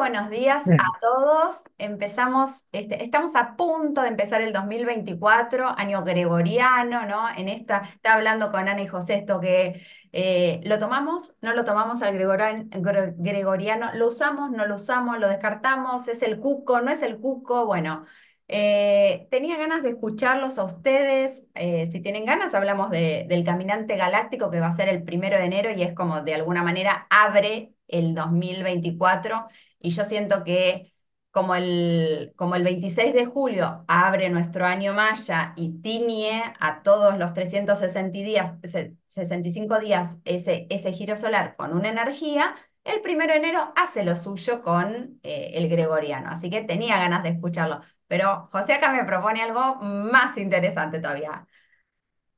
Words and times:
buenos 0.00 0.30
días 0.30 0.72
a 0.78 0.84
todos. 1.00 1.64
Empezamos, 1.78 2.64
este, 2.72 3.02
estamos 3.04 3.36
a 3.36 3.56
punto 3.56 4.02
de 4.02 4.08
empezar 4.08 4.40
el 4.42 4.52
2024, 4.52 5.78
año 5.78 6.02
gregoriano, 6.04 7.06
¿no? 7.06 7.28
En 7.36 7.48
esta, 7.48 7.82
estaba 7.94 8.16
hablando 8.16 8.50
con 8.50 8.68
Ana 8.68 8.80
y 8.82 8.86
José 8.88 9.14
esto 9.14 9.40
que 9.40 9.82
eh, 10.12 10.60
lo 10.64 10.78
tomamos, 10.78 11.34
no 11.42 11.54
lo 11.54 11.64
tomamos 11.64 12.02
al 12.02 12.14
gregorian- 12.14 12.70
gre- 12.70 13.14
gregoriano, 13.18 13.90
lo 13.94 14.08
usamos, 14.08 14.50
no 14.50 14.66
lo 14.66 14.76
usamos, 14.76 15.18
lo 15.18 15.28
descartamos, 15.28 16.08
es 16.08 16.22
el 16.22 16.40
cuco, 16.40 16.80
no 16.80 16.90
es 16.90 17.02
el 17.02 17.18
cuco. 17.20 17.66
Bueno, 17.66 18.04
eh, 18.48 19.28
tenía 19.30 19.56
ganas 19.58 19.82
de 19.82 19.90
escucharlos 19.90 20.58
a 20.58 20.64
ustedes. 20.64 21.44
eh, 21.54 21.88
si 21.92 22.00
tienen 22.00 22.24
ganas, 22.24 22.54
hablamos 22.54 22.90
de- 22.90 23.26
del 23.28 23.44
Caminante 23.44 23.96
Galáctico 23.96 24.50
que 24.50 24.60
va 24.60 24.66
a 24.68 24.72
ser 24.76 24.88
el 24.88 25.02
primero 25.04 25.38
de 25.38 25.44
enero 25.44 25.70
y 25.70 25.82
es 25.82 25.94
como 25.94 26.22
de 26.22 26.34
alguna 26.34 26.62
manera 26.62 27.06
abre 27.10 27.74
el 27.88 28.14
2024 28.14 29.46
y 29.80 29.90
yo 29.90 30.04
siento 30.04 30.44
que 30.44 30.92
como 31.32 31.54
el, 31.54 32.32
como 32.36 32.56
el 32.56 32.64
26 32.64 33.14
de 33.14 33.26
julio 33.26 33.84
abre 33.88 34.28
nuestro 34.30 34.66
año 34.66 34.92
maya 34.94 35.52
y 35.56 35.80
tiñe 35.80 36.42
a 36.60 36.82
todos 36.82 37.18
los 37.18 37.34
360 37.34 38.18
días, 38.18 38.54
se- 38.64 38.96
65 39.06 39.78
días 39.78 40.18
ese, 40.24 40.66
ese 40.70 40.92
giro 40.92 41.16
solar 41.16 41.54
con 41.56 41.72
una 41.72 41.88
energía, 41.90 42.54
el 42.84 43.00
primero 43.00 43.32
de 43.32 43.38
enero 43.38 43.72
hace 43.76 44.02
lo 44.04 44.16
suyo 44.16 44.60
con 44.62 45.20
eh, 45.22 45.52
el 45.54 45.68
gregoriano. 45.68 46.30
Así 46.30 46.50
que 46.50 46.62
tenía 46.62 46.98
ganas 46.98 47.22
de 47.22 47.30
escucharlo. 47.30 47.80
Pero 48.08 48.46
José 48.50 48.74
acá 48.74 48.90
me 48.92 49.04
propone 49.04 49.42
algo 49.42 49.76
más 49.76 50.36
interesante 50.38 50.98
todavía. 51.00 51.46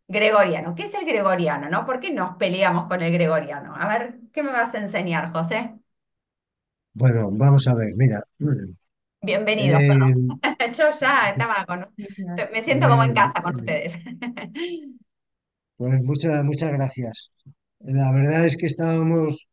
Gregoriano. 0.09 0.75
¿Qué 0.77 0.85
es 0.85 0.95
el 0.95 1.05
gregoriano, 1.07 1.69
no? 1.71 1.85
¿Por 1.87 1.99
qué 2.01 2.11
nos 2.13 2.37
peleamos 2.37 2.87
con 2.87 3.03
el 3.03 3.13
gregoriano? 3.13 3.75
A 3.77 3.89
ver, 3.89 4.21
¿qué 4.33 4.43
me 4.43 4.53
vas 4.53 4.75
a 4.75 4.79
enseñar, 4.79 5.33
José? 5.33 5.75
Bueno, 6.95 7.31
vamos 7.33 7.67
a 7.69 7.75
ver, 7.75 7.95
mira, 7.97 8.23
Bienvenidos, 9.23 9.81
eh, 9.81 9.87
perdón. 9.87 10.41
Yo 10.79 10.91
ya 11.01 11.31
estaba 11.31 11.65
con... 11.67 11.87
Me 12.53 12.62
siento 12.62 12.89
como 12.89 13.05
en 13.05 13.15
casa 13.15 13.43
con 13.43 13.55
ustedes. 13.57 13.99
pues 15.77 16.03
muchas, 16.03 16.45
muchas 16.45 16.73
gracias. 16.73 17.33
La 17.81 18.12
verdad 18.12 18.47
es 18.47 18.57
que 18.57 18.67
estábamos 18.67 19.49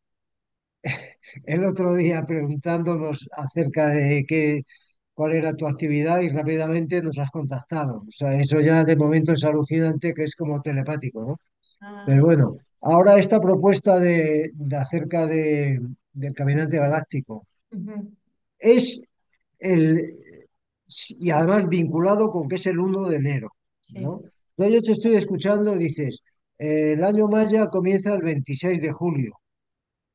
el 1.45 1.65
otro 1.65 1.93
día 1.95 2.25
preguntándonos 2.25 3.27
acerca 3.33 3.87
de 3.89 4.25
qué, 4.27 4.61
cuál 5.13 5.33
era 5.35 5.53
tu 5.55 5.67
actividad 5.67 6.21
y 6.21 6.29
rápidamente 6.29 7.01
nos 7.03 7.19
has 7.19 7.31
contactado. 7.31 8.03
O 8.07 8.11
sea, 8.11 8.33
eso 8.41 8.61
ya 8.61 8.83
de 8.85 8.95
momento 8.95 9.33
es 9.33 9.43
alucinante, 9.43 10.13
que 10.13 10.23
es 10.25 10.35
como 10.35 10.61
telepático, 10.61 11.23
¿no? 11.25 11.37
Pero 12.03 12.23
Ah, 12.23 12.25
bueno, 12.25 12.57
ahora 12.81 13.19
esta 13.19 13.41
propuesta 13.41 13.99
de, 13.99 14.51
de 14.55 14.77
acerca 14.77 15.27
de, 15.27 15.79
del 16.13 16.33
caminante 16.33 16.77
galáctico 16.77 17.45
ujú, 17.71 18.11
es 18.59 19.03
el, 19.59 20.01
y 21.09 21.29
además 21.31 21.67
vinculado 21.67 22.29
con 22.31 22.47
que 22.47 22.55
es 22.55 22.65
el 22.67 22.79
uno 22.79 23.07
de 23.09 23.17
enero, 23.17 23.49
Sí. 23.81 23.99
¿no? 24.01 24.21
Entonces 24.57 24.75
yo 24.75 24.81
te 24.83 24.91
estoy 24.93 25.15
escuchando, 25.15 25.75
dices, 25.77 26.21
eh, 26.57 26.93
el 26.93 27.03
año 27.03 27.27
maya 27.27 27.67
comienza 27.69 28.13
el 28.13 28.21
26 28.21 28.81
de 28.81 28.91
julio, 28.91 29.31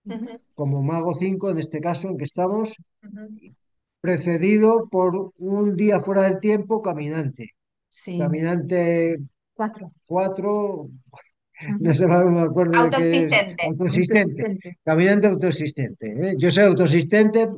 ujú, 0.06 0.39
como 0.55 0.83
Mago 0.83 1.15
5 1.15 1.50
en 1.50 1.59
este 1.59 1.81
caso 1.81 2.09
en 2.09 2.17
que 2.19 2.25
estamos, 2.25 2.75
ujú, 3.03 3.55
precedido 4.00 4.89
por 4.89 5.33
un 5.39 5.77
día 5.77 6.00
fuera 6.00 6.22
del 6.22 6.39
tiempo 6.39 6.83
caminante. 6.83 7.50
Sí. 7.91 8.19
Caminante 8.19 9.19
Cuatro. 9.55 9.92
4 10.06 10.91
no 11.78 11.92
no 11.92 12.30
me 12.30 12.41
acuerdo 12.42 12.80
de 12.80 12.92
qué 12.92 13.27
es, 13.27 13.34
Autoexistente. 13.34 13.62
autoexistente, 13.62 14.47
Autoexistente. 14.47 14.78
caminante 14.84 15.27
autoexistente. 15.28 16.06
¿eh? 16.30 16.34
Yo 16.38 16.50
soy 16.50 16.64
autoexistente 16.64 17.48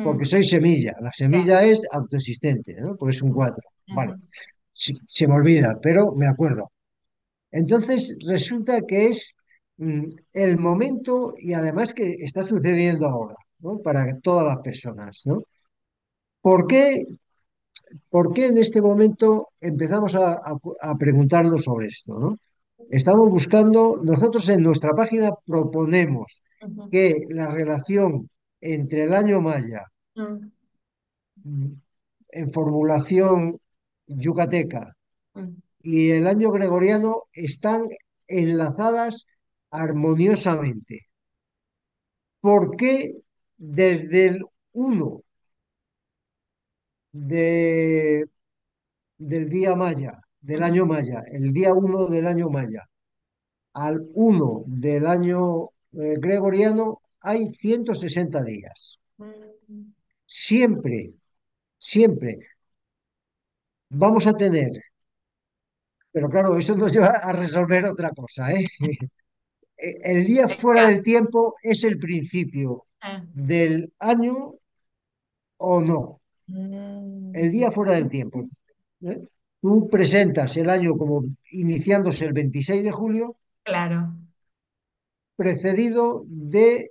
porque 0.00 0.24
Mm, 0.24 0.26
soy 0.26 0.44
semilla, 0.44 0.94
la 1.00 1.12
Claro. 1.28 1.44
semilla 1.44 1.62
es 1.64 1.80
autoexistente, 1.92 2.74
¿no? 2.80 2.96
Porque 2.96 3.16
es 3.16 3.22
un 3.22 3.30
Ujú, 3.30 3.38
4. 3.38 3.68
Vale. 3.90 4.14
ujú, 4.14 4.22
se, 4.72 4.94
se 5.06 5.28
me 5.28 5.34
olvida, 5.34 5.78
pero 5.82 6.12
me 6.14 6.26
acuerdo. 6.26 6.72
Entonces 7.52 8.16
resulta 8.26 8.82
que 8.82 9.08
es 9.08 9.34
mm, 9.78 10.04
el 10.34 10.58
momento 10.58 11.32
y 11.38 11.54
además 11.54 11.94
que 11.94 12.12
está 12.20 12.42
sucediendo 12.44 13.06
ahora, 13.08 13.36
¿no? 13.60 13.80
Para 13.80 14.18
todas 14.20 14.46
las 14.46 14.58
personas, 14.58 15.22
¿no? 15.26 15.44
¿Por 16.40 16.66
qué, 16.66 17.04
por 18.10 18.32
qué 18.34 18.46
en 18.46 18.58
este 18.58 18.80
momento 18.82 19.48
empezamos 19.60 20.14
a, 20.14 20.34
a- 20.34 20.58
a 20.80 20.94
preguntarnos 20.96 21.64
sobre 21.64 21.86
esto, 21.88 22.18
¿no? 22.18 22.38
Estamos 22.90 23.30
buscando, 23.30 24.00
nosotros 24.02 24.48
en 24.48 24.62
nuestra 24.62 24.90
página 24.94 25.32
proponemos 25.46 26.42
que 26.90 27.26
la 27.28 27.50
relación 27.50 28.28
entre 28.60 29.04
el 29.04 29.14
año 29.14 29.40
maya 29.40 29.84
mm, 30.14 31.72
en 32.28 32.52
formulación 32.52 33.58
yucateca 34.06 34.96
mm, 35.34 35.48
y 35.82 36.10
el 36.10 36.26
año 36.26 36.50
gregoriano 36.50 37.24
están 37.32 37.86
enlazadas 38.28 39.26
armoniosamente. 39.70 41.08
¿Por 42.40 42.76
qué 42.76 43.14
desde 43.56 44.26
el 44.26 44.44
uno 44.72 45.22
de, 47.12 48.26
del 49.18 49.48
día 49.48 49.74
maya, 49.74 50.20
del 50.42 50.62
año 50.62 50.86
maya, 50.86 51.22
el 51.32 51.52
día 51.52 51.72
uno 51.74 52.06
del 52.06 52.26
año 52.26 52.50
maya, 52.50 52.82
al 53.74 54.06
uno 54.14 54.64
del 54.66 55.06
año 55.06 55.70
eh, 55.92 56.16
gregoriano 56.18 57.00
hay 57.20 57.48
160 57.52 58.44
días? 58.44 59.00
Siempre, 60.26 61.12
siempre 61.78 62.38
vamos 63.90 64.26
a 64.26 64.32
tener, 64.32 64.72
pero 66.12 66.28
claro, 66.28 66.58
eso 66.58 66.76
nos 66.76 66.92
lleva 66.92 67.08
a 67.22 67.32
resolver 67.32 67.84
otra 67.86 68.10
cosa, 68.10 68.52
¿eh? 68.52 68.66
eh, 69.78 69.98
el 70.04 70.26
día 70.26 70.48
fuera 70.48 70.88
del 70.88 71.02
tiempo 71.02 71.54
es 71.62 71.84
el 71.84 71.98
principio 71.98 72.86
Ah, 73.04 73.20
del 73.34 73.92
año 73.98 74.54
o 75.56 75.80
no. 75.80 76.20
El 76.46 77.48
mm, 77.48 77.50
día 77.50 77.70
fuera 77.72 77.92
del 77.92 78.08
tiempo. 78.08 78.48
¿eh? 79.02 79.26
Tú 79.62 79.88
presentas 79.88 80.56
el 80.58 80.68
año 80.68 80.96
como 80.96 81.24
iniciándose 81.52 82.26
el 82.26 82.34
26 82.34 82.84
de 82.84 82.90
julio, 82.90 83.36
Claro. 83.64 84.12
precedido 85.36 86.24
de 86.26 86.90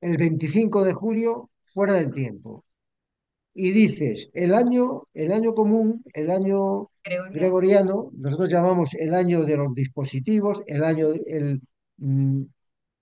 el 0.00 0.16
25 0.16 0.84
de 0.84 0.92
julio 0.92 1.50
fuera 1.64 1.94
del 1.94 2.12
tiempo. 2.12 2.64
Y 3.54 3.72
dices, 3.72 4.30
el 4.34 4.54
año, 4.54 5.04
el 5.14 5.32
año 5.32 5.54
común, 5.54 6.04
el 6.14 6.30
año 6.30 6.90
Gregoriano. 7.04 7.34
gregoriano, 7.40 8.10
nosotros 8.16 8.50
llamamos 8.50 8.94
el 8.94 9.14
año 9.14 9.44
de 9.44 9.56
los 9.56 9.74
dispositivos, 9.74 10.62
el 10.66 10.84
año, 10.84 11.08
el, 11.26 11.60
mm, 11.98 12.42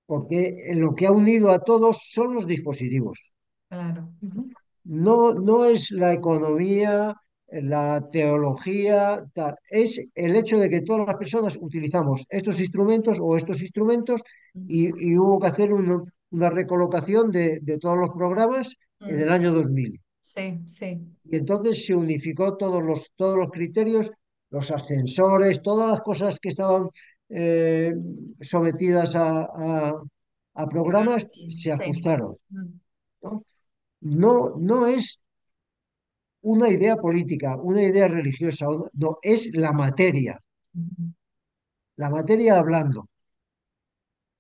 porque 0.07 0.55
lo 0.75 0.95
que 0.95 1.07
ha 1.07 1.13
unido 1.13 1.51
a 1.53 1.61
todos 1.61 1.99
son 2.11 2.35
los 2.35 2.47
dispositivos. 2.47 3.35
Claro. 3.69 4.13
No, 4.85 5.35
no 5.35 5.65
es 5.67 5.91
la 5.91 6.13
economía, 6.13 7.15
la 7.51 8.09
teología, 8.11 9.25
tal, 9.35 9.57
es 9.71 10.01
el 10.15 10.37
hecho 10.37 10.59
de 10.59 10.69
que 10.69 10.83
todas 10.83 11.07
las 11.07 11.17
personas 11.17 11.57
utilizamos 11.61 12.27
estos 12.29 12.61
instrumentos 12.61 13.19
o 13.21 13.37
estos 13.37 13.63
instrumentos 13.63 14.23
y, 14.67 14.89
y 15.13 15.17
hubo 15.19 15.41
que 15.41 15.49
hacer 15.49 15.73
un- 15.73 16.11
una 16.31 16.51
recolocación 16.51 17.31
de, 17.31 17.61
de 17.61 17.79
todos 17.79 17.97
los 17.97 18.11
programas 18.11 18.75
en 19.05 19.21
el 19.21 19.29
año 19.31 19.53
2000. 19.53 20.01
Sí, 20.21 20.61
sí. 20.67 21.01
Y 21.25 21.37
entonces 21.37 21.85
se 21.87 21.95
unificó 21.95 22.57
todos 22.57 22.83
los, 22.83 23.13
todos 23.17 23.37
los 23.37 23.51
criterios, 23.51 24.11
los 24.51 24.71
ascensores, 24.71 25.63
todas 25.63 25.89
las 25.89 26.01
cosas 26.01 26.39
que 26.41 26.49
estaban 26.51 26.89
eh, 27.29 27.93
sometidas 28.41 29.17
a, 29.17 29.41
a- 29.43 30.03
a 30.55 30.69
programas, 30.69 31.29
se 31.49 31.73
ajustaron. 31.73 32.37
¿no? 33.23 33.45
No, 34.01 34.55
no 34.59 34.87
es 34.87 35.21
una 36.43 36.69
idea 36.71 36.97
política, 36.97 37.57
una 37.57 37.83
idea 37.83 38.09
religiosa, 38.09 38.67
no, 38.95 39.19
es 39.23 39.55
la 39.55 39.73
materia, 39.73 40.41
la 41.97 42.09
materia 42.09 42.59
hablando. 42.59 43.09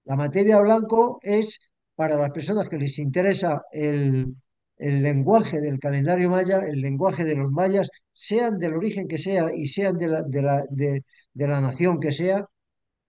La 0.04 0.16
materia 0.16 0.58
blanco 0.60 1.18
es 1.22 1.58
para 1.94 2.16
las 2.16 2.30
personas 2.30 2.68
que 2.68 2.78
les 2.78 2.98
interesa 2.98 3.62
el, 3.72 4.34
el 4.78 5.02
lenguaje 5.02 5.60
del 5.60 5.78
calendario 5.78 6.30
maya, 6.30 6.60
el 6.60 6.80
lenguaje 6.80 7.24
de 7.24 7.34
los 7.34 7.50
mayas, 7.50 7.90
sean 8.12 8.58
del 8.58 8.74
origen 8.74 9.08
que 9.08 9.18
sea 9.18 9.54
y 9.54 9.66
sean 9.68 9.98
de 9.98 10.08
la, 10.08 10.22
de 10.22 10.42
la, 10.42 10.64
de, 10.70 11.04
de 11.34 11.48
la 11.48 11.60
nación 11.60 12.00
que 12.00 12.12
sea, 12.12 12.46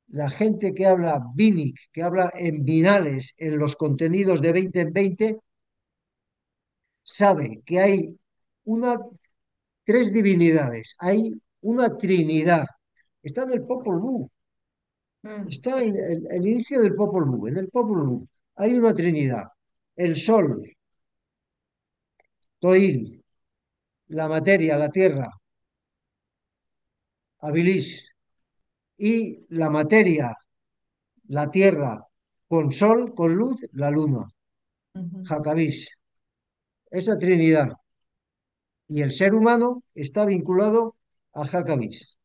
la 0.08 0.30
gente 0.30 0.74
que 0.74 0.88
habla 0.88 1.22
binic, 1.36 1.78
que 1.94 2.04
habla 2.04 2.32
en 2.36 2.66
binales, 2.66 3.34
en 3.38 3.58
los 3.60 3.76
contenidos 3.76 4.42
de 4.42 4.52
20 4.54 4.82
en 4.82 4.94
20, 4.94 5.40
sabe 7.04 7.62
que 7.66 7.80
hay 7.80 8.20
una 8.68 8.92
tres 9.86 10.12
divinidades, 10.14 10.96
hay 11.00 11.34
una 11.62 11.98
trinidad. 11.98 12.66
Está 13.24 13.44
en 13.44 13.52
el 13.52 13.64
Popol 13.66 14.00
Vuh, 14.00 14.30
mm, 15.24 15.48
está 15.50 15.82
en 15.84 15.96
el, 15.96 16.28
el 16.30 16.48
inicio 16.48 16.82
del 16.82 16.96
Popol 16.96 17.26
Vuh. 17.26 17.48
En 17.48 17.58
el 17.58 17.70
Popol 17.70 18.08
Vuh 18.08 18.28
hay 18.56 18.74
una 18.74 18.94
trinidad. 18.94 19.46
el 19.96 20.16
Sol, 20.16 20.64
Toil, 22.60 23.24
la 24.08 24.28
materia, 24.28 24.78
la 24.78 24.90
Tierra, 24.90 25.28
Habilis, 27.40 28.08
y 28.98 29.46
la 29.50 29.70
materia, 29.70 30.36
la 31.28 31.50
Tierra, 31.52 32.06
con 32.48 32.72
Sol, 32.72 33.14
con 33.16 33.36
luz, 33.36 33.62
la 33.74 33.92
Luna. 33.92 34.28
Jacabís. 35.26 35.88
Esa 36.90 37.18
trinidad. 37.20 37.70
Y 38.88 39.02
el 39.02 39.12
ser 39.12 39.34
humano 39.34 39.84
está 39.96 40.26
vinculado 40.26 40.96
a 41.34 41.46
Jacabís. 41.46 42.18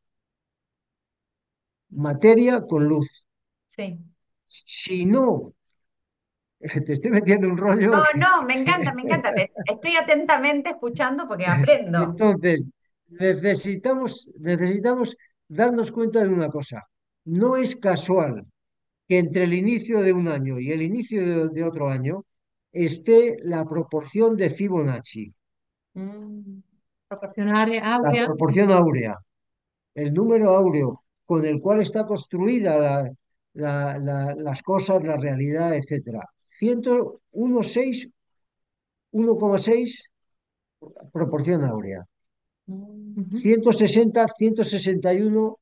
Materia 1.90 2.62
con 2.62 2.84
luz. 2.86 3.24
Sí. 3.66 3.98
Si 4.46 5.06
no, 5.06 5.54
te 6.86 6.92
estoy 6.92 7.10
metiendo 7.10 7.48
un 7.48 7.56
rollo 7.56 7.90
No, 7.90 8.04
no, 8.16 8.42
me 8.44 8.54
encanta, 8.54 8.94
me 8.94 9.02
encanta. 9.02 9.34
Estoy 9.66 9.96
atentamente 9.96 10.70
escuchando 10.70 11.26
porque 11.26 11.46
aprendo. 11.46 12.02
Entonces, 12.02 12.62
necesitamos, 13.08 14.28
necesitamos 14.38 15.16
darnos 15.48 15.90
cuenta 15.90 16.22
de 16.22 16.28
una 16.28 16.48
cosa. 16.48 16.82
No 17.24 17.56
es 17.56 17.76
casual 17.76 18.46
que 19.08 19.18
entre 19.18 19.44
el 19.44 19.54
inicio 19.54 20.00
de 20.00 20.12
un 20.12 20.28
año 20.28 20.58
y 20.58 20.70
el 20.70 20.82
inicio 20.82 21.20
de, 21.26 21.48
de 21.48 21.64
otro 21.64 21.88
año 21.88 22.24
esté 22.72 23.36
la 23.42 23.64
proporción 23.64 24.36
de 24.36 24.50
Fibonacci, 24.50 25.32
Mm, 25.94 26.60
Proporcionar 27.08 27.68
la 27.68 27.94
áurea. 27.96 28.26
proporción 28.26 28.70
áurea, 28.70 29.18
el 29.94 30.14
número 30.14 30.56
áureo 30.56 31.02
con 31.26 31.44
el 31.44 31.60
cual 31.60 31.82
está 31.82 32.06
construida 32.06 32.78
la- 32.78 33.12
la- 33.54 33.98
la- 33.98 34.34
las 34.34 34.62
cosas, 34.62 35.04
la 35.04 35.16
realidad, 35.16 35.74
etcétera. 35.76 36.26
101,6, 36.46 38.08
1,6 39.12 40.10
proporción 41.12 41.62
áurea. 41.64 42.04
mm, 42.66 43.20
Ujú. 43.20 43.38
160, 43.38 44.26
161 44.28 45.58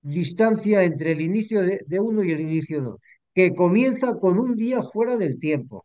distancia 0.00 0.82
entre 0.84 1.12
el 1.12 1.20
inicio 1.20 1.60
de, 1.60 1.80
de 1.86 2.00
uno 2.00 2.24
y 2.24 2.30
el 2.32 2.40
inicio 2.40 2.80
de 2.80 2.86
otro, 2.86 3.00
que 3.34 3.54
comienza 3.54 4.14
con 4.14 4.38
un 4.38 4.56
día 4.56 4.82
fuera 4.82 5.16
del 5.16 5.38
tiempo. 5.38 5.84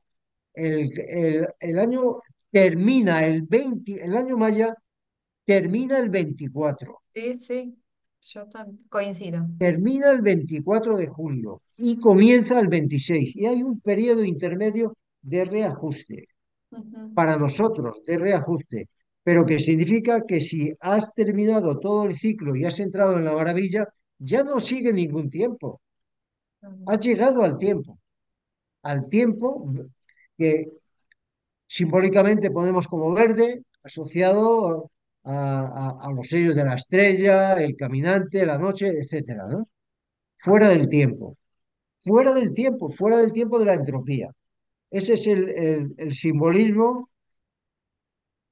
El, 0.56 0.92
el- 1.10 1.48
el 1.60 1.80
año 1.80 2.18
termina 2.52 3.26
el 3.26 3.44
20, 3.44 4.04
el 4.04 4.16
año 4.16 4.38
maya 4.38 4.76
termina 5.46 5.98
el 6.00 6.10
24, 6.10 7.00
Sí, 7.14 7.36
sí, 7.36 7.78
yo 8.22 8.46
coincido. 8.90 9.48
termina 9.58 10.12
el 10.12 10.22
24 10.22 10.98
de 10.98 11.08
julio 11.08 11.62
y 11.78 12.00
comienza 12.00 12.60
el 12.60 12.68
26. 12.68 13.36
Y 13.36 13.46
hay 13.46 13.64
un 13.64 13.80
periodo 13.82 14.24
intermedio 14.24 14.96
de 15.22 15.46
reajuste 15.46 16.28
para 17.14 17.38
nosotros, 17.38 18.04
de 18.06 18.18
reajuste, 18.18 18.90
pero 19.24 19.46
que 19.46 19.60
significa 19.60 20.26
que 20.26 20.42
si 20.42 20.74
has 20.82 21.14
terminado 21.14 21.80
todo 21.80 22.06
el 22.06 22.18
ciclo 22.18 22.56
y 22.56 22.66
has 22.66 22.80
entrado 22.80 23.18
en 23.18 23.26
la 23.26 23.34
maravilla, 23.34 23.88
ya 24.20 24.44
no 24.44 24.60
sigue 24.60 24.94
ningún 24.94 25.30
tiempo. 25.30 25.82
Has 26.86 27.00
llegado 27.06 27.44
al 27.44 27.58
tiempo, 27.58 28.00
al 28.84 29.10
tiempo 29.10 29.74
que 30.38 30.66
simbólicamente 31.68 32.52
ponemos 32.52 32.88
como 32.88 33.14
verde, 33.14 33.64
asociado 33.84 34.92
a, 35.24 36.12
los 36.16 36.28
sellos 36.28 36.56
de 36.56 36.66
la 36.66 36.76
estrella, 36.76 37.54
el 37.56 37.76
caminante, 37.76 38.46
la 38.46 38.58
noche, 38.58 38.88
etcétera, 38.90 39.48
¿no? 39.48 39.68
Fuera 40.38 40.70
del 40.70 40.90
tiempo, 40.90 41.38
fuera 42.00 42.34
del 42.34 42.54
tiempo, 42.54 42.90
fuera 42.92 43.18
del 43.18 43.32
tiempo 43.32 43.60
de 43.60 43.66
la 43.66 43.74
entropía. 43.76 44.32
Ese 44.92 45.14
es 45.14 45.28
el 45.28 46.14
simbolismo 46.14 47.10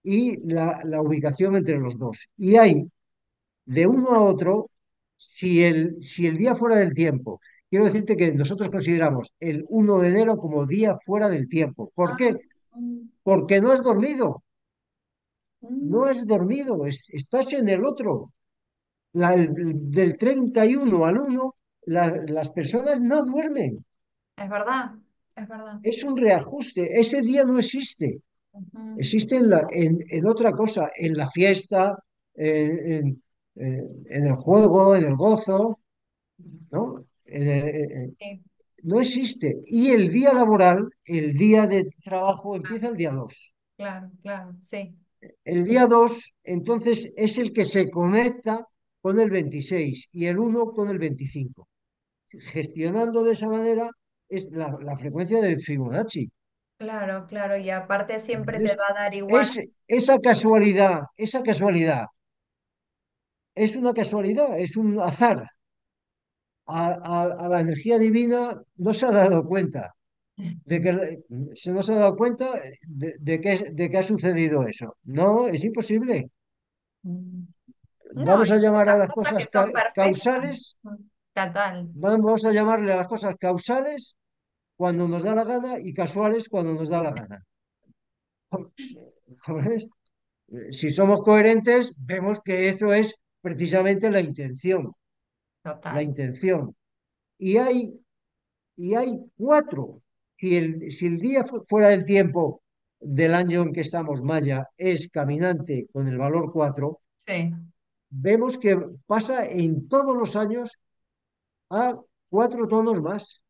y 0.03 0.37
la, 0.51 0.81
la 0.85 1.01
ubicación 1.01 1.55
entre 1.55 1.77
los 1.79 1.97
dos. 1.97 2.29
Y 2.37 2.57
hay 2.57 2.91
de 3.65 3.87
uno 3.87 4.09
a 4.11 4.21
otro, 4.21 4.69
si 5.17 5.63
el, 5.63 6.03
si 6.03 6.27
el 6.27 6.37
día 6.37 6.55
fuera 6.55 6.77
del 6.77 6.93
tiempo, 6.93 7.39
quiero 7.73 7.85
decirte 7.85 8.15
que 8.15 8.31
nosotros 8.35 8.69
consideramos 8.69 9.33
el 9.39 9.65
uno 9.67 9.97
de 9.97 10.09
enero 10.09 10.37
como 10.37 10.67
día 10.67 10.95
fuera 11.03 11.27
del 11.27 11.49
tiempo. 11.49 11.91
¿Por 11.95 12.11
Ah, 12.11 12.15
qué? 12.15 12.37
Porque 13.23 13.59
no 13.61 13.71
has 13.71 13.81
dormido, 13.81 14.43
no 15.61 16.05
has 16.05 16.27
dormido, 16.27 16.85
es- 16.85 17.01
estás 17.07 17.51
en 17.53 17.67
el 17.69 17.83
otro. 17.83 18.31
La- 19.13 19.33
el- 19.33 19.51
del 19.89 20.19
31 20.19 21.03
al 21.05 21.17
uno 21.17 21.55
la- 21.87 22.15
las 22.27 22.51
personas 22.51 23.01
no 23.01 23.25
duermen. 23.25 23.83
es 24.37 24.49
verdad, 24.49 24.91
es 25.35 25.47
verdad. 25.47 25.79
Es 25.81 26.03
un 26.03 26.15
reajuste. 26.15 26.99
Ese 26.99 27.21
día 27.21 27.43
no 27.43 27.57
existe. 27.57 28.21
Existe 28.97 29.37
en, 29.37 29.49
la- 29.49 29.65
en- 29.71 29.97
en 30.11 30.27
otra 30.27 30.51
cosa, 30.51 30.91
en 30.95 31.17
la 31.17 31.27
fiesta, 31.31 31.97
en- 32.35 33.19
en 33.55 34.25
el 34.27 34.33
juego, 34.35 34.95
en 34.95 35.05
el 35.05 35.15
gozo, 35.15 35.79
¿no? 36.69 37.03
No 38.83 38.99
existe. 38.99 39.61
Y 39.65 39.91
el 39.91 40.09
día 40.09 40.33
laboral, 40.33 40.89
el 41.05 41.33
día 41.33 41.65
de 41.65 41.89
trabajo, 42.03 42.55
empieza 42.55 42.87
el 42.87 42.97
día 42.97 43.11
2. 43.11 43.53
claro, 43.77 44.11
claro, 44.21 44.55
sí. 44.61 44.95
El 45.45 45.63
día 45.63 45.87
2 45.87 46.35
entonces, 46.43 47.09
es 47.15 47.37
el 47.37 47.53
que 47.53 47.63
se 47.63 47.89
conecta 47.89 48.67
con 49.01 49.19
el 49.19 49.29
26 49.29 50.07
y 50.11 50.25
el 50.25 50.37
uno 50.37 50.71
con 50.71 50.89
el 50.89 50.99
25. 50.99 51.67
Gestionando 52.29 53.23
de 53.23 53.33
esa 53.33 53.47
manera 53.47 53.89
es 54.27 54.49
la, 54.51 54.77
la 54.81 54.97
frecuencia 54.97 55.39
de 55.41 55.59
Fibonacci. 55.59 56.29
Claro, 56.77 57.25
claro, 57.27 57.55
y 57.55 57.69
aparte 57.69 58.19
siempre 58.19 58.59
te 58.59 58.75
va 58.75 58.87
a 58.89 58.93
dar 58.93 59.13
igual. 59.13 59.41
es, 59.41 59.59
esa 59.87 60.19
casualidad, 60.19 61.03
esa 61.15 61.41
casualidad 61.41 62.07
es 63.55 63.75
una 63.75 63.93
casualidad, 63.93 64.57
es 64.59 64.77
un 64.77 64.99
azar. 64.99 65.47
A, 66.65 66.87
a- 66.89 67.45
a 67.45 67.49
la 67.49 67.59
energía 67.61 67.99
divina 67.99 68.61
no 68.77 68.93
se 68.93 69.05
ha 69.05 69.11
dado 69.11 69.45
cuenta 69.45 69.95
de 70.37 70.81
que 70.81 70.91
se 71.55 71.71
no 71.71 71.81
se 71.83 71.93
ha 71.93 71.97
dado 71.99 72.15
cuenta 72.15 72.53
de, 72.87 73.13
de 73.19 73.41
que, 73.41 73.69
de 73.71 73.89
que 73.89 73.97
ha 73.97 74.03
sucedido 74.03 74.65
eso. 74.67 74.95
No, 75.03 75.47
es 75.47 75.63
imposible. 75.63 76.29
No, 77.03 78.25
Vamos 78.25 78.51
a 78.51 78.57
llamar 78.57 78.89
a 78.89 78.97
las 78.97 79.09
cosas 79.09 79.45
causales, 79.93 80.77
Total, 81.33 81.89
vamos 81.95 82.45
a 82.45 82.51
llamarle 82.51 82.93
a 82.93 82.97
las 82.97 83.07
cosas 83.07 83.35
causales 83.39 84.15
cuando 84.77 85.07
nos 85.07 85.23
da 85.23 85.33
la 85.35 85.43
gana 85.43 85.79
y 85.79 85.93
casuales 85.93 86.47
cuando 86.49 86.73
nos 86.73 86.89
da 86.89 87.01
la 87.03 87.11
gana. 87.11 87.43
¿Ves? 89.47 89.87
Si 90.71 90.91
somos 90.91 91.21
coherentes, 91.23 91.93
vemos 91.97 92.39
que 92.45 92.69
eso 92.69 92.93
es 92.93 93.15
precisamente 93.41 94.11
la 94.11 94.19
intención, 94.21 94.93
la 95.63 96.01
intención. 96.03 96.75
Y 97.37 97.57
hay, 97.57 98.01
y 98.75 98.95
hay 98.95 99.19
cuatro. 99.37 100.01
Si 100.37 100.57
el, 100.57 100.91
si 100.91 101.07
el 101.07 101.19
día 101.19 101.43
fu- 101.45 101.63
fuera 101.67 101.89
del 101.89 102.05
tiempo 102.05 102.63
del 102.99 103.35
año 103.35 103.63
en 103.63 103.73
que 103.73 103.81
estamos, 103.81 104.21
Maya, 104.23 104.67
es 104.77 105.09
caminante 105.09 105.87
con 105.93 106.07
el 106.07 106.17
valor 106.17 106.51
4, 106.53 107.01
Sí. 107.15 107.53
vemos 108.09 108.57
que 108.57 108.77
pasa 109.07 109.45
en 109.45 109.87
todos 109.89 110.15
los 110.15 110.35
años 110.35 110.71
a 111.69 111.99
cuatro 112.29 112.67
tonos 112.67 113.01
más, 113.01 113.43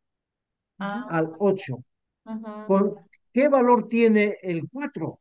Ah, 0.79 1.05
al 1.09 1.31
8. 1.39 1.83
ujú. 2.25 2.65
¿Con 2.67 2.95
qué 3.33 3.47
valor 3.49 3.87
tiene 3.87 4.37
el 4.43 4.69
4? 4.71 5.19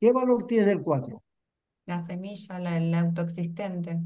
¿Qué 0.00 0.10
valor 0.10 0.46
tiene 0.46 0.72
el 0.72 0.82
4? 0.82 1.22
La 1.86 2.00
semilla, 2.00 2.58
la, 2.60 2.76
el 2.76 2.94
autoexistente. 2.94 3.98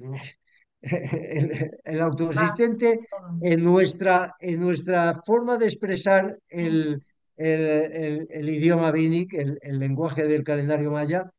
El, 0.80 1.70
el 1.84 2.00
autoexistente 2.00 3.00
en 3.40 3.64
nuestra, 3.64 4.34
en 4.40 4.60
nuestra 4.60 5.20
forma 5.26 5.58
de 5.58 5.66
expresar 5.66 6.38
el, 6.48 7.02
el, 7.36 8.26
el- 8.30 8.48
idioma 8.48 8.92
vínic, 8.92 9.34
el, 9.34 9.58
el 9.60 9.78
lenguaje 9.80 10.24
del 10.28 10.44
calendario 10.44 10.92
maya, 10.92 11.30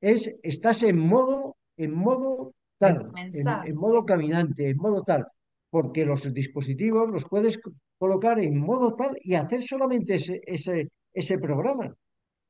es 0.00 0.30
estás 0.42 0.82
en 0.82 0.98
modo, 0.98 1.56
en 1.76 1.94
modo 1.94 2.54
tal, 2.78 3.16
en, 3.32 3.60
en 3.62 3.76
modo 3.76 4.04
caminante, 4.04 4.68
en 4.70 4.76
modo 4.78 5.02
tal, 5.04 5.26
porque 5.70 6.04
los 6.04 6.32
dispositivos 6.34 7.10
los 7.10 7.24
puedes 7.28 7.58
co- 7.58 7.72
colocar 7.98 8.38
en 8.40 8.58
modo 8.58 8.94
tal 8.94 9.16
y 9.22 9.34
hacer 9.34 9.62
solamente 9.62 10.16
ese, 10.16 10.40
ese, 10.46 10.88
ese 11.14 11.38
programa. 11.38 11.94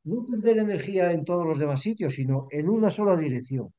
No 0.05 0.25
perder 0.25 0.59
energía 0.59 1.13
en 1.13 1.25
todos 1.25 1.47
los 1.47 1.59
demás 1.59 1.81
sitios, 1.83 2.15
sino 2.15 2.47
en 2.51 2.69
una 2.69 2.91
sola 2.91 3.17
dirección. 3.17 3.73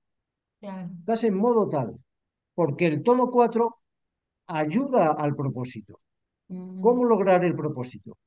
Claro. 0.63 0.89
Estás 1.01 1.22
en 1.29 1.36
modo 1.36 1.70
tal, 1.70 1.89
porque 2.55 2.88
el 2.88 3.03
tono 3.03 3.32
4 3.32 3.77
ayuda 4.48 5.13
al 5.13 5.36
propósito. 5.36 6.00
Mm, 6.50 6.82
¿Cómo 6.86 7.05
lograr 7.05 7.46
el 7.46 7.55
propósito? 7.55 8.17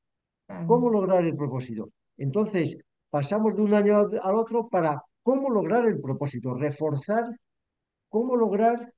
claro. 0.47 0.67
¿Cómo 0.67 0.89
lograr 0.91 1.25
el 1.25 1.35
propósito? 1.37 1.89
Entonces, 2.17 2.77
pasamos 3.09 3.55
de 3.55 3.63
un 3.63 3.73
año 3.75 3.97
al 4.23 4.35
otro 4.35 4.67
para 4.69 5.01
cómo 5.23 5.49
lograr 5.51 5.85
el 5.87 6.01
propósito, 6.01 6.55
reforzar 6.55 7.25
cómo 8.09 8.35
lograr 8.37 8.93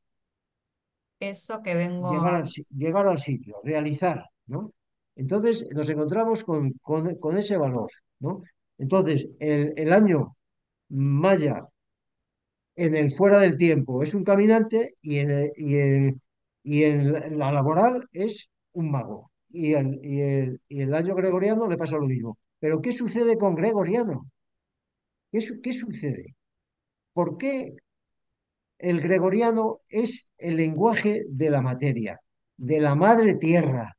Eso 1.20 1.62
que 1.64 1.76
vengo. 1.76 2.10
llegar 2.10 2.36
al, 2.36 2.44
llegar 2.76 3.08
al 3.08 3.18
sitio, 3.20 3.56
realizar, 3.64 4.24
¿no? 4.48 4.72
Entonces 5.16 5.66
nos 5.76 5.90
encontramos 5.90 6.44
con, 6.44 6.72
con- 6.82 7.16
con 7.16 7.38
ese 7.38 7.58
valor, 7.58 7.92
¿no? 8.20 8.44
Entonces, 8.78 9.30
el, 9.40 9.74
el 9.76 9.92
año 9.94 10.36
maya 10.90 11.68
en 12.86 12.96
el 12.96 13.12
fuera 13.12 13.40
del 13.40 13.58
tiempo 13.58 14.04
es 14.04 14.14
un 14.14 14.24
caminante 14.24 14.92
y 15.02 15.18
en, 15.20 15.52
y 15.56 15.78
en, 15.78 16.22
y 16.64 16.84
en 16.84 17.38
la 17.40 17.52
laboral 17.52 18.08
es 18.14 18.50
un 18.74 18.92
mago. 18.92 19.32
Y 19.52 19.74
el, 19.74 20.00
y 20.04 20.22
el, 20.22 20.62
y 20.68 20.82
el 20.82 20.94
año 20.94 21.16
gregoriano 21.16 21.68
le 21.68 21.78
pasa 21.78 21.98
lo 21.98 22.08
mismo. 22.08 22.38
Pero 22.60 22.82
¿qué 22.82 22.92
sucede 22.92 23.38
con 23.38 23.56
gregoriano? 23.56 24.30
¿Qué, 25.32 25.42
su- 25.42 25.60
qué 25.62 25.74
sucede? 25.74 26.36
¿Por 27.14 27.38
qué 27.40 27.76
el 28.80 29.02
gregoriano 29.02 29.80
es 29.90 30.30
el 30.38 30.58
lenguaje 30.58 31.22
de 31.30 31.50
la 31.50 31.62
materia, 31.62 32.20
de 32.58 32.80
la 32.82 32.96
madre 32.96 33.36
tierra? 33.36 33.96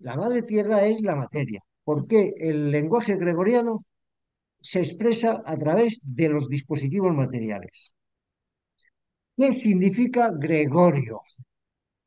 La 0.00 0.16
madre 0.16 0.42
tierra 0.42 0.84
es 0.86 1.00
la 1.02 1.16
materia. 1.16 1.60
¿Por 1.84 2.06
qué 2.08 2.34
el 2.38 2.70
lenguaje 2.70 3.16
gregoriano 3.16 3.84
se 4.60 4.80
expresa 4.80 5.42
a 5.46 5.56
través 5.58 6.00
de 6.04 6.28
los 6.30 6.48
dispositivos 6.48 7.14
materiales? 7.14 7.94
¿Qué 9.40 9.52
significa 9.52 10.30
Gregorio? 10.32 11.22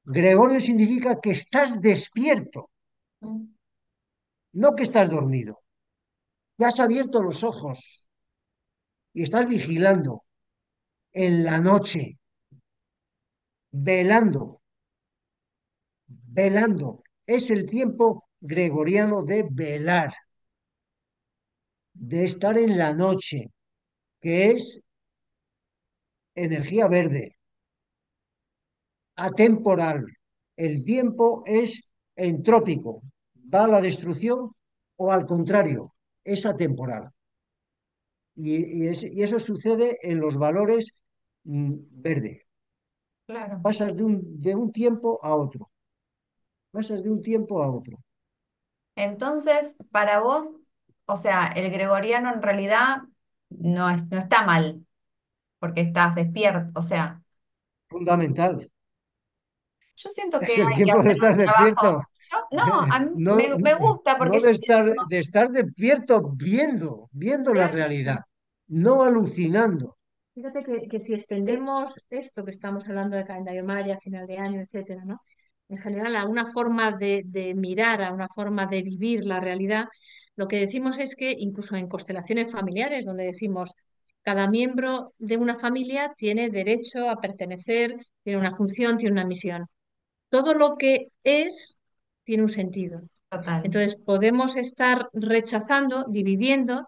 Gregorio 0.06 0.60
significa 0.60 1.20
que 1.20 1.32
estás 1.32 1.82
despierto, 1.82 2.70
no 4.62 4.76
que 4.76 4.84
estás 4.84 5.10
dormido. 5.10 5.60
Que 6.56 6.66
has 6.66 6.80
abierto 6.80 7.24
los 7.24 7.44
ojos 7.44 8.08
y 9.14 9.24
estás 9.24 9.48
vigilando 9.48 10.26
en 11.12 11.44
la 11.44 11.58
noche, 11.58 12.20
velando, 13.72 14.62
velando. 16.06 17.02
Es 17.26 17.50
el 17.50 17.66
tiempo 17.66 18.30
gregoriano 18.42 19.24
de 19.24 19.48
velar, 19.50 20.14
de 21.94 22.26
estar 22.26 22.60
en 22.60 22.78
la 22.78 22.94
noche, 22.94 23.52
que 24.22 24.52
es 24.52 24.80
energía 26.36 26.88
verde, 26.88 27.38
atemporal. 29.16 30.06
El 30.56 30.86
tiempo 30.86 31.44
es 31.48 31.82
entrópico, 32.16 33.02
va 33.54 33.64
a 33.64 33.68
la 33.68 33.82
destrucción 33.82 34.52
o 34.98 35.12
al 35.12 35.26
contrario, 35.26 35.94
es 36.24 36.46
atemporal. 36.46 37.10
Y, 38.36 38.84
y, 38.84 38.88
es- 38.88 39.04
y 39.04 39.24
eso 39.24 39.40
sucede 39.40 39.98
en 40.02 40.20
los 40.20 40.38
valores 40.38 40.92
mm, 41.44 41.74
verde. 41.92 42.46
Claro. 43.28 43.66
Pasas 43.66 43.92
de 43.98 44.04
un, 44.04 44.14
de 44.46 44.54
un 44.56 44.72
tiempo 44.72 45.20
a 45.24 45.36
otro. 45.36 45.72
Pasas 46.74 47.02
de 47.04 47.10
un 47.10 47.22
tiempo 47.22 47.64
a 47.64 47.72
otro. 47.72 47.96
Entonces, 48.96 49.78
para 49.92 50.20
vos, 50.20 50.52
o 51.06 51.18
sea, 51.18 51.48
el 51.48 51.72
gregoriano 51.72 52.32
en 52.34 52.42
realidad 52.42 52.98
no 53.50 53.90
es, 53.90 54.08
no 54.10 54.18
está 54.20 54.46
mal, 54.46 54.86
porque 55.64 55.80
estás 55.80 56.14
despierto. 56.14 56.74
O 56.76 56.82
sea, 56.82 57.22
Fundamental. 57.88 58.70
yo 59.96 60.10
siento 60.10 60.38
que 60.42 60.52
Es 60.52 60.58
el 60.60 60.68
hay 60.68 60.74
que 60.76 60.84
tiempo 60.84 61.02
de 61.02 61.12
hacer 61.12 61.12
estar 61.14 61.38
despierto. 61.38 62.04
Yo, 62.30 62.38
no, 62.52 62.82
a 62.82 63.00
mí 63.00 63.12
No, 63.16 63.36
me, 63.38 63.58
me 63.60 63.74
gusta 63.76 64.18
porque 64.18 64.40
no 64.40 64.44
de 64.44 64.52
estar, 64.52 64.84
siento, 64.84 65.06
de 65.08 65.20
estar 65.20 65.50
despierto 65.52 66.22
viendo, 66.36 67.08
viendo 67.14 67.54
la 67.54 67.70
realidad, 67.70 68.20
no 68.68 69.04
alucinando. 69.04 69.96
Fíjate 70.36 70.64
que, 70.66 70.88
que 70.90 71.00
si 71.00 71.14
extendemos 71.14 71.94
esto 72.10 72.44
que 72.44 72.52
estamos 72.52 72.84
hablando 72.90 73.16
de 73.16 73.24
calendario 73.24 73.64
maya, 73.64 73.98
final 74.04 74.28
de 74.28 74.38
año, 74.40 74.60
etcétera, 74.60 75.06
¿no? 75.06 75.22
En 75.70 75.78
general, 75.78 76.18
a 76.18 76.26
una 76.26 76.46
forma 76.46 76.92
de, 76.92 77.22
de 77.24 77.54
mirar, 77.54 78.04
a 78.04 78.12
una 78.12 78.28
forma 78.28 78.66
de 78.66 78.82
vivir 78.82 79.26
la 79.26 79.40
realidad, 79.40 79.86
lo 80.36 80.50
que 80.50 80.60
decimos 80.60 80.98
es 81.00 81.16
que 81.16 81.32
incluso 81.32 81.78
en 81.78 81.88
constelaciones 81.88 82.52
familiares, 82.52 83.06
donde 83.06 83.24
decimos 83.24 83.74
cada 84.24 84.48
miembro 84.50 85.14
de 85.20 85.38
una 85.38 85.56
familia 85.56 86.14
tiene 86.18 86.50
derecho 86.50 87.10
a 87.10 87.20
pertenecer, 87.20 87.96
tiene 88.24 88.40
una 88.40 88.56
función, 88.56 88.98
tiene 88.98 89.14
una 89.14 89.26
misión. 89.26 89.68
Todo 90.30 90.54
lo 90.54 90.78
que 90.78 91.10
es 91.24 91.78
tiene 92.24 92.44
un 92.44 92.50
sentido. 92.50 93.02
total. 93.30 93.62
Entonces, 93.66 93.96
podemos 93.96 94.56
estar 94.56 95.10
rechazando, 95.14 96.06
dividiendo 96.10 96.88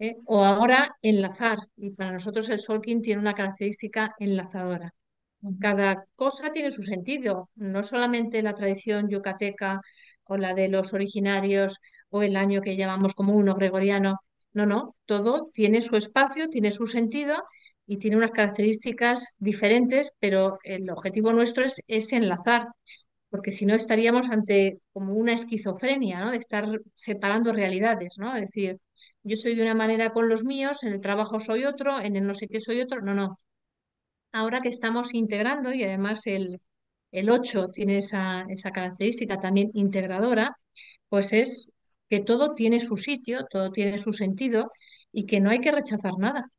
¿eh? 0.00 0.16
O 0.24 0.44
ahora 0.44 0.96
enlazar. 1.02 1.58
Y 1.76 1.90
para 1.90 2.12
nosotros 2.12 2.48
el 2.48 2.58
Solking 2.58 3.02
tiene 3.02 3.20
una 3.20 3.34
característica 3.34 4.14
enlazadora. 4.18 4.92
Cada 5.60 6.04
cosa 6.16 6.50
tiene 6.50 6.70
su 6.70 6.82
sentido, 6.82 7.48
no 7.54 7.82
solamente 7.82 8.42
la 8.42 8.54
tradición 8.54 9.08
yucateca 9.08 9.80
o 10.24 10.36
la 10.36 10.54
de 10.54 10.68
los 10.68 10.92
originarios 10.92 11.78
o 12.10 12.22
el 12.22 12.36
año 12.36 12.60
que 12.60 12.76
llamamos 12.76 13.14
como 13.14 13.34
uno 13.34 13.54
gregoriano. 13.54 14.18
No, 14.52 14.66
no, 14.66 14.96
todo 15.06 15.50
tiene 15.52 15.80
su 15.82 15.96
espacio, 15.96 16.48
tiene 16.48 16.72
su 16.72 16.86
sentido 16.86 17.36
y 17.86 17.98
tiene 17.98 18.16
unas 18.16 18.32
características 18.32 19.34
diferentes, 19.38 20.12
pero 20.18 20.58
el 20.64 20.90
objetivo 20.90 21.32
nuestro 21.32 21.64
es, 21.86 22.12
enlazar, 22.12 22.66
porque 23.30 23.52
si 23.52 23.66
no 23.66 23.74
estaríamos 23.74 24.28
ante 24.30 24.80
como 24.92 25.14
una 25.14 25.34
esquizofrenia, 25.34 26.20
¿no? 26.20 26.30
De 26.32 26.38
estar 26.38 26.66
separando 26.94 27.52
realidades, 27.52 28.14
¿no? 28.18 28.34
Es 28.36 28.42
decir, 28.42 28.78
yo 29.22 29.36
soy 29.36 29.54
de 29.54 29.62
una 29.62 29.74
manera 29.74 30.12
con 30.12 30.28
los 30.28 30.44
míos, 30.44 30.82
en 30.82 30.92
el 30.94 31.00
trabajo 31.00 31.38
soy 31.40 31.64
otro, 31.64 32.00
en 32.00 32.16
el 32.16 32.26
no 32.26 32.34
sé 32.34 32.48
qué 32.48 32.60
soy 32.60 32.80
otro. 32.80 33.00
No, 33.02 33.14
no. 33.14 33.38
Ahora 34.32 34.60
que 34.60 34.68
estamos 34.68 35.14
integrando, 35.14 35.72
y 35.74 35.82
además 35.84 36.26
el, 36.26 36.60
el 37.12 37.30
8 37.30 37.68
tiene 37.72 37.98
esa, 37.98 38.44
esa 38.48 38.70
característica 38.72 39.38
también 39.40 39.70
integradora, 39.74 40.56
pues 41.08 41.32
es 41.32 41.68
que 42.10 42.20
todo 42.20 42.54
tiene 42.54 42.80
su 42.80 42.96
sitio, 42.98 43.46
todo 43.50 43.72
tiene 43.72 43.98
su 43.98 44.12
sentido 44.12 44.72
y 45.12 45.26
que 45.26 45.40
no 45.40 45.50
hay 45.50 45.60
que 45.60 45.72
rechazar 45.72 46.14
nada. 46.18 46.50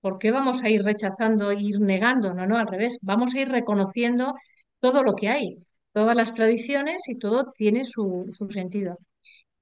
¿Por 0.00 0.18
qué 0.18 0.30
vamos 0.30 0.62
a 0.62 0.70
ir 0.70 0.82
rechazando, 0.82 1.52
ir 1.52 1.80
negando? 1.80 2.32
No, 2.34 2.46
no, 2.46 2.56
al 2.58 2.66
revés. 2.68 2.98
Vamos 3.02 3.34
a 3.34 3.40
ir 3.40 3.48
reconociendo 3.48 4.34
todo 4.80 5.02
lo 5.02 5.14
que 5.14 5.28
hay, 5.28 5.58
todas 5.92 6.16
las 6.16 6.32
tradiciones 6.32 7.08
y 7.08 7.18
todo 7.18 7.52
tiene 7.56 7.84
su, 7.84 8.26
su 8.32 8.50
sentido. 8.50 8.98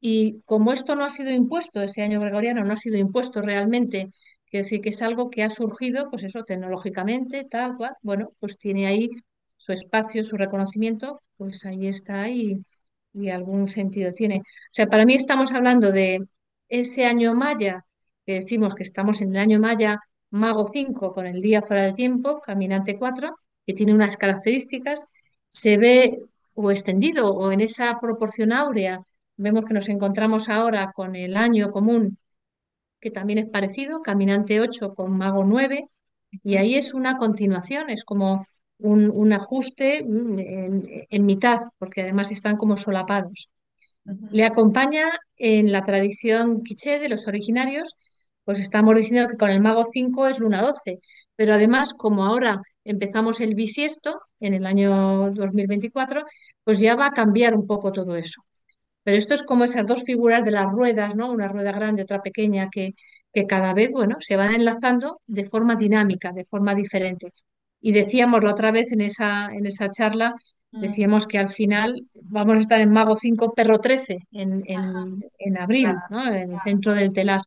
Y 0.01 0.43
como 0.43 0.73
esto 0.73 0.95
no 0.97 1.05
ha 1.05 1.11
sido 1.11 1.31
impuesto, 1.31 1.83
ese 1.83 2.03
año 2.03 2.21
gregoriano 2.21 2.65
no 2.65 2.73
ha 2.75 2.77
sido 2.77 2.97
impuesto 2.99 3.43
realmente, 3.43 4.09
quiere 4.49 4.65
decir 4.65 4.81
que 4.81 4.91
es 4.91 5.03
algo 5.03 5.31
que 5.31 5.43
ha 5.43 5.49
surgido, 5.51 6.09
pues 6.11 6.23
eso, 6.25 6.45
tecnológicamente, 6.45 7.45
tal 7.51 7.77
cual, 7.77 7.95
bueno, 8.03 8.31
pues 8.41 8.59
tiene 8.59 8.87
ahí 8.87 9.09
su 9.57 9.73
espacio, 9.73 10.23
su 10.25 10.37
reconocimiento, 10.37 11.21
pues 11.37 11.65
ahí 11.67 11.89
está 11.89 12.29
y, 12.31 12.63
y 13.13 13.31
algún 13.31 13.67
sentido 13.69 14.13
tiene. 14.13 14.39
O 14.39 14.43
sea, 14.73 14.87
para 14.87 15.07
mí 15.07 15.15
estamos 15.15 15.53
hablando 15.53 15.93
de 15.93 16.21
ese 16.69 17.07
año 17.07 17.35
maya, 17.35 17.85
que 18.27 18.35
decimos 18.35 18.75
que 18.75 18.83
estamos 18.83 19.21
en 19.21 19.31
el 19.31 19.39
año 19.39 19.61
maya 19.61 20.01
Mago 20.31 20.67
5 20.67 21.13
con 21.13 21.27
el 21.27 21.41
día 21.41 21.63
fuera 21.63 21.85
de 21.85 21.93
tiempo, 21.93 22.41
Caminante 22.41 22.99
4, 22.99 23.37
que 23.67 23.75
tiene 23.75 23.95
unas 23.95 24.17
características, 24.17 25.05
se 25.49 25.79
ve 25.79 26.19
o 26.55 26.71
extendido 26.71 27.31
o 27.33 27.53
en 27.53 27.61
esa 27.61 27.99
proporción 28.01 28.53
áurea 28.53 29.03
Vemos 29.39 29.65
que 29.67 29.75
nos 29.75 29.89
encontramos 29.89 30.49
ahora 30.49 30.91
con 30.93 31.15
el 31.15 31.37
año 31.37 31.71
común, 31.71 32.19
que 33.01 33.11
también 33.13 33.39
es 33.39 33.47
parecido, 33.49 34.03
Caminante 34.03 34.61
8 34.61 34.95
con 34.95 35.17
Mago 35.17 35.45
9, 35.45 35.89
y 36.43 36.57
ahí 36.57 36.75
es 36.75 36.93
una 36.93 37.17
continuación, 37.17 37.89
es 37.91 38.05
como 38.05 38.47
un, 38.79 39.11
un 39.11 39.33
ajuste 39.33 40.05
mm, 40.05 40.39
en, 40.39 40.83
en 41.11 41.27
mitad, 41.27 41.61
porque 41.79 42.03
además 42.03 42.31
están 42.31 42.57
como 42.57 42.77
solapados. 42.77 43.49
Le 44.31 44.45
acompaña 44.45 45.07
en 45.37 45.73
la 45.73 45.85
tradición 45.85 46.63
quiché 46.63 46.99
de 46.99 47.09
los 47.09 47.27
originarios, 47.27 47.95
pues 48.45 48.61
estamos 48.61 48.97
diciendo 48.97 49.29
que 49.29 49.37
con 49.37 49.51
el 49.51 49.61
Mago 49.61 49.85
5 49.85 50.27
es 50.29 50.39
Luna 50.39 50.63
12, 50.63 51.01
pero 51.37 51.53
además 51.55 51.93
como 51.95 52.25
ahora 52.25 52.63
empezamos 52.85 53.41
el 53.41 53.55
bisiesto 53.55 54.21
en 54.41 54.55
el 54.55 54.65
año 54.67 55.31
2024, 55.33 56.25
pues 56.65 56.79
ya 56.81 56.97
va 56.97 57.07
a 57.07 57.13
cambiar 57.13 57.55
un 57.55 57.67
poco 57.67 57.93
todo 57.93 58.17
eso. 58.17 58.43
Pero 59.05 59.17
esto 59.19 59.35
es 59.35 59.43
como 59.43 59.65
esas 59.65 59.87
dos 59.87 60.05
figuras 60.05 60.45
de 60.45 60.51
las 60.53 60.71
ruedas, 60.73 61.15
¿no? 61.17 61.33
Una 61.33 61.49
rueda 61.49 61.73
grande, 61.73 62.03
otra 62.03 62.23
pequeña, 62.23 62.69
que, 62.71 62.95
que 63.33 63.47
cada 63.47 63.73
vez, 63.75 63.91
bueno, 63.91 64.17
se 64.21 64.37
van 64.37 64.55
enlazando 64.55 65.21
de 65.27 65.45
forma 65.45 65.77
dinámica, 65.77 66.33
de 66.33 66.45
forma 66.45 66.75
diferente. 66.75 67.33
Y 67.81 67.93
decíamos 67.93 68.43
la 68.43 68.51
otra 68.51 68.71
vez 68.73 68.93
en 68.93 69.01
esa, 69.01 69.47
en 69.53 69.67
esa 69.67 69.91
charla, 69.91 70.35
Mm, 70.71 70.81
decíamos 70.81 71.27
que 71.27 71.39
al 71.39 71.51
final 71.51 72.07
vamos 72.15 72.57
a 72.57 72.61
estar 72.61 72.81
en 72.81 72.91
Mago 72.91 73.17
5, 73.17 73.55
Perro 73.55 73.81
13, 73.81 74.19
en, 74.33 74.63
en, 74.67 75.25
en 75.39 75.59
abril, 75.59 75.95
¿no? 76.11 76.27
En 76.27 76.53
el 76.53 76.61
centro 76.61 76.93
del 76.95 77.13
telar. 77.13 77.43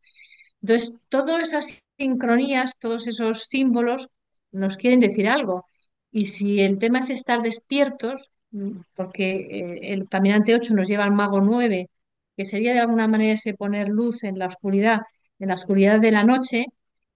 Entonces, 0.62 0.94
todas 1.10 1.42
esas 1.44 1.84
sincronías, 1.98 2.78
todos 2.80 3.08
esos 3.08 3.46
símbolos 3.46 4.10
nos 4.52 4.78
quieren 4.78 5.00
decir 5.00 5.28
algo. 5.30 5.66
Y 6.12 6.26
si 6.28 6.62
el 6.62 6.78
tema 6.80 7.00
es 7.00 7.10
estar 7.10 7.42
despiertos, 7.42 8.30
mm, 8.52 8.82
porque 8.96 9.32
eh, 9.34 9.94
el 9.94 10.08
caminante 10.10 10.56
8 10.56 10.74
nos 10.74 10.88
lleva 10.88 11.04
al 11.04 11.12
mago 11.12 11.42
9, 11.42 11.90
que 12.36 12.46
sería 12.46 12.74
de 12.74 12.80
alguna 12.80 13.08
manera 13.08 13.34
ese 13.34 13.54
poner 13.54 13.88
luz 13.90 14.24
en 14.24 14.40
la 14.40 14.48
oscuridad, 14.48 15.02
en 15.40 15.50
la 15.50 15.56
oscuridad 15.56 16.00
de 16.00 16.12
la 16.12 16.24
noche, 16.24 16.66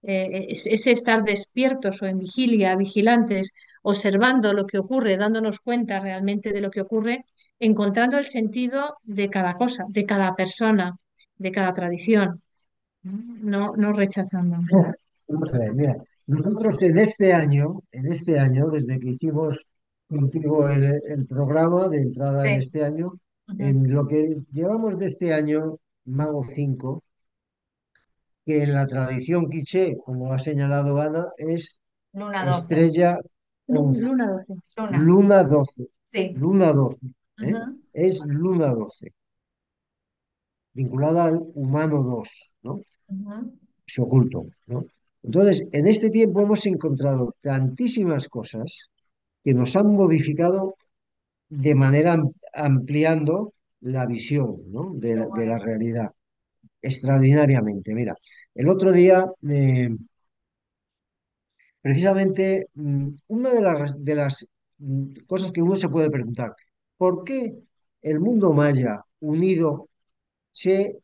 eh, 0.06 0.46
es- 0.50 0.66
ese 0.66 0.92
estar 0.92 1.22
despiertos 1.24 2.02
o 2.02 2.06
en 2.06 2.18
vigilia, 2.18 2.76
vigilantes, 2.76 3.52
observando 3.82 4.52
lo 4.52 4.66
que 4.66 4.78
ocurre, 4.78 5.16
dándonos 5.16 5.60
cuenta 5.60 6.00
realmente 6.00 6.52
de 6.52 6.60
lo 6.60 6.70
que 6.70 6.80
ocurre, 6.82 7.24
encontrando 7.58 8.18
el 8.18 8.24
sentido 8.24 8.96
de 9.04 9.28
cada 9.30 9.54
cosa, 9.54 9.84
de 9.88 10.04
cada 10.06 10.34
persona, 10.36 10.96
de 11.36 11.52
cada 11.52 11.72
tradición, 11.74 12.42
no, 13.02 13.74
no 13.76 13.92
rechazando. 13.92 14.56
Vamos 15.28 15.52
a 15.54 15.58
ver, 15.58 15.74
mira, 15.74 15.96
nosotros 16.26 16.76
en 16.82 16.98
este 16.98 17.32
año, 17.32 17.82
en 17.92 18.12
este 18.12 18.38
año, 18.38 18.68
desde 18.70 18.98
que 19.00 19.10
hicimos 19.10 19.56
contigo 20.08 20.68
el, 20.68 21.00
el 21.04 21.26
programa 21.26 21.88
de 21.88 21.98
entrada 22.02 22.46
en 22.48 22.56
este 22.58 22.84
año, 22.84 23.12
en 23.58 23.92
lo 23.92 24.06
que 24.06 24.40
llevamos 24.50 24.98
de 24.98 25.08
este 25.08 25.32
año, 25.34 25.78
Mago 26.04 26.42
5, 26.44 27.02
que 28.46 28.62
en 28.62 28.72
la 28.74 28.86
tradición 28.86 29.50
quiché, 29.50 29.96
como 30.04 30.32
ha 30.32 30.38
señalado 30.38 31.00
Ana, 31.00 31.26
es 31.36 31.78
Luna 32.14 32.44
12. 32.46 32.60
estrella 32.60 33.18
11, 33.66 34.00
Luna 34.02 34.30
12. 34.30 34.54
Luna. 34.76 34.98
luna 34.98 35.44
12, 35.44 35.86
Sí. 36.04 36.32
luna 36.36 36.72
12, 36.72 37.06
¿eh? 37.42 37.52
Ujú. 37.54 37.80
Es 37.92 38.20
luna 38.24 38.68
12, 38.68 39.12
vinculada 40.74 41.24
al 41.24 41.40
humano 41.54 42.02
2, 42.02 42.56
¿no? 42.62 42.80
Ujú. 43.08 43.52
Se 43.86 44.02
oculto, 44.02 44.46
¿no? 44.66 44.86
Entonces, 45.22 45.64
en 45.72 45.86
este 45.88 46.10
tiempo 46.10 46.40
hemos 46.42 46.64
encontrado 46.66 47.34
tantísimas 47.40 48.28
cosas 48.28 48.90
que 49.42 49.54
nos 49.54 49.74
han 49.76 49.88
modificado 49.94 50.76
de 51.48 51.74
manera 51.74 52.12
am- 52.12 52.32
ampliando 52.54 53.52
la 53.80 54.06
visión, 54.06 54.58
¿no? 54.70 54.92
de 54.94 55.16
la, 55.16 55.26
de 55.36 55.46
la 55.46 55.58
realidad, 55.58 56.10
extraordinariamente. 56.82 57.94
Mira, 57.94 58.14
el 58.54 58.68
otro 58.68 58.92
día, 58.92 59.26
eh, 59.50 59.88
precisamente, 61.80 62.66
mm, 62.74 63.08
una 63.28 63.52
de 63.52 63.60
las, 63.62 64.04
de 64.04 64.14
las 64.14 64.46
mm, 64.78 65.12
cosas 65.26 65.52
que 65.52 65.62
uno 65.62 65.76
se 65.76 65.88
puede 65.88 66.10
preguntar, 66.10 66.54
¿por 66.96 67.24
qué 67.24 67.54
el 68.02 68.20
mundo 68.20 68.52
maya 68.52 69.02
unido 69.20 69.88
se 70.52 70.98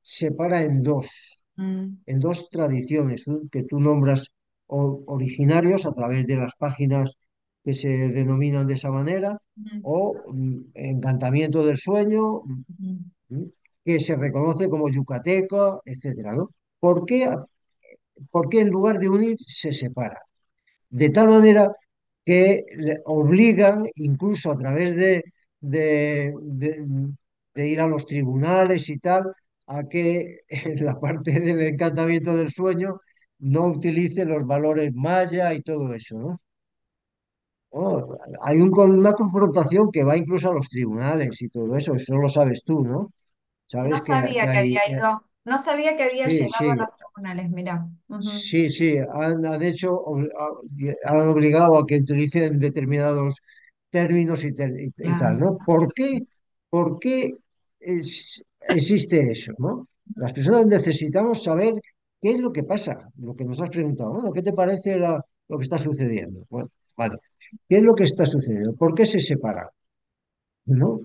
separa 0.00 0.62
en 0.62 0.82
dos? 0.82 1.36
Mm. 1.56 2.02
en 2.04 2.20
dos 2.20 2.50
tradiciones 2.50 3.24
que 3.50 3.62
tú 3.62 3.80
nombras 3.80 4.32
originarios 4.66 5.86
a 5.86 5.92
través 5.92 6.26
de 6.26 6.36
las 6.36 6.52
páginas 6.58 7.16
que 7.62 7.72
se 7.72 7.88
denominan 7.88 8.66
de 8.66 8.74
esa 8.74 8.90
manera, 8.90 9.40
o 9.82 10.14
encantamiento 10.74 11.64
del 11.64 11.78
sueño, 11.78 12.42
mm, 13.28 13.44
que 13.86 14.00
se 14.00 14.16
reconoce 14.16 14.70
como 14.70 14.90
yucateco, 14.90 15.82
etcétera, 15.86 16.34
¿no? 16.34 16.50
¿Por 16.80 17.06
qué, 17.06 17.30
por 18.30 18.48
qué 18.48 18.60
en 18.60 18.68
lugar 18.70 18.98
de 18.98 19.08
unir 19.08 19.36
se 19.46 19.72
separa? 19.72 20.20
De 20.90 21.10
tal 21.10 21.28
manera 21.28 21.72
que 22.26 22.64
le 22.76 23.00
obligan, 23.06 23.84
incluso 23.96 24.52
a 24.52 24.58
través 24.58 24.96
de, 24.96 25.24
de, 25.60 26.34
ir 27.56 27.80
a 27.80 27.86
los 27.86 28.06
tribunales 28.06 28.88
y 28.88 28.98
tal, 28.98 29.32
a 29.66 29.84
que 29.88 30.40
en 30.48 30.84
la 30.84 30.98
parte 31.00 31.40
del 31.40 31.60
encantamiento 31.62 32.36
del 32.36 32.50
sueño 32.50 33.00
no 33.38 33.66
utilice 33.66 34.24
los 34.24 34.46
valores 34.46 34.92
maya 34.94 35.52
y 35.54 35.62
todo 35.62 35.92
eso, 35.94 36.18
¿no? 36.18 36.40
Oh, 37.70 38.16
hay 38.42 38.56
un- 38.60 38.72
una 38.78 39.12
confrontación 39.12 39.90
que 39.92 40.02
va 40.04 40.16
incluso 40.16 40.50
a 40.50 40.54
los 40.54 40.68
tribunales 40.68 41.40
y 41.42 41.48
todo 41.48 41.76
eso, 41.76 41.94
eso 41.94 42.16
lo 42.16 42.28
sabes 42.28 42.64
tú, 42.64 42.84
¿no? 42.84 43.12
No 43.82 44.00
que, 44.04 44.12
sabía 44.12 44.50
que 44.50 44.58
hay, 44.58 44.58
había 44.58 44.80
ido, 44.90 45.24
no 45.44 45.58
sabía 45.58 45.96
que 45.96 46.04
había 46.04 46.28
sí, 46.28 46.32
llegado 46.32 46.70
a 46.72 46.76
sí, 46.76 46.76
los 46.76 46.92
tribunales, 46.92 47.50
mira. 47.50 47.88
Ujú. 48.08 48.50
Sí, 48.50 48.70
sí, 48.70 48.96
han, 49.12 49.44
han 49.44 49.62
hecho, 49.62 49.90
ob- 50.04 50.30
a- 50.38 51.10
han 51.10 51.28
obligado 51.28 51.76
a 51.78 51.86
que 51.86 51.96
utilicen 51.98 52.58
determinados 52.58 53.36
términos 53.90 54.42
y, 54.44 54.52
ter- 54.54 54.74
y- 54.80 54.92
y 55.10 55.14
tal. 55.14 55.38
¿no? 55.38 55.58
¿Por 55.64 55.92
qué, 55.92 56.20
por 56.70 56.98
qué 56.98 57.30
es- 57.78 58.42
existe 58.68 59.30
eso, 59.32 59.52
¿no? 59.58 59.88
Las 60.16 60.32
personas 60.32 60.66
necesitamos 60.66 61.42
saber 61.42 61.74
qué 62.20 62.32
es 62.32 62.38
lo 62.40 62.52
que 62.52 62.64
pasa, 62.64 63.10
lo 63.18 63.36
que 63.36 63.44
nos 63.44 63.60
has 63.60 63.68
preguntado, 63.70 64.12
bueno, 64.12 64.32
¿qué 64.32 64.42
te 64.42 64.52
parece 64.54 64.96
la- 64.98 65.22
lo 65.48 65.58
que 65.58 65.62
está 65.64 65.78
sucediendo? 65.78 66.44
Bueno, 66.48 66.70
vale, 66.96 67.18
¿qué 67.68 67.76
es 67.78 67.82
lo 67.82 67.94
que 67.94 68.04
está 68.04 68.24
sucediendo? 68.26 68.74
¿Por 68.74 68.94
qué 68.94 69.04
se 69.06 69.20
separan? 69.20 69.68
¿No? 70.66 71.00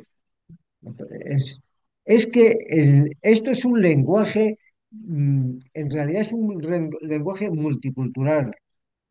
Es, 2.16 2.26
es 2.26 2.32
que 2.32 2.54
el- 2.70 3.12
esto 3.22 3.52
es 3.52 3.66
un 3.66 3.82
lenguaje, 3.82 4.58
mm, 4.92 5.60
en 5.74 5.92
realidad 5.92 6.22
es 6.22 6.32
un 6.34 6.62
lenguaje 7.02 7.50
multicultural, 7.50 8.52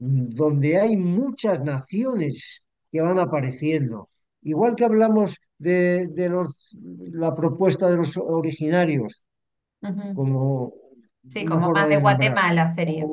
mm, 0.00 0.30
donde 0.30 0.78
hay 0.80 0.96
muchas 0.96 1.62
naciones 1.62 2.64
que 2.92 3.00
van 3.02 3.18
apareciendo. 3.18 4.10
Igual 4.42 4.74
que 4.76 4.84
hablamos 4.84 5.38
de, 5.58 6.08
de 6.08 6.28
los, 6.30 6.76
la 7.12 7.34
propuesta 7.34 7.90
de 7.90 7.96
los 7.98 8.16
originarios 8.16 9.24
como 10.14 10.74
Sí, 11.28 11.44
como 11.44 11.70
más 11.72 11.88
de 11.88 11.96
nombrar, 11.96 12.02
Guatemala 12.02 12.68
sería. 12.68 13.04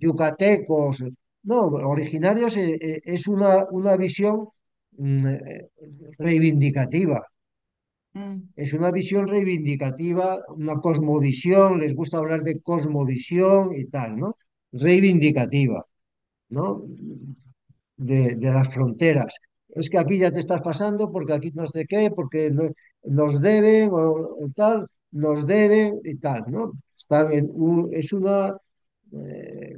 yucatecos, 0.00 1.02
no, 1.42 1.60
originarios 1.66 2.56
eh, 2.56 2.76
eh, 2.80 3.00
es 3.04 3.26
una, 3.28 3.66
una 3.70 3.96
visión 3.96 4.48
mm, 4.98 5.26
eh, 5.26 5.70
reivindicativa 6.18 7.26
Mm, 8.14 8.48
es 8.56 8.72
una 8.74 8.90
visión 8.90 9.28
reivindicativa, 9.28 10.40
una 10.56 10.76
cosmovisión, 10.80 11.80
les 11.80 11.94
gusta 11.94 12.18
hablar 12.18 12.42
de 12.42 12.60
cosmovisión 12.60 13.72
y 13.72 13.86
tal, 13.86 14.16
¿no? 14.16 14.36
Reivindicativa, 14.72 15.86
¿no? 16.50 16.84
De, 17.96 18.36
de 18.36 18.52
las 18.52 18.72
fronteras. 18.72 19.34
Es 19.68 19.90
que 19.90 19.98
aquí 19.98 20.18
ya 20.18 20.30
te 20.32 20.40
estás 20.40 20.60
pasando 20.62 21.10
porque 21.10 21.32
aquí 21.32 21.50
no 21.54 21.66
sé 21.66 21.84
qué, 21.86 22.10
porque 22.14 22.50
no- 22.50 22.70
nos 23.04 23.40
deben 23.40 23.90
o, 23.90 23.98
o 24.44 24.48
tal, 24.54 24.86
nos 25.10 25.46
deben 25.46 26.00
y 26.04 26.16
tal, 26.16 26.44
¿no? 26.48 26.72
Están 26.96 27.32
en 27.32 27.48
un- 27.52 27.88
es 27.92 28.12
una... 28.12 28.56
eh, 29.12 29.74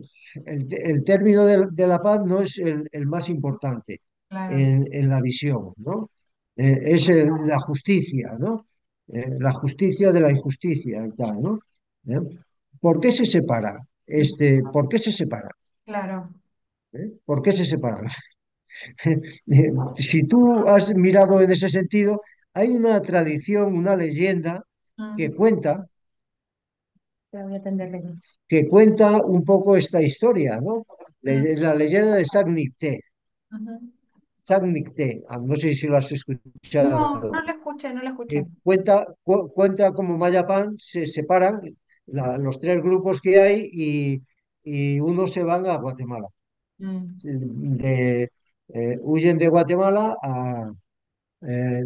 el, 0.47 0.69
el 0.73 1.05
término 1.05 1.47
de, 1.47 1.67
de 1.73 1.87
la 1.87 2.01
paz 2.03 2.21
no 2.27 2.41
es 2.43 2.59
el, 2.59 2.89
el 2.93 3.07
más 3.07 3.29
importante 3.29 4.01
claro. 4.29 4.57
en, 4.57 4.87
en 4.93 5.09
la 5.09 5.21
visión, 5.23 5.73
¿no? 5.79 6.11
Eh, 6.57 6.79
es 6.95 7.09
el- 7.09 7.29
la 7.47 7.59
justicia, 7.61 8.33
¿no? 8.39 8.67
Eh, 9.09 9.31
la 9.41 9.53
justicia 9.53 10.13
de 10.13 10.21
la 10.21 10.31
injusticia 10.31 11.07
y 11.07 11.11
tal, 11.13 11.41
¿no? 11.43 11.59
¿Eh? 12.07 12.21
¿Por 12.81 13.01
qué 13.01 13.11
se 13.13 13.27
separa? 13.27 13.77
Este, 14.07 14.63
¿por 14.73 14.89
qué 14.89 14.99
se 14.99 15.13
separa? 15.13 15.51
Claro. 15.85 16.31
¿Eh? 16.93 17.11
¿Por 17.25 17.43
qué 17.43 17.53
se 17.53 17.65
separan? 17.65 18.07
Eh, 19.57 19.73
Si 19.97 20.27
tú 20.29 20.41
has 20.69 20.95
mirado 20.95 21.41
en 21.41 21.51
ese 21.53 21.69
sentido, 21.69 22.23
hay 22.55 22.69
una 22.71 23.01
tradición, 23.03 23.75
una 23.77 23.97
leyenda 23.97 24.65
que 25.17 25.31
Mm, 25.31 25.35
cuenta, 25.35 25.87
Te 27.31 27.43
voy 27.43 27.55
a 27.55 27.59
atenderle. 27.59 28.03
que 28.49 28.69
cuenta 28.69 29.23
un 29.25 29.45
poco 29.45 29.77
esta 29.77 30.03
historia, 30.03 30.61
¿no? 30.61 30.87
Es 31.23 31.61
la 31.61 31.75
leyenda 31.75 32.17
de 32.17 32.27
Sac 32.27 32.47
Nicté, 34.73 35.23
ah, 35.29 35.39
no 35.39 35.55
sé 35.57 35.75
si 35.75 35.87
lo 35.87 35.97
has 35.97 36.11
No, 36.11 36.17
escuchado. 36.17 37.31
no 37.33 37.43
lo 37.43 37.53
escuché, 37.53 37.95
no 37.95 38.03
lo 38.03 38.09
escuché. 38.11 38.39
Eh, 38.39 38.47
cuenta, 38.63 39.05
cu- 39.23 39.49
cuenta 39.53 39.93
cómo 39.93 40.17
Mayapán 40.19 40.75
se 40.79 41.07
separan, 41.07 41.61
la- 42.07 42.37
los 42.39 42.59
tres 42.59 42.83
grupos 42.83 43.21
que 43.21 43.41
hay, 43.41 43.69
y, 43.73 44.23
y 44.63 45.01
unos 45.01 45.33
se 45.33 45.43
van 45.45 45.67
a 45.67 45.77
Guatemala. 45.77 46.29
Mm, 46.79 47.15
de- 47.77 48.31
eh, 48.69 48.99
huyen 49.03 49.37
de 49.39 49.49
Guatemala 49.49 50.17
a, 50.23 50.71
eh, 51.43 51.85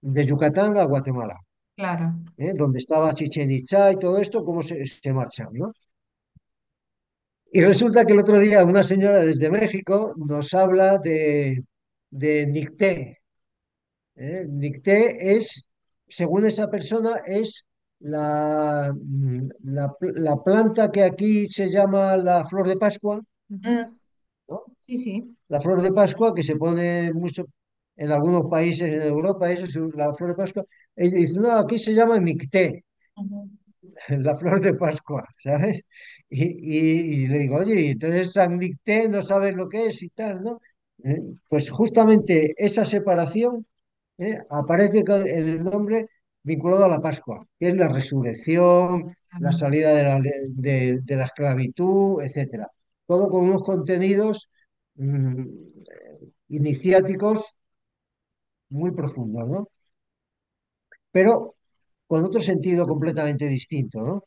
de 0.00 0.24
Yucatán 0.26 0.76
a 0.78 0.84
Guatemala, 0.84 1.36
claro. 1.76 2.14
¿eh? 2.36 2.52
Donde 2.54 2.78
estaba 2.78 3.12
Chichen 3.14 3.50
Itzá 3.50 3.92
y 3.92 3.98
todo 3.98 4.18
esto, 4.18 4.44
cómo 4.44 4.62
se, 4.62 4.86
se 4.86 5.12
marchan, 5.12 5.48
¿no? 5.52 5.70
Y 7.50 7.60
resulta 7.62 8.04
que 8.04 8.12
el 8.12 8.20
otro 8.20 8.38
día 8.38 8.64
una 8.64 8.84
señora 8.84 9.20
desde 9.24 9.50
México 9.50 10.14
nos 10.16 10.52
habla 10.54 10.98
de, 10.98 11.64
de 12.10 12.46
Nicté. 12.46 13.18
¿eh? 14.16 14.46
Nicté 14.48 15.36
es, 15.36 15.64
según 16.08 16.46
esa 16.46 16.70
persona, 16.70 17.16
es 17.26 17.64
la, 18.00 18.92
mm, 18.94 19.48
la, 19.64 19.92
pl- 19.98 20.14
la 20.16 20.36
planta 20.42 20.90
que 20.92 21.04
aquí 21.04 21.48
se 21.48 21.68
llama 21.68 22.16
la 22.16 22.44
flor 22.44 22.68
de 22.68 22.76
Pascua. 22.76 23.20
Sí, 24.78 24.98
sí. 25.04 25.36
La 25.48 25.60
flor 25.60 25.82
de 25.82 25.92
Pascua 25.92 26.34
que 26.34 26.42
se 26.42 26.56
pone 26.56 27.12
mucho 27.12 27.46
en 27.96 28.10
algunos 28.12 28.44
países 28.50 28.82
en 28.92 29.02
Europa, 29.02 29.50
eso 29.52 29.64
es 29.66 29.94
la 29.94 30.14
flor 30.14 30.30
de 30.30 30.36
Pascua. 30.36 30.64
Ella 30.96 31.16
dice, 31.18 31.38
no, 31.38 31.52
aquí 31.52 31.78
se 31.78 31.94
llama 31.94 32.18
Nicté. 32.20 32.84
la 34.08 34.34
flor 34.34 34.60
de 34.60 34.74
Pascua, 34.74 35.24
¿sabes? 35.42 35.82
Y, 36.28 36.44
y- 36.44 37.24
y 37.24 37.26
le 37.28 37.38
digo, 37.40 37.56
oye, 37.56 37.80
y 37.82 37.88
entonces 37.90 38.32
San 38.32 38.58
Nicté 38.58 39.08
no 39.08 39.22
sabes 39.22 39.54
lo 39.54 39.68
que 39.68 39.86
es 39.86 40.02
y 40.02 40.10
tal, 40.10 40.42
¿no? 40.42 40.60
Eh, 41.04 41.20
Pues 41.48 41.70
justamente 41.70 42.54
esa 42.56 42.84
separación 42.84 43.66
eh, 44.18 44.38
aparece 44.50 45.00
en 45.00 45.48
el 45.48 45.62
nombre 45.64 46.08
vinculado 46.42 46.84
a 46.84 46.88
la 46.88 47.00
Pascua, 47.02 47.46
que 47.58 47.68
es 47.70 47.76
la 47.76 47.88
resurrección, 47.88 49.14
la 49.38 49.52
salida 49.52 49.92
de 49.94 50.02
la, 50.04 50.20
de 50.20 51.16
la 51.16 51.24
esclavitud, 51.26 52.22
etcétera. 52.22 52.68
Todo 53.06 53.28
con 53.30 53.44
unos 53.44 53.62
contenidos 53.64 54.50
mm, 54.96 55.44
iniciáticos 56.48 57.58
muy 58.70 58.92
profundos, 58.92 59.46
¿no? 59.46 59.68
Pero 61.12 61.56
con 62.08 62.24
otro 62.24 62.40
sentido 62.42 62.86
completamente 62.86 63.46
distinto, 63.46 64.00
¿no? 64.02 64.24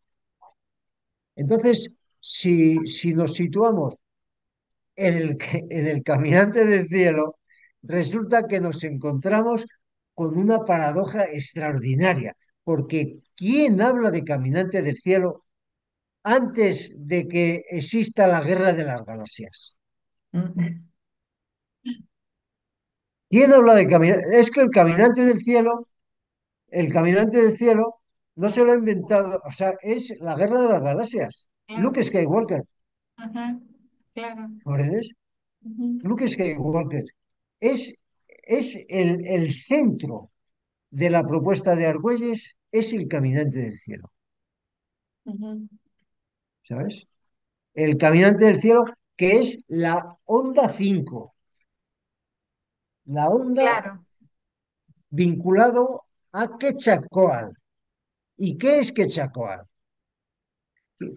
Entonces, 1.35 1.95
si, 2.19 2.87
si 2.87 3.13
nos 3.13 3.33
situamos 3.33 3.97
en 4.95 5.15
el, 5.15 5.37
en 5.69 5.87
el 5.87 6.03
caminante 6.03 6.65
del 6.65 6.87
cielo, 6.87 7.37
resulta 7.81 8.47
que 8.47 8.61
nos 8.61 8.83
encontramos 8.83 9.65
con 10.13 10.37
una 10.37 10.59
paradoja 10.65 11.25
extraordinaria, 11.25 12.35
porque 12.63 13.19
¿quién 13.35 13.81
habla 13.81 14.11
de 14.11 14.23
caminante 14.23 14.81
del 14.81 14.97
cielo 14.97 15.45
antes 16.23 16.93
de 16.95 17.27
que 17.27 17.63
exista 17.69 18.27
la 18.27 18.41
guerra 18.41 18.73
de 18.73 18.83
las 18.83 19.03
galaxias? 19.05 19.77
Mm. 20.31 20.91
¿Quién 23.29 23.53
habla 23.53 23.75
de 23.75 23.87
caminante? 23.87 24.39
Es 24.39 24.51
que 24.51 24.61
el 24.61 24.69
caminante 24.69 25.25
del 25.25 25.39
cielo, 25.39 25.87
el 26.71 26.91
caminante 26.91 27.41
del 27.41 27.55
cielo, 27.55 28.01
no 28.36 28.49
se 28.49 28.63
lo 28.63 28.71
ha 28.71 28.75
inventado, 28.75 29.39
o 29.45 29.51
sea, 29.51 29.73
es 29.81 30.13
la 30.19 30.36
guerra 30.36 30.62
de 30.62 30.69
las 30.69 30.81
galaxias. 30.81 31.49
Claro. 31.67 31.84
Luke 31.84 32.03
Skywalker, 32.03 32.63
Ujú. 33.17 33.62
Claro. 34.13 34.49
¿comprendes? 34.63 35.13
Ujú. 35.63 35.99
Luke 36.01 36.27
Skywalker 36.27 37.05
es, 37.60 37.93
es 38.27 38.86
el, 38.89 39.25
el 39.27 39.53
centro 39.53 40.31
de 40.89 41.10
la 41.10 41.23
propuesta 41.23 41.75
de 41.75 41.86
Argüelles, 41.86 42.55
es 42.71 42.93
el 42.93 43.07
caminante 43.07 43.60
del 43.60 43.77
cielo. 43.77 44.12
¿sabes? 46.63 47.07
El 47.73 47.97
caminante 47.97 48.45
del 48.45 48.60
cielo, 48.60 48.84
que 49.15 49.39
es 49.39 49.63
la 49.67 50.17
onda 50.25 50.67
5, 50.69 51.36
la 53.05 53.29
onda 53.29 53.62
Claro. 53.62 54.05
vinculado 55.10 56.03
a 56.33 56.57
Quetzalcóatl. 56.57 57.55
¿Y 58.37 58.57
qué 58.57 58.79
es 58.79 58.91
Quetzalcóatl? 58.91 59.65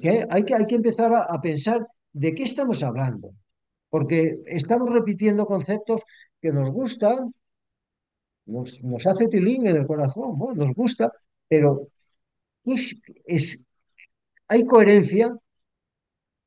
Que 0.00 0.24
hay, 0.30 0.44
que, 0.44 0.54
hay 0.54 0.66
que 0.66 0.74
empezar 0.76 1.12
a, 1.12 1.40
pensar 1.40 1.86
de 2.12 2.34
qué 2.34 2.44
estamos 2.44 2.82
hablando, 2.82 3.34
porque 3.90 4.40
estamos 4.46 4.90
repitiendo 4.90 5.44
conceptos 5.46 6.02
que 6.40 6.52
nos 6.52 6.70
gustan, 6.70 7.34
nos, 8.46 8.82
nos 8.82 9.06
hace 9.06 9.28
tilín 9.28 9.66
en 9.66 9.76
el 9.76 9.86
corazón, 9.86 10.38
¿no? 10.38 10.54
nos 10.54 10.72
gusta, 10.72 11.12
pero 11.48 11.88
es, 12.64 12.98
es, 13.26 13.58
hay 14.48 14.64
coherencia, 14.64 15.28
o 15.28 15.40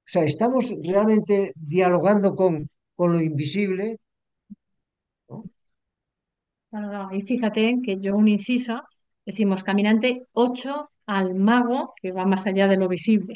sea, 0.09 0.23
estamos 0.23 0.73
realmente 0.83 1.51
dialogando 1.55 2.35
con, 2.35 2.69
con 2.95 3.11
lo 3.11 3.21
invisible. 3.21 3.99
No, 6.81 6.91
no, 6.91 7.13
Y 7.15 7.21
fíjate 7.21 7.79
que 7.83 7.99
yo 7.99 8.15
un 8.15 8.27
inciso, 8.27 8.83
decimos 9.25 9.63
caminante 9.63 10.23
8 10.33 10.89
al 11.05 11.33
mago 11.35 11.93
que 12.01 12.11
va 12.11 12.25
más 12.25 12.45
allá 12.47 12.67
de 12.67 12.77
lo 12.77 12.87
visible. 12.87 13.35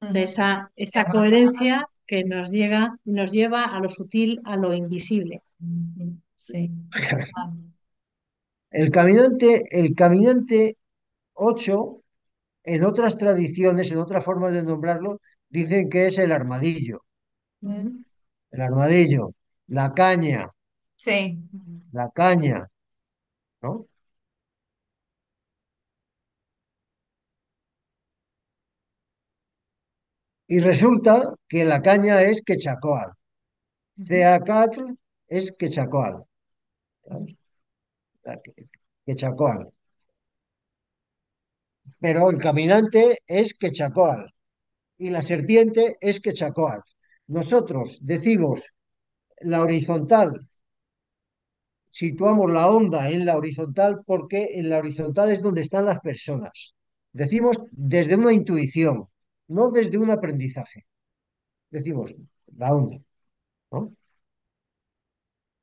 O 0.00 0.08
sea, 0.08 0.22
Ujú. 0.22 0.24
esa, 0.24 0.72
esa 0.76 1.04
coherencia 1.06 1.88
que 2.06 2.24
nos 2.24 2.50
llega, 2.52 2.96
nos 3.04 3.32
lleva 3.32 3.64
a 3.64 3.80
lo 3.80 3.88
sutil, 3.88 4.40
a 4.44 4.56
lo 4.56 4.74
invisible. 4.74 5.42
Sí. 6.36 6.70
El 8.70 8.92
caminante, 8.92 9.62
el 9.72 9.96
caminante 9.96 10.76
8 11.34 12.02
en 12.64 12.84
otras 12.84 13.16
tradiciones, 13.18 13.92
en 13.92 13.98
otras 13.98 14.24
formas 14.24 14.52
de 14.54 14.62
nombrarlo, 14.64 15.20
dicen 15.48 15.90
que 15.90 16.06
es 16.06 16.18
el 16.18 16.32
armadillo, 16.32 17.04
el 18.50 18.60
armadillo, 18.60 19.34
la 19.68 19.94
caña, 19.94 20.50
Sí. 20.96 21.38
la 21.92 22.10
caña, 22.10 22.68
¿no? 23.62 23.86
Y 30.48 30.60
resulta 30.60 31.34
que 31.48 31.64
la 31.64 31.82
caña 31.82 32.22
es 32.22 32.42
Quechacoal. 32.42 33.12
Ceacatl 33.96 34.92
es 35.28 35.52
Quechacoal, 35.52 36.24
Quechacoal. 39.04 39.72
Pero 42.00 42.30
el 42.30 42.38
caminante 42.38 43.18
es 43.26 43.54
Quechacoal 43.54 44.32
y 44.98 45.10
la 45.10 45.22
serpiente 45.22 45.94
es 46.00 46.20
Quechacoal. 46.20 46.82
Nosotros 47.28 47.98
decimos 48.06 48.62
la 49.40 49.62
horizontal 49.62 50.48
situamos 52.00 52.52
la 52.52 52.68
onda 52.68 53.08
en 53.10 53.24
la 53.24 53.36
horizontal 53.38 54.02
porque 54.04 54.40
en 54.58 54.68
la 54.68 54.78
horizontal 54.78 55.30
es 55.30 55.40
donde 55.40 55.62
están 55.62 55.86
las 55.86 56.00
personas. 56.00 56.74
Decimos 57.12 57.56
desde 57.70 58.16
una 58.16 58.34
intuición, 58.34 59.08
no 59.48 59.70
desde 59.70 59.96
un 59.96 60.10
aprendizaje. 60.10 60.84
Decimos 61.70 62.14
la 62.54 62.74
onda, 62.74 62.98
¿no? 63.70 63.92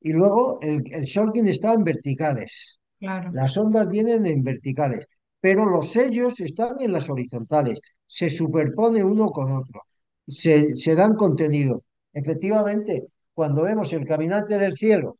Y 0.01 0.11
luego 0.11 0.57
el, 0.61 0.83
el 0.91 1.03
shortking 1.03 1.47
está 1.47 1.73
en 1.73 1.83
verticales. 1.83 2.79
Claro. 2.99 3.29
Las 3.31 3.55
ondas 3.55 3.87
vienen 3.87 4.25
en 4.25 4.43
verticales, 4.43 5.05
pero 5.39 5.65
los 5.65 5.91
sellos 5.91 6.39
están 6.39 6.81
en 6.81 6.93
las 6.93 7.11
horizontales. 7.11 7.79
Se 8.07 8.31
superpone 8.31 9.03
uno 9.03 9.27
con 9.27 9.51
otro. 9.51 9.83
Se, 10.27 10.75
se 10.75 10.95
dan 10.95 11.13
contenidos. 11.13 11.83
Efectivamente, 12.11 13.03
cuando 13.35 13.61
vemos 13.61 13.93
el 13.93 14.07
caminante 14.07 14.57
del 14.57 14.73
cielo 14.73 15.17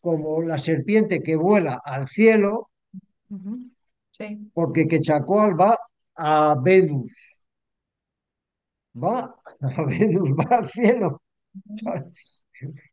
como 0.00 0.42
la 0.42 0.58
serpiente 0.58 1.20
que 1.20 1.36
vuela 1.36 1.78
al 1.84 2.06
cielo, 2.08 2.70
Sí. 4.10 4.50
porque 4.52 4.86
Quetzalcóatl 4.86 5.58
va 5.58 5.78
a 6.16 6.54
Venus, 6.62 7.12
va 9.02 9.34
a 9.60 9.84
Venus, 9.86 10.30
va 10.32 10.56
al 10.58 10.66
cielo. 10.66 11.22
¿sabes? 11.74 12.44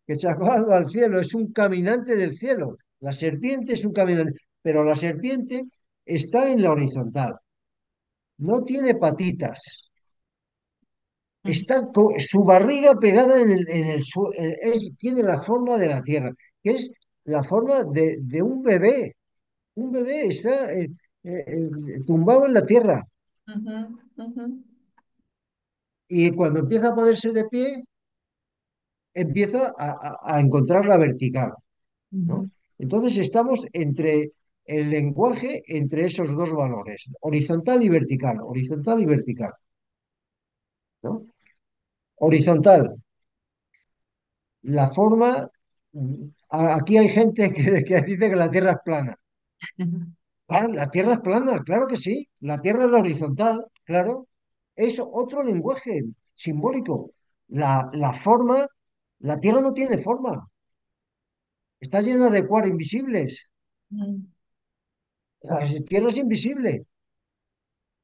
Quetzalcóatl 0.05 0.69
va 0.69 0.77
al 0.77 0.89
cielo, 0.89 1.19
es 1.19 1.33
un 1.35 1.51
caminante 1.51 2.15
del 2.15 2.35
cielo. 2.37 2.77
La 3.01 3.13
serpiente 3.13 3.73
es 3.73 3.83
un 3.85 3.91
caminante, 3.93 4.33
pero 4.61 4.83
la 4.83 4.95
serpiente 4.95 5.63
está 6.05 6.49
en 6.49 6.61
la 6.63 6.71
horizontal, 6.71 7.35
no 8.37 8.63
tiene 8.63 8.95
patitas, 8.95 9.91
está 11.43 11.85
co- 11.93 12.13
su 12.17 12.43
barriga 12.43 12.95
pegada 12.95 13.41
en 13.41 13.51
el, 13.51 13.69
en 13.69 13.85
el 13.87 14.03
sue- 14.03 14.33
en- 14.37 14.55
es- 14.73 14.89
tiene 14.97 15.21
la 15.23 15.41
forma 15.41 15.77
de 15.77 15.87
la 15.87 16.01
tierra, 16.01 16.31
que 16.69 16.75
es 16.77 16.89
la 17.25 17.43
forma 17.43 17.83
de, 17.83 18.17
de 18.21 18.41
un 18.43 18.61
bebé. 18.63 19.15
Un 19.75 19.91
bebé 19.91 20.27
está 20.27 20.73
eh, 20.73 20.89
eh, 21.23 21.45
eh, 21.47 22.01
tumbado 22.05 22.45
en 22.47 22.53
la 22.55 22.65
tierra. 22.65 23.07
Y 26.09 26.31
cuando 26.31 26.59
empieza 26.59 26.89
a 26.89 26.95
ponerse 26.95 27.31
de 27.31 27.45
pie, 27.47 27.83
empieza 29.13 29.71
a, 29.77 29.89
a- 30.07 30.17
a 30.35 30.39
encontrar 30.39 30.85
la 30.85 30.97
vertical. 30.97 31.51
Entonces 32.79 33.17
estamos 33.19 33.59
entre 33.73 34.31
el 34.65 34.89
lenguaje, 34.89 35.61
entre 35.67 36.05
esos 36.05 36.35
dos 36.35 36.51
valores, 36.51 37.05
horizontal 37.21 37.83
y 37.83 37.89
vertical, 37.89 38.37
horizontal 38.41 38.99
y 39.01 39.05
vertical, 39.05 39.51
¿no? 41.03 41.25
Horizontal, 42.17 42.97
la 44.61 44.87
forma, 44.87 45.49
aquí 46.51 46.97
hay 46.97 47.09
gente 47.09 47.51
que, 47.53 47.83
que 47.85 48.01
dice 48.01 48.29
que 48.29 48.35
la 48.35 48.49
Tierra 48.49 48.71
es 48.71 48.77
plana. 48.85 49.15
Ah, 50.47 50.67
la 50.67 50.89
Tierra 50.91 51.13
es 51.13 51.19
plana, 51.21 51.61
claro 51.63 51.87
que 51.87 51.95
sí, 51.97 52.27
la 52.41 52.59
Tierra 52.61 52.85
es 52.85 52.91
la 52.91 52.99
horizontal, 52.99 53.65
claro, 53.83 54.27
es 54.75 54.99
otro 54.99 55.43
lenguaje 55.43 56.03
simbólico. 56.35 57.11
La, 57.49 57.89
la 57.93 58.13
forma, 58.13 58.67
la 59.19 59.37
Tierra 59.37 59.61
no 59.61 59.73
tiene 59.73 59.97
forma, 59.99 60.47
está 61.81 61.99
llena 62.01 62.29
de 62.29 62.47
cuar 62.47 62.67
invisibles. 62.67 63.51
Ujú. 63.91 64.29
La 65.41 65.57
Tierra 65.85 66.07
es 66.07 66.17
invisible. 66.17 66.85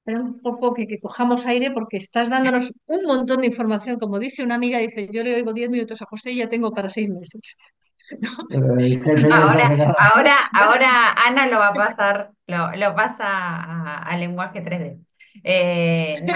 Pero 0.06 0.18
un 0.28 0.34
poco 0.46 0.74
que, 0.76 0.88
que 0.90 1.00
cojamos 1.06 1.42
aire 1.54 1.70
porque 1.76 1.98
estás 1.98 2.28
dándonos 2.34 2.66
un 2.96 3.02
montón 3.12 3.42
de 3.42 3.48
información. 3.54 3.98
Como 4.04 4.20
dice 4.26 4.44
una 4.44 4.56
amiga, 4.60 4.78
dice, 4.80 5.02
yo 5.16 5.24
le 5.24 5.36
oigo 5.36 5.52
10 5.54 5.70
minutos 5.70 6.02
a 6.02 6.06
José 6.12 6.32
y 6.32 6.38
ya 6.38 6.50
tengo 6.54 6.72
para 6.76 6.90
seis 6.90 7.10
meses. 7.10 7.42
Ahora, 9.30 9.78
ahora, 9.98 10.36
ahora 10.54 11.12
Ana 11.14 11.48
lo 11.48 11.60
va 11.60 11.68
a 11.70 11.76
pasar, 11.76 12.34
lo, 12.48 12.72
lo 12.76 12.96
pasa 12.96 13.26
a, 13.28 13.98
a 14.04 14.18
lenguaje 14.18 14.62
3D. 14.62 15.00
Eh, 15.44 16.20
no, 16.24 16.34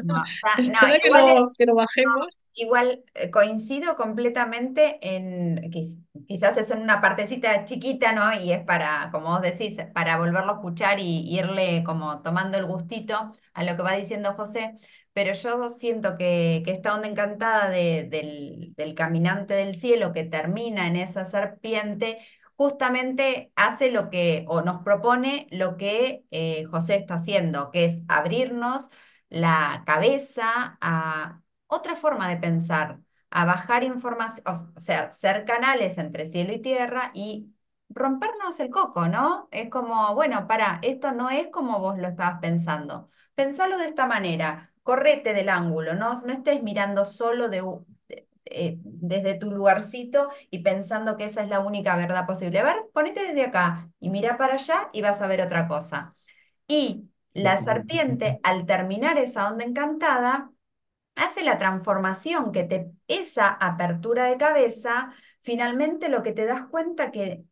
no, 0.00 0.80
que 0.98 1.06
igual 1.08 1.26
lo, 1.26 1.52
que 1.58 1.66
lo 1.66 1.74
bajemos. 1.74 2.28
Igual 2.56 3.04
coincido 3.32 3.96
completamente 3.96 4.98
en, 5.02 5.56
quiz- 5.72 6.00
quizás 6.28 6.56
es 6.56 6.70
en 6.70 6.82
una 6.82 7.00
partecita 7.00 7.64
chiquita, 7.64 8.12
¿no? 8.12 8.32
Y 8.40 8.52
es 8.52 8.62
para, 8.64 9.10
como 9.12 9.28
vos 9.28 9.42
decís, 9.42 9.76
para 9.92 10.18
volverlo 10.18 10.52
a 10.52 10.54
escuchar 10.56 11.00
y 11.00 11.28
irle 11.36 11.82
como 11.84 12.22
tomando 12.22 12.56
el 12.58 12.66
gustito 12.66 13.32
a 13.54 13.64
lo 13.64 13.76
que 13.76 13.82
va 13.82 13.92
diciendo 13.96 14.34
José, 14.34 14.74
pero 15.14 15.32
yo 15.34 15.70
siento 15.70 16.18
que, 16.18 16.62
que 16.66 16.72
esta 16.72 16.94
onda 16.94 17.08
encantada 17.08 17.70
de- 17.70 18.04
del, 18.10 18.74
del 18.76 18.94
caminante 18.94 19.54
del 19.54 19.74
cielo 19.76 20.12
que 20.12 20.24
termina 20.24 20.86
en 20.88 20.96
esa 20.96 21.24
serpiente, 21.24 22.18
justamente 22.56 23.52
hace 23.56 23.90
lo 23.92 24.10
que, 24.10 24.44
o 24.48 24.62
nos 24.62 24.82
propone 24.84 25.46
lo 25.50 25.76
que 25.78 26.24
eh, 26.32 26.64
José 26.70 26.96
está 26.96 27.14
haciendo, 27.16 27.70
que 27.72 27.86
es 27.86 28.02
abrirnos 28.08 28.90
la 29.28 29.82
cabeza 29.86 30.78
a 30.80 31.42
otra 31.66 31.96
forma 31.96 32.28
de 32.28 32.36
pensar, 32.36 33.00
a 33.30 33.44
bajar 33.44 33.82
información, 33.84 34.44
o 34.76 34.80
sea, 34.80 35.10
ser 35.12 35.44
canales 35.44 35.98
entre 35.98 36.26
cielo 36.26 36.52
y 36.52 36.60
tierra 36.60 37.10
y 37.14 37.52
rompernos 37.88 38.60
el 38.60 38.70
coco, 38.70 39.08
¿no? 39.08 39.48
Es 39.50 39.68
como, 39.70 40.14
bueno, 40.14 40.46
para, 40.46 40.78
esto 40.82 41.12
no 41.12 41.30
es 41.30 41.48
como 41.48 41.80
vos 41.80 41.98
lo 41.98 42.08
estabas 42.08 42.40
pensando. 42.40 43.10
Pensalo 43.34 43.76
de 43.78 43.86
esta 43.86 44.06
manera, 44.06 44.72
correte 44.84 45.34
del 45.34 45.50
ángulo, 45.50 45.96
no, 45.96 46.22
no 46.22 46.32
estés 46.34 46.62
mirando 46.64 47.04
solo 47.06 47.48
de, 47.50 47.64
eh, 48.46 48.78
desde 48.82 49.34
tu 49.36 49.50
lugarcito 49.50 50.30
y 50.50 50.60
pensando 50.60 51.16
que 51.16 51.24
esa 51.24 51.42
es 51.42 51.48
la 51.48 51.60
única 51.60 51.96
verdad 51.96 52.26
posible. 52.26 52.58
A 52.60 52.64
ver, 52.64 52.76
ponete 52.92 53.22
desde 53.26 53.44
acá 53.44 53.90
y 54.00 54.10
mira 54.10 54.36
para 54.36 54.54
allá 54.54 54.90
y 54.92 55.02
vas 55.02 55.20
a 55.22 55.26
ver 55.26 55.40
otra 55.42 55.66
cosa. 55.68 56.14
Y 56.68 57.10
la 57.34 57.58
serpiente, 57.58 58.40
al 58.42 58.66
terminar 58.66 59.18
esa 59.18 59.48
onda 59.50 59.64
encantada, 59.64 60.52
hace 61.16 61.44
la 61.44 61.58
transformación 61.58 62.52
que 62.52 62.64
te, 62.64 62.92
esa 63.08 63.48
apertura 63.48 64.26
de 64.26 64.36
cabeza, 64.38 65.12
finalmente 65.40 66.08
lo 66.08 66.22
que 66.22 66.32
te 66.32 66.46
das 66.46 66.64
cuenta 66.68 67.10
que 67.12 67.44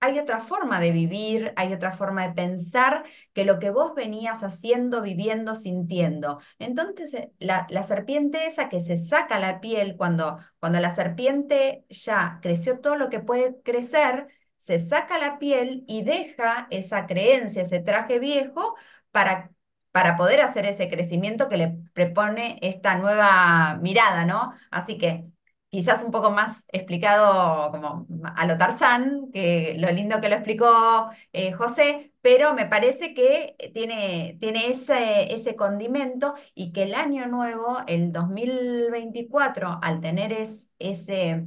hay 0.00 0.18
otra 0.18 0.40
forma 0.40 0.80
de 0.80 0.92
vivir, 0.92 1.52
hay 1.56 1.72
otra 1.72 1.92
forma 1.92 2.26
de 2.28 2.34
pensar 2.34 3.04
que 3.32 3.44
lo 3.44 3.58
que 3.58 3.70
vos 3.70 3.94
venías 3.94 4.44
haciendo, 4.44 5.02
viviendo, 5.02 5.54
sintiendo. 5.56 6.40
Entonces, 6.58 7.14
eh, 7.14 7.32
la, 7.40 7.66
la 7.70 7.82
serpiente 7.82 8.46
esa 8.46 8.68
que 8.68 8.80
se 8.80 8.96
saca 8.96 9.38
la 9.40 9.60
piel, 9.60 9.96
cuando, 9.96 10.38
cuando 10.60 10.78
la 10.80 10.92
serpiente 10.94 11.84
ya 11.90 12.38
creció 12.42 12.80
todo 12.80 12.96
lo 12.96 13.10
que 13.10 13.20
puede 13.20 13.60
crecer, 13.62 14.28
se 14.56 14.78
saca 14.78 15.18
la 15.18 15.38
piel 15.38 15.84
y 15.88 16.02
deja 16.04 16.68
esa 16.70 17.06
creencia, 17.06 17.62
ese 17.62 17.80
traje 17.80 18.18
viejo, 18.20 18.76
para, 19.10 19.50
para 19.92 20.16
poder 20.16 20.40
hacer 20.40 20.66
ese 20.66 20.88
crecimiento 20.88 21.48
que 21.48 21.56
le 21.56 21.78
propone 21.94 22.58
esta 22.62 22.96
nueva 22.96 23.78
mirada, 23.82 24.24
¿no? 24.24 24.52
Así 24.70 24.98
que 24.98 25.26
quizás 25.70 26.02
un 26.02 26.10
poco 26.12 26.30
más 26.30 26.64
explicado 26.72 27.70
como 27.72 28.06
a 28.36 28.46
lo 28.46 28.56
Tarzán, 28.58 29.30
que 29.32 29.74
lo 29.78 29.90
lindo 29.92 30.20
que 30.20 30.28
lo 30.28 30.36
explicó 30.36 31.10
eh, 31.32 31.52
José, 31.52 32.12
pero 32.22 32.54
me 32.54 32.66
parece 32.66 33.14
que 33.14 33.56
tiene, 33.74 34.36
tiene 34.40 34.68
ese, 34.70 35.32
ese 35.34 35.56
condimento 35.56 36.34
y 36.54 36.72
que 36.72 36.84
el 36.84 36.94
año 36.94 37.26
nuevo, 37.26 37.78
el 37.86 38.12
2024, 38.12 39.78
al 39.82 40.00
tener 40.00 40.32
es- 40.32 40.70
ese 40.78 41.46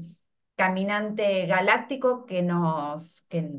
caminante 0.55 1.45
galáctico 1.47 2.25
que 2.25 2.41
nos 2.43 3.21
que, 3.29 3.49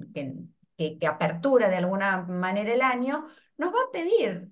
que, 0.76 0.98
que 0.98 1.06
apertura 1.06 1.68
de 1.68 1.76
alguna 1.76 2.22
manera 2.22 2.72
el 2.74 2.82
año, 2.82 3.26
nos 3.56 3.72
va 3.74 3.78
a 3.88 3.92
pedir. 3.92 4.50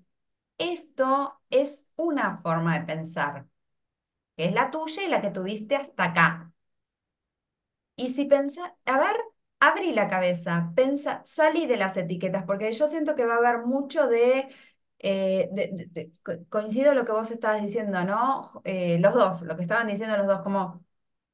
Esto 0.57 1.41
es 1.49 1.89
una 1.97 2.37
forma 2.39 2.79
de 2.79 2.85
pensar 2.85 3.47
que 4.35 4.45
es 4.45 4.53
la 4.53 4.71
tuya 4.71 5.03
y 5.03 5.07
la 5.09 5.21
que 5.21 5.31
tuviste 5.31 5.75
hasta 5.75 6.03
acá. 6.05 6.53
Y 7.95 8.09
si 8.13 8.25
pensás, 8.25 8.71
a 8.85 8.97
ver, 8.97 9.15
abrí 9.59 9.93
la 9.93 10.07
cabeza, 10.09 10.71
pensa, 10.75 11.21
salí 11.25 11.67
de 11.67 11.77
las 11.77 11.97
etiquetas, 11.97 12.45
porque 12.45 12.71
yo 12.73 12.87
siento 12.87 13.15
que 13.15 13.25
va 13.25 13.35
a 13.35 13.37
haber 13.37 13.65
mucho 13.65 14.07
de, 14.07 14.49
eh, 14.99 15.49
coincido 16.49 16.93
lo 16.95 17.05
que 17.05 17.11
vos 17.11 17.29
estabas 17.31 17.61
diciendo, 17.61 18.03
¿no? 18.03 18.61
Eh, 18.63 18.97
los 18.99 19.13
dos, 19.13 19.41
lo 19.43 19.55
que 19.55 19.63
estaban 19.63 19.87
diciendo 19.87 20.17
los 20.17 20.27
dos, 20.27 20.41
como 20.41 20.83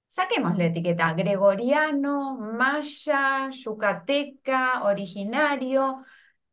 Saquemos 0.08 0.58
la 0.58 0.66
etiqueta 0.66 1.14
gregoriano, 1.14 2.36
maya, 2.38 3.50
yucateca, 3.52 4.84
originario. 4.84 6.04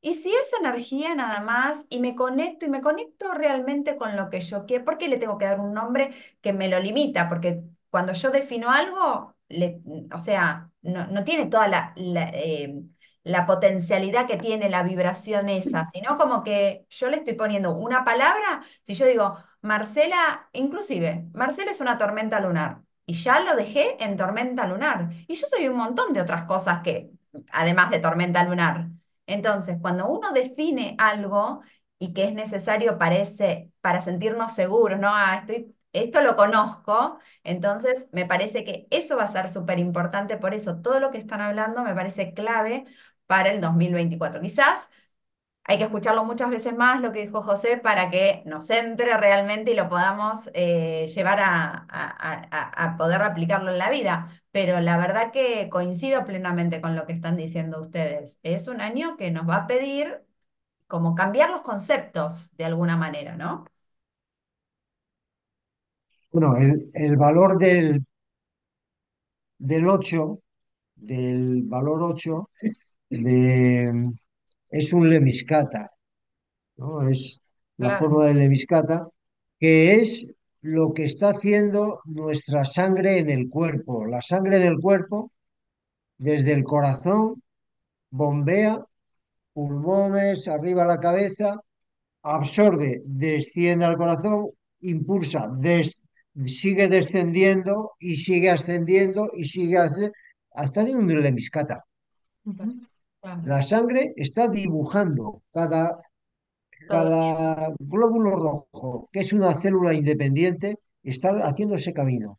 Y 0.06 0.14
si 0.16 0.30
es 0.34 0.52
energía 0.60 1.14
nada 1.14 1.40
más 1.40 1.86
y 1.88 1.98
me 2.00 2.14
conecto 2.14 2.66
y 2.66 2.68
me 2.68 2.82
conecto 2.82 3.32
realmente 3.32 3.96
con 3.96 4.16
lo 4.16 4.28
que 4.28 4.40
yo 4.42 4.66
quiero, 4.66 4.84
¿por 4.84 4.98
qué 4.98 5.08
le 5.08 5.16
tengo 5.16 5.38
que 5.38 5.46
dar 5.46 5.60
un 5.60 5.72
nombre 5.72 6.14
que 6.42 6.52
me 6.52 6.68
lo 6.68 6.78
limita? 6.80 7.28
Porque 7.28 7.62
cuando 7.90 8.12
yo 8.12 8.30
defino 8.30 8.70
algo, 8.70 9.34
le- 9.48 9.80
o 10.14 10.18
sea, 10.18 10.70
no, 10.82 11.06
no 11.06 11.24
tiene 11.24 11.46
toda 11.46 11.68
la, 11.68 11.92
la, 11.96 12.28
eh, 12.34 12.82
la 13.22 13.46
potencialidad 13.46 14.26
que 14.26 14.36
tiene 14.36 14.68
la 14.68 14.82
vibración 14.82 15.48
esa, 15.48 15.86
sino 15.86 16.16
como 16.18 16.42
que 16.44 16.86
yo 16.90 17.08
le 17.08 17.16
estoy 17.18 17.32
poniendo 17.34 17.74
una 17.74 18.04
palabra, 18.04 18.62
si 18.82 18.92
yo 18.94 19.06
digo, 19.06 19.38
Marcela, 19.62 20.48
inclusive, 20.52 21.26
Marcela 21.32 21.70
es 21.70 21.80
una 21.80 21.96
tormenta 21.98 22.40
lunar. 22.40 22.82
Y 23.06 23.14
ya 23.14 23.40
lo 23.40 23.56
dejé 23.56 24.02
en 24.02 24.16
tormenta 24.16 24.66
lunar. 24.66 25.10
Y 25.28 25.34
yo 25.34 25.46
soy 25.46 25.68
un 25.68 25.76
montón 25.76 26.12
de 26.14 26.20
otras 26.22 26.44
cosas 26.44 26.82
que, 26.82 27.10
además 27.52 27.90
de 27.90 27.98
tormenta 28.00 28.42
lunar. 28.44 28.88
Entonces, 29.26 29.78
cuando 29.80 30.06
uno 30.08 30.32
define 30.32 30.96
algo 30.98 31.62
y 31.98 32.12
que 32.12 32.24
es 32.24 32.34
necesario 32.34 32.98
parece, 32.98 33.70
para 33.80 34.02
sentirnos 34.02 34.52
seguros, 34.52 34.98
¿no? 35.00 35.08
Ah, 35.14 35.38
estoy, 35.40 35.74
esto 35.92 36.22
lo 36.22 36.36
conozco, 36.36 37.18
entonces 37.44 38.08
me 38.12 38.26
parece 38.26 38.64
que 38.64 38.86
eso 38.90 39.16
va 39.16 39.24
a 39.24 39.28
ser 39.28 39.48
súper 39.50 39.78
importante. 39.78 40.36
Por 40.36 40.54
eso, 40.54 40.80
todo 40.82 41.00
lo 41.00 41.10
que 41.10 41.18
están 41.18 41.40
hablando 41.40 41.82
me 41.84 41.94
parece 41.94 42.34
clave 42.34 42.84
para 43.26 43.50
el 43.50 43.60
2024. 43.60 44.40
Quizás 44.40 44.90
hay 45.64 45.78
que 45.78 45.84
escucharlo 45.84 46.24
muchas 46.24 46.50
veces 46.50 46.76
más, 46.76 47.00
lo 47.00 47.12
que 47.12 47.22
dijo 47.26 47.42
José, 47.42 47.78
para 47.78 48.10
que 48.10 48.42
nos 48.46 48.68
entre 48.70 49.16
realmente 49.16 49.72
y 49.72 49.74
lo 49.74 49.88
podamos 49.88 50.50
eh, 50.54 51.06
llevar 51.14 51.38
a, 51.42 52.96
poder 52.98 53.22
aplicarlo 53.22 53.70
en 53.72 53.78
la 53.78 53.90
vida. 53.90 54.28
Pero 54.50 54.80
la 54.80 54.98
verdad 54.98 55.32
que 55.32 55.68
coincido 55.70 56.24
plenamente 56.24 56.80
con 56.80 56.94
lo 56.96 57.06
que 57.06 57.14
están 57.14 57.36
diciendo 57.36 57.80
ustedes. 57.80 58.38
Es 58.42 58.68
un 58.68 58.80
año 58.80 59.16
que 59.16 59.30
nos 59.30 59.48
va 59.48 59.56
a 59.56 59.66
pedir 59.66 60.22
como 60.86 61.14
cambiar 61.14 61.50
los 61.50 61.62
conceptos 61.62 62.54
de 62.56 62.64
alguna 62.66 62.96
manera, 62.96 63.36
¿no? 63.36 63.64
Bueno, 66.30 66.56
el, 66.56 66.90
el 66.94 67.16
valor 67.16 67.58
del, 67.58 68.04
del 69.58 69.88
8, 69.88 70.40
del 70.96 71.62
valor 71.64 72.02
8, 72.02 72.50
de, 73.10 74.12
es 74.80 74.92
un 74.92 75.08
lemiscata, 75.10 75.82
¿no? 76.76 77.08
Es 77.08 77.40
la 77.78 77.90
Claro, 77.90 78.00
forma 78.00 78.26
del 78.26 78.38
lemiscata, 78.38 79.08
que 79.60 79.94
es 80.00 80.10
lo 80.62 80.92
que 80.94 81.04
está 81.04 81.30
haciendo 81.30 82.00
nuestra 82.06 82.64
sangre 82.64 83.18
en 83.18 83.30
el 83.30 83.48
cuerpo. 83.50 84.06
La 84.06 84.20
sangre 84.22 84.58
del 84.58 84.78
cuerpo, 84.80 85.32
desde 86.18 86.52
el 86.52 86.64
corazón, 86.64 87.42
bombea, 88.10 88.84
pulmones, 89.54 90.48
arriba 90.48 90.84
la 90.86 91.00
cabeza, 91.00 91.60
absorbe, 92.22 93.02
desciende 93.06 93.84
al 93.86 93.96
corazón, 93.98 94.50
impulsa, 94.80 95.42
des- 95.58 96.02
sigue 96.46 96.88
descendiendo 96.88 97.92
y 98.00 98.16
sigue 98.16 98.50
ascendiendo 98.50 99.30
y 99.36 99.44
sigue 99.46 99.78
hasta 99.78 100.84
de 100.84 100.94
un 100.96 101.08
lemiscata. 101.22 101.84
La 103.24 103.62
sangre 103.62 104.12
está 104.16 104.48
dibujando 104.48 105.42
cada, 105.50 105.98
cada 106.88 107.74
glóbulo 107.78 108.36
rojo, 108.36 109.08
que 109.12 109.20
es 109.20 109.32
una 109.32 109.54
célula 109.54 109.94
independiente, 109.94 110.78
está 111.02 111.30
haciendo 111.46 111.76
ese 111.76 111.94
camino, 111.94 112.38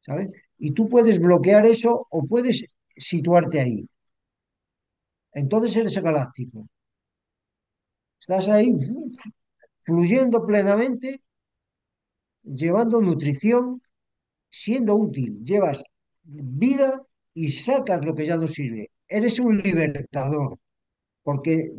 ¿sabes? 0.00 0.30
Y 0.58 0.72
tú 0.72 0.88
puedes 0.88 1.20
bloquear 1.20 1.66
eso 1.66 2.06
o 2.10 2.24
puedes 2.24 2.64
situarte 2.96 3.60
ahí. 3.60 3.86
Entonces 5.32 5.76
eres 5.76 5.98
galáctico. 5.98 6.66
Estás 8.18 8.48
ahí 8.48 8.74
fluyendo 9.82 10.46
plenamente, 10.46 11.22
llevando 12.42 13.02
nutrición, 13.02 13.82
siendo 14.48 14.94
útil. 14.94 15.42
Llevas 15.42 15.84
vida 16.22 17.02
y 17.34 17.50
sacas 17.50 18.04
lo 18.04 18.14
que 18.14 18.26
ya 18.26 18.36
no 18.36 18.48
sirve. 18.48 18.90
Eres 19.08 19.40
un 19.40 19.58
libertador. 19.58 20.58
porque 21.22 21.70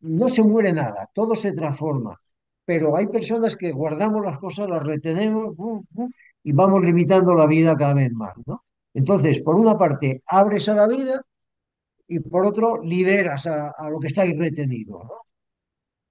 no 0.00 0.28
se 0.28 0.42
muere 0.42 0.72
nada, 0.72 1.08
todo 1.14 1.34
se 1.36 1.52
transforma. 1.52 2.20
Pero 2.64 2.96
hay 2.96 3.06
personas 3.08 3.56
que 3.56 3.72
guardamos 3.72 4.24
las 4.24 4.38
cosas, 4.38 4.68
las 4.68 4.82
retenemos 4.84 5.56
y 6.42 6.52
vamos 6.52 6.82
limitando 6.82 7.34
la 7.34 7.46
vida 7.46 7.76
cada 7.76 7.94
vez 7.94 8.12
más, 8.12 8.34
¿no? 8.46 8.64
Entonces, 8.94 9.40
por 9.42 9.56
una 9.56 9.78
parte, 9.78 10.22
abres 10.26 10.68
a 10.68 10.74
la 10.74 10.86
vida 10.88 11.22
y 12.08 12.20
por 12.20 12.46
otro, 12.46 12.82
liberas 12.82 13.46
a, 13.46 13.70
a 13.70 13.90
lo 13.90 13.98
que 14.00 14.08
está 14.08 14.22
ahí 14.22 14.34
retenido, 14.34 15.02
¿no? 15.04 15.14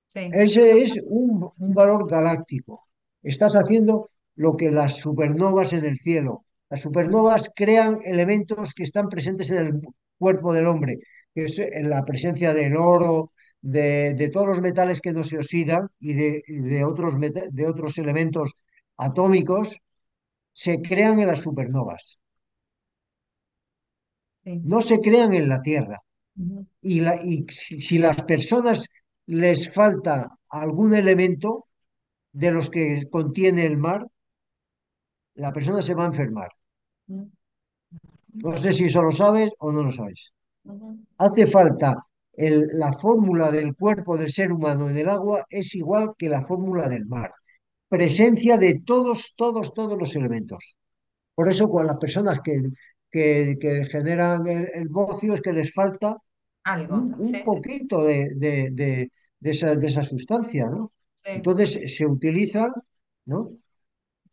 sí, 0.08 0.42
Ese 0.46 0.82
es 0.82 1.00
un, 1.06 1.50
un 1.58 1.74
valor 1.74 2.10
galáctico. 2.10 2.88
Estás 3.22 3.56
haciendo 3.56 4.10
lo 4.36 4.56
que 4.58 4.72
las 4.72 4.96
supernovas 4.96 5.74
en 5.74 5.86
el 5.86 5.98
cielo. 5.98 6.46
Las 6.72 6.82
supernovas 6.82 7.52
crean 7.56 8.00
elementos 8.06 8.74
que 8.74 8.84
están 8.84 9.10
presentes 9.10 9.52
en 9.52 9.58
el 9.68 9.82
cuerpo 10.18 10.54
del 10.54 10.68
hombre, 10.68 10.98
que 11.36 11.46
es 11.46 11.60
en 11.60 11.90
la 11.92 12.04
presencia 12.06 12.54
del 12.56 12.76
oro, 12.78 13.32
de, 13.62 14.16
de 14.16 14.30
todos 14.30 14.48
los 14.48 14.62
metales 14.62 15.02
que 15.02 15.14
no 15.14 15.24
se 15.24 15.38
oxidan 15.38 15.90
y 16.00 16.14
de, 16.14 16.84
otros, 16.86 17.16
meta- 17.18 17.46
de 17.52 17.68
otros 17.68 17.98
elementos 18.00 18.54
atómicos, 18.98 19.78
se 20.54 20.82
crean 20.82 21.20
en 21.20 21.28
las 21.30 21.40
supernovas. 21.42 22.22
sí. 24.44 24.62
No 24.64 24.82
se 24.82 24.98
crean 25.00 25.34
en 25.34 25.50
la 25.50 25.62
Tierra. 25.62 26.00
Ujú. 26.38 26.66
Y, 26.82 27.02
la, 27.02 27.16
y 27.24 27.46
si, 27.50 27.80
si 27.82 28.00
las 28.00 28.24
personas 28.24 28.88
les 29.28 29.74
falta 29.74 30.30
algún 30.50 30.96
elemento, 30.96 31.68
de 32.34 32.52
los 32.52 32.70
que 32.70 33.04
contiene 33.12 33.66
el 33.66 33.78
mar, 33.78 34.08
la 35.46 35.52
persona 35.58 35.82
se 35.82 35.94
va 35.94 36.04
a 36.06 36.12
enfermar. 36.14 36.50
No 38.48 38.58
sé 38.58 38.72
si 38.74 38.84
eso 38.86 39.02
lo 39.04 39.12
sabes 39.12 39.52
o 39.60 39.72
no 39.72 39.84
lo 39.84 39.92
sabes. 39.92 40.34
Hace 41.20 41.48
falta 41.48 41.90
el- 42.34 42.68
la 42.74 42.94
fórmula 42.94 43.52
del 43.52 43.76
cuerpo 43.76 44.18
del 44.18 44.32
ser 44.32 44.52
humano 44.52 44.90
en 44.90 44.98
el 44.98 45.10
agua 45.10 45.46
es 45.50 45.76
igual 45.76 46.14
que 46.18 46.30
la 46.30 46.42
fórmula 46.44 46.90
del 46.90 47.06
mar. 47.08 47.32
Presencia 47.90 48.58
de 48.58 48.82
todos, 48.86 49.34
todos, 49.38 49.74
todos 49.74 49.98
los 50.00 50.16
elementos. 50.16 50.78
Por 51.36 51.50
eso, 51.50 51.70
con 51.70 51.88
las 51.88 51.98
personas 51.98 52.40
que, 52.44 52.56
que, 53.12 53.58
que 53.62 53.86
generan 53.88 54.48
el, 54.48 54.68
el 54.74 54.90
bocio 54.90 55.34
es 55.36 55.42
que 55.42 55.54
les 55.54 55.74
falta 55.74 56.18
Algo, 56.64 56.98
un, 56.98 57.16
sí, 57.22 57.22
un 57.28 57.42
sí, 57.42 57.44
poquito 57.44 58.04
de, 58.06 58.30
de, 58.36 58.70
de- 58.72 59.12
de 59.40 59.52
esa, 59.52 59.76
de 59.76 59.88
esa 59.88 60.04
sustancia, 60.04 60.68
¿no? 60.68 60.94
sí, 61.16 61.30
Entonces 61.34 61.96
se 61.98 62.06
utiliza, 62.08 62.70
¿no? 63.26 63.52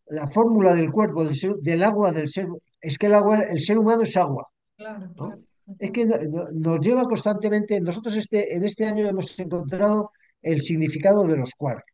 la 0.08 0.26
fórmula 0.26 0.74
del 0.74 0.90
cuerpo, 0.90 1.24
del, 1.24 1.34
ser- 1.34 1.56
del 1.62 1.82
agua 1.84 2.12
del 2.12 2.28
ser, 2.28 2.48
es 2.80 2.98
que 2.98 3.06
el 3.06 3.14
agua, 3.14 3.40
el 3.42 3.60
ser 3.60 3.78
humano 3.78 4.02
es 4.02 4.16
agua, 4.16 4.48
claro, 4.76 5.00
¿no? 5.00 5.14
claro. 5.14 5.38
Es 5.78 5.90
que 5.92 6.06
no- 6.06 6.16
no- 6.30 6.50
nos 6.52 6.80
lleva 6.80 7.04
constantemente, 7.04 7.80
nosotros 7.80 8.16
este, 8.16 8.54
en 8.56 8.64
este 8.64 8.86
año 8.86 9.06
hemos 9.08 9.38
encontrado 9.38 10.10
el 10.42 10.60
significado 10.62 11.26
de 11.26 11.36
los 11.36 11.52
quarks. 11.54 11.84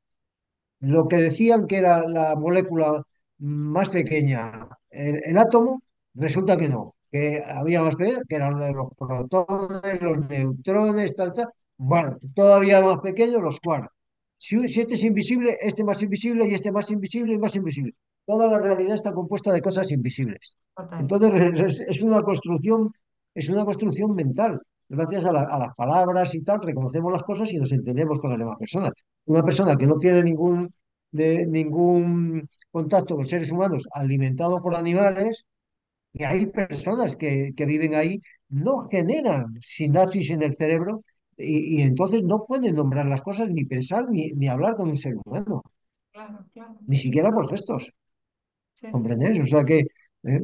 Lo 0.80 1.08
que 1.08 1.16
decían 1.16 1.66
que 1.66 1.78
era 1.78 2.02
la 2.08 2.36
molécula 2.36 3.02
más 3.38 3.88
pequeña, 3.90 4.68
el, 4.90 5.20
el 5.24 5.38
átomo, 5.38 5.82
resulta 6.14 6.56
que 6.56 6.68
no, 6.68 6.94
que 7.10 7.42
había 7.46 7.82
más 7.82 7.96
pequeña, 7.96 8.20
que 8.28 8.36
eran 8.36 8.58
los 8.74 8.88
protones, 8.96 10.02
los 10.02 10.28
neutrones, 10.28 11.14
tal, 11.14 11.32
tal. 11.32 11.48
Bueno, 11.76 12.18
todavía 12.34 12.80
más 12.82 12.98
pequeños 13.00 13.42
los 13.42 13.58
quarks. 13.60 13.88
Si, 14.36 14.68
si 14.68 14.80
este 14.82 14.94
es 14.94 15.04
invisible, 15.04 15.56
este 15.60 15.84
más 15.84 16.02
invisible 16.02 16.46
y 16.46 16.54
este 16.54 16.70
más 16.72 16.90
invisible 16.90 17.34
y 17.34 17.38
más 17.38 17.54
invisible. 17.56 17.94
Toda 18.26 18.48
la 18.48 18.58
realidad 18.58 18.94
está 18.94 19.12
compuesta 19.12 19.52
de 19.52 19.60
cosas 19.62 19.90
invisibles. 19.92 20.56
Entonces 20.98 21.30
es, 21.60 21.80
es 21.80 22.02
una 22.02 22.22
construcción, 22.22 22.92
es 23.34 23.48
una 23.48 23.64
construcción 23.64 24.14
mental. 24.14 24.60
Gracias 24.88 25.24
a, 25.26 25.32
la- 25.32 25.42
a 25.42 25.58
las 25.58 25.74
palabras 25.74 26.34
y 26.34 26.42
tal, 26.42 26.60
reconocemos 26.62 27.12
las 27.12 27.22
cosas 27.22 27.52
y 27.52 27.58
nos 27.58 27.72
entendemos 27.72 28.18
con 28.20 28.30
las 28.30 28.38
demás 28.38 28.58
personas. 28.58 28.92
Una 29.26 29.42
persona 29.42 29.76
que 29.76 29.86
no 29.86 29.98
tiene 29.98 30.22
ningún, 30.22 30.72
de, 31.10 31.46
ningún 31.46 32.48
contacto 32.70 33.16
con 33.16 33.26
seres 33.26 33.50
humanos 33.50 33.86
alimentado 33.92 34.60
por 34.62 34.74
animales, 34.74 35.44
y 36.12 36.24
hay 36.24 36.46
personas 36.46 37.16
que, 37.16 37.52
que 37.56 37.66
viven 37.66 37.94
ahí, 37.94 38.20
no 38.48 38.88
generan 38.88 39.46
sinapsis 39.60 40.30
en 40.30 40.42
el 40.42 40.54
cerebro 40.54 41.02
y, 41.36 41.78
y 41.80 41.82
entonces 41.82 42.22
no 42.22 42.44
pueden 42.46 42.76
nombrar 42.76 43.06
las 43.06 43.22
cosas, 43.22 43.48
ni 43.50 43.64
pensar, 43.64 44.08
ni, 44.10 44.30
ni 44.32 44.48
hablar 44.48 44.76
con 44.76 44.90
un 44.90 44.98
ser 44.98 45.14
humano, 45.24 45.62
Claro, 46.12 46.44
claro. 46.52 46.76
ni 46.86 46.96
siquiera 46.96 47.30
por 47.32 47.48
gestos, 47.50 47.92
sí. 48.74 48.94
¿comprendes? 48.94 49.38
O 49.40 49.46
sea 49.46 49.64
que, 49.64 49.78
¿eh? 50.24 50.40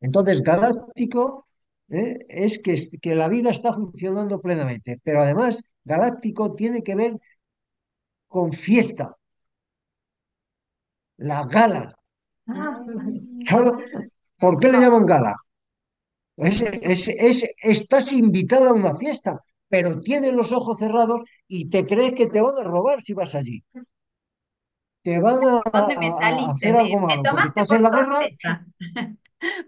Entonces, 0.00 0.42
galáctico, 0.42 1.46
¿eh? 1.88 2.18
es 2.28 2.58
que, 2.58 2.74
que 3.00 3.14
la 3.14 3.28
vida 3.28 3.50
está 3.50 3.72
funcionando 3.72 4.40
plenamente, 4.40 5.00
pero 5.04 5.22
además, 5.22 5.62
galáctico 5.84 6.54
tiene 6.54 6.82
que 6.82 6.94
ver 6.96 7.18
con 8.32 8.52
fiesta, 8.52 9.06
la 11.28 11.38
gala. 11.46 11.84
Mm, 12.46 13.46
Claro, 13.46 13.70
¿por 14.38 14.58
qué 14.60 14.68
le 14.72 14.78
claro, 14.78 14.80
llaman 14.80 15.06
gala? 15.06 15.34
Es, 16.36 16.58
es- 16.62 17.08
es- 17.08 17.44
estás 17.76 18.12
invitada 18.12 18.70
a 18.70 18.74
una 18.74 18.94
fiesta, 18.96 19.40
pero 19.68 20.00
tienes 20.00 20.32
los 20.34 20.52
ojos 20.52 20.78
cerrados 20.78 21.22
y 21.48 21.70
te 21.70 21.86
crees 21.86 22.14
que 22.14 22.26
te 22.26 22.40
van 22.42 22.56
a 22.58 22.64
robar 22.64 23.02
si 23.02 23.14
vas 23.14 23.34
allí. 23.34 23.62
Te 25.04 25.18
van 25.20 25.40
a, 25.44 25.62
¿Dónde 25.72 25.96
me 25.96 26.06
a- 26.06 26.08
a 26.12 26.12
saliste? 26.12 26.52
hacer 26.52 26.76
algo 26.76 27.00
malo, 27.00 27.22
tomaste 27.24 27.48
estás 27.48 27.70
por 27.70 27.72
en 27.72 27.82
la 27.82 27.90
guerra, 27.90 28.20
sorpresa. 28.20 28.66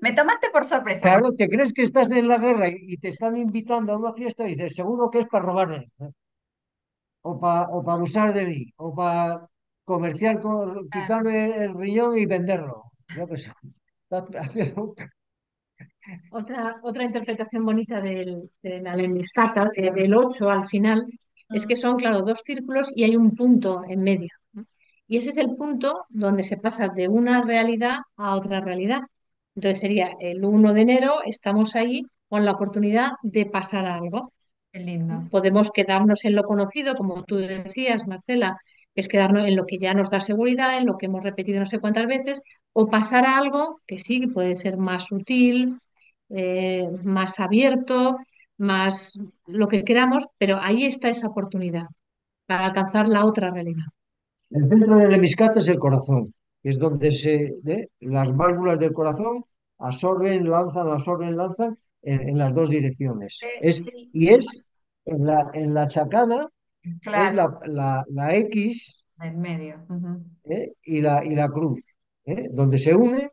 Me 0.02 0.12
tomaste 0.12 0.50
por 0.50 0.64
sorpresa 0.64 1.02
claro, 1.04 1.32
te 1.38 1.48
crees 1.48 1.72
que 1.72 1.82
estás 1.84 2.10
en 2.12 2.26
la 2.28 2.38
guerra 2.38 2.68
y, 2.68 2.76
y 2.94 2.96
te 2.98 3.08
están 3.10 3.36
invitando 3.36 3.92
a 3.92 3.98
una 3.98 4.12
fiesta 4.12 4.44
y 4.46 4.54
dices, 4.54 4.74
seguro 4.74 5.10
que 5.10 5.20
es 5.20 5.26
para 5.28 5.44
robarme, 5.44 5.88
o 7.30 7.32
para 7.42 7.62
o 7.76 7.78
para 7.84 7.96
abusar 7.98 8.28
de 8.36 8.44
mí, 8.50 8.62
o 8.84 8.86
para 8.98 9.22
comerciar 9.90 10.34
con, 10.44 10.56
Claro. 10.90 10.92
quitarme 10.94 11.36
el 11.64 11.72
riñón 11.82 12.10
y 12.18 12.26
venderlo. 12.34 12.76
Otra, 16.28 16.80
otra 16.82 17.04
interpretación 17.04 17.64
bonita 17.64 18.00
del, 18.00 18.50
de 18.62 18.80
la 18.82 18.94
lemniscata, 18.96 19.70
del 19.74 20.14
8 20.14 20.50
al 20.50 20.66
final, 20.68 21.06
es 21.50 21.66
que 21.66 21.74
Mm, 21.76 21.78
son, 21.78 21.96
claro, 21.96 22.22
dos 22.22 22.40
círculos 22.42 22.90
y 22.94 23.04
hay 23.04 23.16
un 23.16 23.34
punto 23.34 23.82
en 23.88 24.02
medio. 24.02 24.28
Y 25.06 25.18
ese 25.18 25.30
es 25.30 25.36
el 25.36 25.54
punto 25.56 26.06
donde 26.08 26.44
se 26.44 26.56
pasa 26.56 26.88
de 26.88 27.08
una 27.08 27.42
realidad 27.42 27.98
a 28.16 28.34
otra 28.36 28.60
realidad. 28.60 29.00
Entonces 29.54 29.80
sería 29.80 30.16
el 30.20 30.44
uno 30.44 30.72
de 30.72 30.82
enero, 30.82 31.22
estamos 31.24 31.76
ahí 31.76 32.02
con 32.28 32.44
la 32.44 32.52
oportunidad 32.52 33.12
de 33.22 33.46
pasar 33.46 33.86
a 33.86 33.96
algo. 33.96 34.32
qué 34.72 34.80
lindo. 34.80 35.28
Podemos 35.30 35.70
quedarnos 35.70 36.24
en 36.24 36.34
lo 36.34 36.44
conocido, 36.44 36.94
como 36.94 37.22
tú 37.24 37.36
decías, 37.36 38.06
Marcela, 38.06 38.58
es 38.94 39.08
quedarnos 39.08 39.46
en 39.46 39.56
lo 39.56 39.66
que 39.66 39.78
ya 39.78 39.94
nos 39.94 40.10
da 40.10 40.20
seguridad, 40.20 40.76
en 40.76 40.86
lo 40.86 40.96
que 40.96 41.06
hemos 41.06 41.22
repetido 41.22 41.60
no 41.60 41.66
sé 41.66 41.80
cuántas 41.80 42.06
veces, 42.06 42.40
o 42.72 42.88
pasar 42.88 43.26
a 43.26 43.36
algo 43.38 43.80
que 43.86 43.98
sí, 43.98 44.26
puede 44.28 44.56
ser 44.56 44.76
más 44.76 45.06
sutil, 45.06 45.78
eh, 46.30 46.88
más 47.02 47.40
abierto, 47.40 48.16
más 48.56 49.18
lo 49.46 49.68
que 49.68 49.84
queramos, 49.84 50.26
pero 50.38 50.58
ahí 50.60 50.84
está 50.84 51.08
esa 51.08 51.28
oportunidad 51.28 51.86
para 52.46 52.66
alcanzar 52.66 53.08
la 53.08 53.24
otra 53.24 53.50
realidad. 53.50 53.86
El 54.50 54.68
centro 54.68 54.96
del 54.98 55.14
hemiscato 55.14 55.58
es 55.58 55.68
el 55.68 55.78
corazón, 55.78 56.32
que 56.62 56.70
es 56.70 56.78
donde 56.78 57.10
se, 57.12 57.54
¿eh? 57.66 57.88
las 58.00 58.34
válvulas 58.36 58.78
del 58.78 58.92
corazón 58.92 59.44
absorben, 59.78 60.48
lanzan, 60.48 60.88
absorben, 60.88 61.36
lanzan 61.36 61.76
en, 62.02 62.28
en 62.28 62.38
las 62.38 62.54
dos 62.54 62.70
direcciones. 62.70 63.40
Eh, 63.42 63.58
Es, 63.62 63.82
y 64.12 64.28
es 64.28 64.70
en 65.04 65.26
la, 65.26 65.50
en 65.54 65.74
la 65.74 65.86
chacana, 65.88 66.48
es 66.82 67.06
la, 67.06 67.58
la, 67.64 68.04
la 68.08 68.36
X 68.36 69.04
en 69.20 69.40
medio. 69.40 69.86
¿eh? 70.44 70.72
y, 70.82 71.00
la, 71.00 71.24
y 71.24 71.34
la 71.34 71.48
cruz, 71.48 71.80
¿eh? 72.26 72.48
donde 72.52 72.78
se 72.78 72.94
une, 72.94 73.30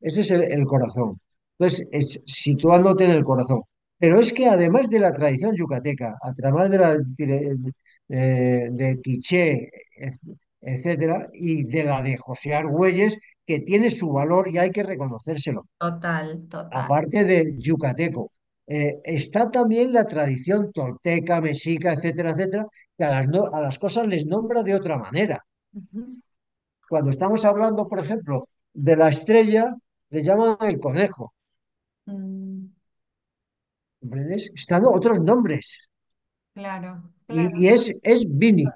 ese 0.00 0.20
es 0.20 0.30
el, 0.30 0.42
el 0.44 0.64
corazón. 0.64 1.20
Entonces, 1.58 1.86
es, 1.92 2.20
situándote 2.26 3.04
en 3.04 3.12
el 3.12 3.24
corazón. 3.24 3.62
Pero 3.98 4.18
es 4.18 4.32
que 4.32 4.48
además 4.48 4.88
de 4.90 4.98
la 4.98 5.12
tradición 5.12 5.54
yucateca, 5.54 6.16
a 6.20 6.34
través 6.34 6.70
de 6.70 6.78
la 6.78 6.96
eh, 8.18 8.68
de 8.72 9.00
Quiché, 9.02 9.70
etcétera, 10.60 11.28
y 11.32 11.64
de 11.64 11.84
la 11.84 12.02
de 12.02 12.16
José 12.16 12.54
Argüelles, 12.54 13.18
que 13.46 13.60
tiene 13.60 13.90
su 13.90 14.10
valor 14.12 14.48
y 14.48 14.58
hay 14.58 14.70
que 14.70 14.82
reconocérselo, 14.82 15.66
Total, 15.78 16.48
total. 16.48 16.90
aparte 16.90 17.18
de 17.30 17.38
yucateco. 17.66 18.22
Eh, 18.66 19.00
está 19.04 19.50
también 19.50 19.92
la 19.92 20.04
tradición 20.06 20.72
tolteca, 20.72 21.40
mexica, 21.40 21.92
etcétera, 21.94 22.30
etcétera, 22.30 22.66
que 22.96 23.04
a 23.04 23.10
las, 23.10 23.28
no- 23.28 23.46
a 23.56 23.60
las 23.66 23.78
cosas 23.78 24.06
les 24.08 24.26
nombra 24.26 24.62
de 24.62 24.74
otra 24.74 24.96
manera. 24.98 25.38
Cuando 26.88 27.10
estamos 27.10 27.44
hablando, 27.44 27.86
por 27.88 27.98
ejemplo, 28.00 28.48
de 28.72 28.96
la 28.96 29.10
estrella, 29.10 29.74
le 30.08 30.22
llaman 30.22 30.56
el 30.62 30.80
conejo, 30.80 31.34
Mm, 32.06 32.68
¿comprendes? 34.00 34.52
Están 34.54 34.84
otros 34.86 35.18
nombres. 35.20 35.90
claro, 36.52 37.13
Y, 37.28 37.68
es, 37.68 37.92
es 38.02 38.24
Binnick. 38.28 38.74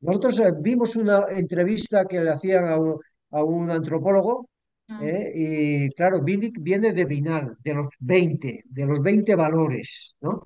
Nosotros 0.00 0.40
eh, 0.40 0.52
vimos 0.60 0.96
una 0.96 1.26
entrevista 1.30 2.06
que 2.06 2.20
le 2.20 2.30
hacían 2.30 2.66
a 2.66 2.76
un, 2.78 2.98
a 3.30 3.44
un 3.44 3.70
antropólogo, 3.70 4.48
Mm, 4.88 5.04
¿eh? 5.04 5.32
y 5.34 5.90
claro, 5.90 6.20
Binnick 6.22 6.58
viene 6.60 6.92
de 6.92 7.04
Binal, 7.04 7.56
de 7.62 7.74
los 7.74 7.94
20, 8.00 8.64
de 8.66 8.86
los 8.86 9.00
20 9.02 9.34
valores, 9.36 10.16
¿no? 10.20 10.42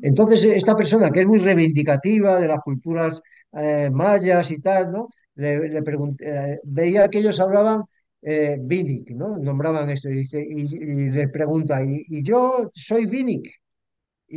Entonces, 0.00 0.44
esta 0.44 0.76
persona 0.76 1.10
que 1.10 1.20
es 1.20 1.26
muy 1.26 1.38
reivindicativa 1.38 2.38
de 2.40 2.48
las 2.48 2.60
culturas 2.60 3.20
eh, 3.52 3.90
mayas 3.92 4.50
y 4.50 4.60
tal, 4.60 4.92
¿no? 4.92 5.08
Le, 5.36 5.68
le 5.68 5.82
pregunt- 5.82 6.20
eh, 6.22 6.58
veía 6.64 7.08
que 7.08 7.18
ellos 7.20 7.40
hablaban 7.40 7.82
eh, 8.22 8.58
Binnick, 8.60 9.10
¿no? 9.12 9.38
Nombraban 9.38 9.88
esto 9.90 10.10
y, 10.10 10.14
dice, 10.16 10.44
y, 10.48 10.62
y 10.74 11.10
le 11.10 11.28
pregunta, 11.28 11.82
¿y, 11.84 12.04
y 12.08 12.22
yo 12.22 12.70
soy 12.74 13.06
Binnick? 13.06 13.48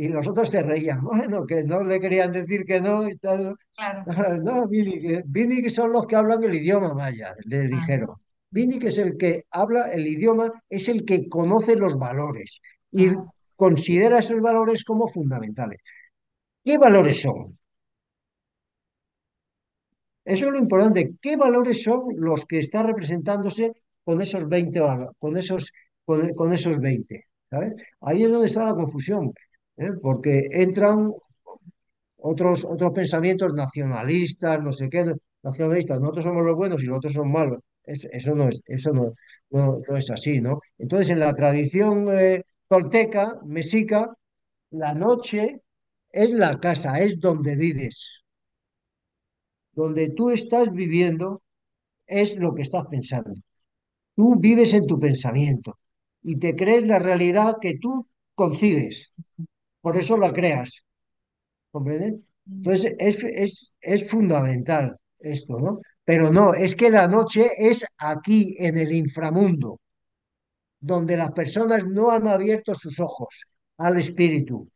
Y 0.04 0.08
los 0.08 0.26
otros 0.28 0.50
se 0.50 0.62
reían. 0.62 1.02
Bueno, 1.02 1.46
que 1.46 1.64
no 1.64 1.82
le 1.84 2.00
querían 2.00 2.32
decir 2.32 2.64
que 2.64 2.80
no 2.80 3.08
y 3.08 3.16
tal. 3.16 3.56
Claro. 3.76 4.04
No, 4.42 4.66
Vini, 4.68 5.22
Vini 5.26 5.62
que 5.62 5.70
son 5.70 5.92
los 5.92 6.06
que 6.06 6.16
hablan 6.16 6.42
el 6.44 6.54
idioma 6.54 6.94
maya, 6.94 7.34
le 7.44 7.58
Ah, 7.58 7.62
dijeron. 7.68 8.16
Vini 8.50 8.78
que 8.78 8.88
es 8.88 8.98
el 8.98 9.16
que 9.16 9.44
habla 9.50 9.90
el 9.90 10.06
idioma, 10.06 10.50
es 10.68 10.88
el 10.88 11.04
que 11.04 11.28
conoce 11.28 11.76
los 11.76 11.96
valores 11.98 12.60
y 12.90 13.08
ah, 13.08 13.24
considera 13.56 14.18
esos 14.20 14.40
valores 14.40 14.84
como 14.84 15.08
fundamentales. 15.08 15.78
¿Qué 16.64 16.78
valores 16.78 17.20
son? 17.22 17.58
Eso 20.24 20.46
es 20.46 20.52
lo 20.52 20.58
importante. 20.58 21.14
¿Qué 21.20 21.36
valores 21.36 21.82
son 21.82 22.02
los 22.16 22.44
que 22.44 22.58
está 22.58 22.82
representándose 22.82 23.72
con 24.04 24.20
esos 24.20 24.48
20, 24.48 24.80
val- 24.80 25.10
con 25.18 25.36
esos, 25.36 25.72
con, 26.04 26.28
con 26.34 26.52
esos 26.52 26.78
20? 26.78 27.24
¿Sabes? 27.50 27.74
Ahí 28.00 28.24
es 28.24 28.30
donde 28.30 28.46
está 28.46 28.64
la 28.64 28.74
confusión, 28.74 29.32
¿eh? 29.78 29.92
Porque 30.02 30.48
entran 30.52 31.12
otros, 32.18 32.64
otros 32.64 32.92
pensamientos 32.92 33.52
nacionalistas, 33.54 34.60
no 34.62 34.72
sé 34.72 34.88
qué, 34.90 35.12
nacionalistas, 35.42 36.00
nosotros 36.00 36.24
somos 36.24 36.44
los 36.44 36.56
buenos 36.56 36.82
y 36.82 36.86
los 36.86 36.98
otros 36.98 37.12
son 37.14 37.30
malos. 37.32 37.60
Es- 37.84 38.04
eso 38.12 38.34
no 38.34 38.48
es, 38.48 38.60
eso 38.66 38.92
no, 38.92 39.14
no, 39.50 39.80
no 39.88 39.96
es 39.96 40.10
así, 40.10 40.40
¿no? 40.40 40.60
Entonces, 40.78 41.10
en 41.10 41.20
la 41.20 41.34
tradición 41.34 42.06
eh, 42.10 42.42
tolteca, 42.68 43.38
mexica, 43.46 44.12
la 44.70 44.94
noche 44.94 45.62
es 46.12 46.32
la 46.32 46.58
casa, 46.60 47.00
es 47.00 47.20
donde 47.20 47.56
vives. 47.56 48.24
Donde 49.72 50.10
tú 50.10 50.30
estás 50.30 50.70
viviendo 50.72 51.42
es 52.06 52.36
lo 52.38 52.54
que 52.54 52.62
estás 52.62 52.86
pensando. 52.90 53.32
Tú 54.16 54.36
vives 54.38 54.74
en 54.74 54.86
tu 54.86 54.98
pensamiento 55.00 55.78
y 56.22 56.38
te 56.38 56.56
crees 56.56 56.86
la 56.86 56.98
realidad 57.00 57.56
que 57.62 57.78
tú 57.80 58.08
concibes. 58.34 59.12
Por 59.88 59.96
eso 59.96 60.16
la 60.18 60.32
creas. 60.32 60.84
¿Comprendes? 61.72 62.14
mm, 62.46 62.64
Entonces 62.64 62.94
es, 62.98 63.24
es, 63.24 63.72
es 63.80 64.10
fundamental 64.10 64.96
esto, 65.20 65.60
¿no? 65.60 65.80
Pero 66.04 66.32
no, 66.32 66.54
es 66.54 66.76
que 66.76 66.90
la 66.90 67.08
noche 67.08 67.50
es 67.58 67.84
aquí, 67.98 68.56
en 68.58 68.78
el 68.78 68.92
inframundo, 68.92 69.80
donde 70.80 71.16
las 71.16 71.30
personas 71.32 71.84
no 71.86 72.10
han 72.10 72.26
abierto 72.26 72.74
sus 72.74 72.98
ojos 73.00 73.44
al 73.78 73.98
espíritu. 73.98 74.68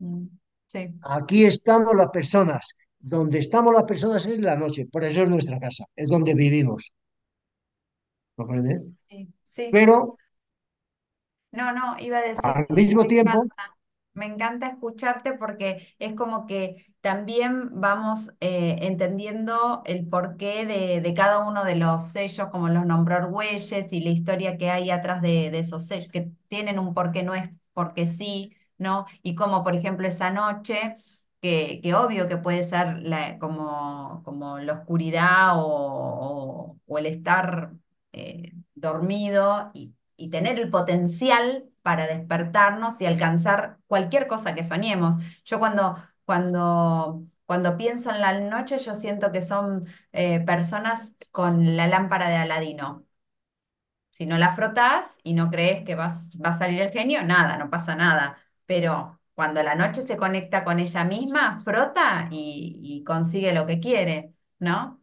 mm, 0.00 0.26
Sí, 0.66 1.02
Aquí 1.16 1.44
estamos 1.44 1.94
las 1.94 2.08
personas. 2.10 2.66
Donde 2.98 3.38
estamos 3.40 3.72
las 3.74 3.84
personas 3.84 4.24
es 4.26 4.40
la 4.40 4.56
noche. 4.56 4.86
Por 4.86 5.04
eso 5.04 5.22
es 5.22 5.28
nuestra 5.28 5.58
casa, 5.60 5.84
es 5.94 6.08
donde 6.08 6.34
vivimos. 6.34 6.92
¿Comprendes? 8.36 8.82
sí, 9.08 9.32
sí. 9.44 9.70
Pero 9.72 10.16
No, 11.52 11.72
no, 11.72 11.96
iba 11.98 12.18
a 12.18 12.22
decir 12.22 12.42
al 12.42 12.66
mismo 12.70 13.06
tiempo, 13.06 13.38
encanta, 13.38 13.76
me 14.14 14.26
encanta 14.26 14.66
escucharte 14.68 15.32
porque 15.34 15.94
es 15.98 16.14
como 16.14 16.46
que 16.46 16.86
también 17.00 17.80
vamos 17.80 18.30
eh, 18.40 18.76
entendiendo 18.82 19.82
el 19.86 20.06
porqué 20.08 20.66
de, 20.66 21.00
de 21.00 21.14
cada 21.14 21.46
uno 21.46 21.64
de 21.64 21.76
los 21.76 22.04
sellos, 22.12 22.48
como 22.50 22.68
los 22.68 22.86
nombró 22.86 23.16
Argüelles 23.16 23.92
y 23.92 24.00
la 24.00 24.10
historia 24.10 24.56
que 24.58 24.70
hay 24.70 24.90
atrás 24.90 25.22
de, 25.22 25.50
de 25.50 25.58
esos 25.60 25.86
sellos, 25.86 26.08
que 26.12 26.30
tienen 26.48 26.78
un 26.78 26.94
porqué, 26.94 27.22
no 27.22 27.34
es 27.34 27.50
porque 27.72 28.06
sí, 28.06 28.54
¿no? 28.78 29.06
Y 29.22 29.34
como 29.34 29.64
por 29.64 29.74
ejemplo 29.74 30.06
esa 30.06 30.30
noche, 30.30 30.96
que, 31.40 31.80
que 31.82 31.94
obvio 31.94 32.28
que 32.28 32.36
puede 32.36 32.64
ser 32.64 32.98
la- 33.02 33.38
como, 33.38 34.22
como 34.24 34.58
la 34.58 34.74
oscuridad 34.74 35.52
o, 35.58 36.78
o- 36.86 36.98
el 36.98 37.06
estar 37.06 37.72
eh, 38.12 38.52
dormido 38.74 39.70
y 39.74 39.94
y 40.22 40.30
tener 40.30 40.58
el 40.58 40.70
potencial 40.70 41.68
para 41.82 42.06
despertarnos 42.06 43.00
y 43.00 43.06
alcanzar 43.06 43.78
cualquier 43.86 44.26
cosa 44.28 44.54
que 44.54 44.64
soñemos. 44.64 45.16
Yo 45.44 45.58
cuando, 45.58 45.96
cuando, 46.24 47.24
cuando 47.46 47.76
pienso 47.76 48.10
en 48.10 48.20
la 48.20 48.38
noche, 48.40 48.78
yo 48.78 48.94
siento 48.94 49.32
que 49.32 49.42
son 49.42 49.82
eh, 50.12 50.40
personas 50.40 51.16
con 51.32 51.76
la 51.76 51.86
lámpara 51.88 52.28
de 52.28 52.36
Aladino. 52.36 53.06
Si 54.10 54.26
no 54.26 54.36
la 54.38 54.54
frotás 54.54 55.16
y 55.22 55.32
no 55.34 55.50
crees 55.50 55.84
que 55.84 55.94
vas, 55.94 56.30
va 56.44 56.50
a 56.50 56.58
salir 56.58 56.80
el 56.82 56.90
genio, 56.90 57.22
nada, 57.24 57.56
no 57.56 57.70
pasa 57.70 57.96
nada. 57.96 58.38
Pero 58.66 59.20
cuando 59.34 59.62
la 59.62 59.74
noche 59.74 60.02
se 60.02 60.16
conecta 60.18 60.64
con 60.64 60.78
ella 60.80 61.04
misma, 61.04 61.60
frota 61.64 62.28
y, 62.30 62.78
y 62.82 63.04
consigue 63.04 63.52
lo 63.54 63.66
que 63.66 63.80
quiere, 63.80 64.34
¿no? 64.58 65.02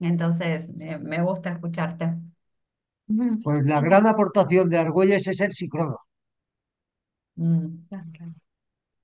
Entonces, 0.00 0.70
me, 0.74 0.98
me 0.98 1.22
gusta 1.22 1.50
escucharte. 1.52 2.14
Pues 3.42 3.64
la 3.64 3.80
gran 3.80 4.06
aportación 4.06 4.68
de 4.68 4.78
Argüelles 4.78 5.26
es 5.26 5.40
el 5.40 5.52
psicólogo. 5.52 6.00
Mm. 7.36 7.86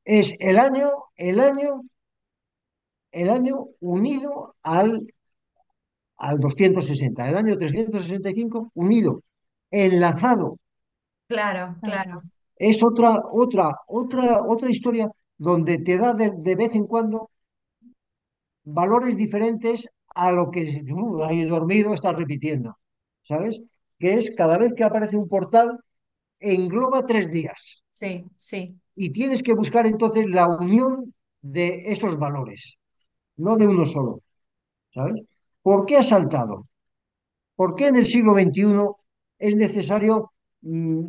Es 0.05 0.33
el 0.39 0.59
año, 0.59 0.91
el 1.17 1.41
año, 1.41 1.83
el 3.13 3.31
año 3.31 3.67
unido 3.81 4.55
al 4.63 5.07
al 6.19 6.39
260, 6.39 7.29
el 7.29 7.37
año 7.37 7.57
365 7.57 8.71
unido, 8.75 9.23
enlazado. 9.71 10.59
Claro, 11.29 11.77
Claro. 11.83 12.05
claro. 12.05 12.23
Es 12.57 12.83
otra, 12.83 13.21
otra, 13.33 13.77
otra, 13.87 14.43
otra 14.43 14.71
historia 14.71 15.11
donde 15.37 15.79
te 15.79 15.99
da 15.99 16.15
de, 16.15 16.33
de 16.35 16.57
vez 16.57 16.75
en 16.75 16.87
cuando 16.87 17.31
valores 18.65 19.17
diferentes 19.17 19.89
a 20.15 20.33
lo 20.33 20.51
que 20.51 20.83
uh, 20.91 21.23
ahí 21.25 21.45
dormido 21.45 21.93
estás 21.93 22.17
repitiendo, 22.17 22.79
¿sabes? 23.23 23.61
Que 24.01 24.15
es 24.19 24.25
cada 24.37 24.59
vez 24.59 24.73
que 24.75 24.85
aparece 24.85 25.17
un 25.17 25.29
portal, 25.29 25.69
engloba 26.41 27.07
tres 27.07 27.31
días 27.33 27.85
Sí, 27.91 28.25
sí. 28.39 28.81
y 28.95 29.11
tienes 29.13 29.43
que 29.43 29.55
buscar 29.55 29.87
entonces 29.87 30.27
la 30.29 30.49
unión 30.49 31.15
de 31.43 31.93
esos 31.93 32.19
valores, 32.19 32.79
no 33.37 33.57
de 33.57 33.67
uno 33.69 33.87
solo, 33.87 34.23
¿sabes? 34.95 35.23
¿Por 35.63 35.87
qué 35.87 35.99
ha 35.99 36.03
saltado? 36.03 36.69
¿Por 37.57 37.75
qué 37.77 37.89
en 37.89 37.97
el 37.97 38.07
siglo 38.07 38.35
XXI 38.35 39.07
es 39.39 39.57
necesario 39.57 40.33
mm, 40.63 41.05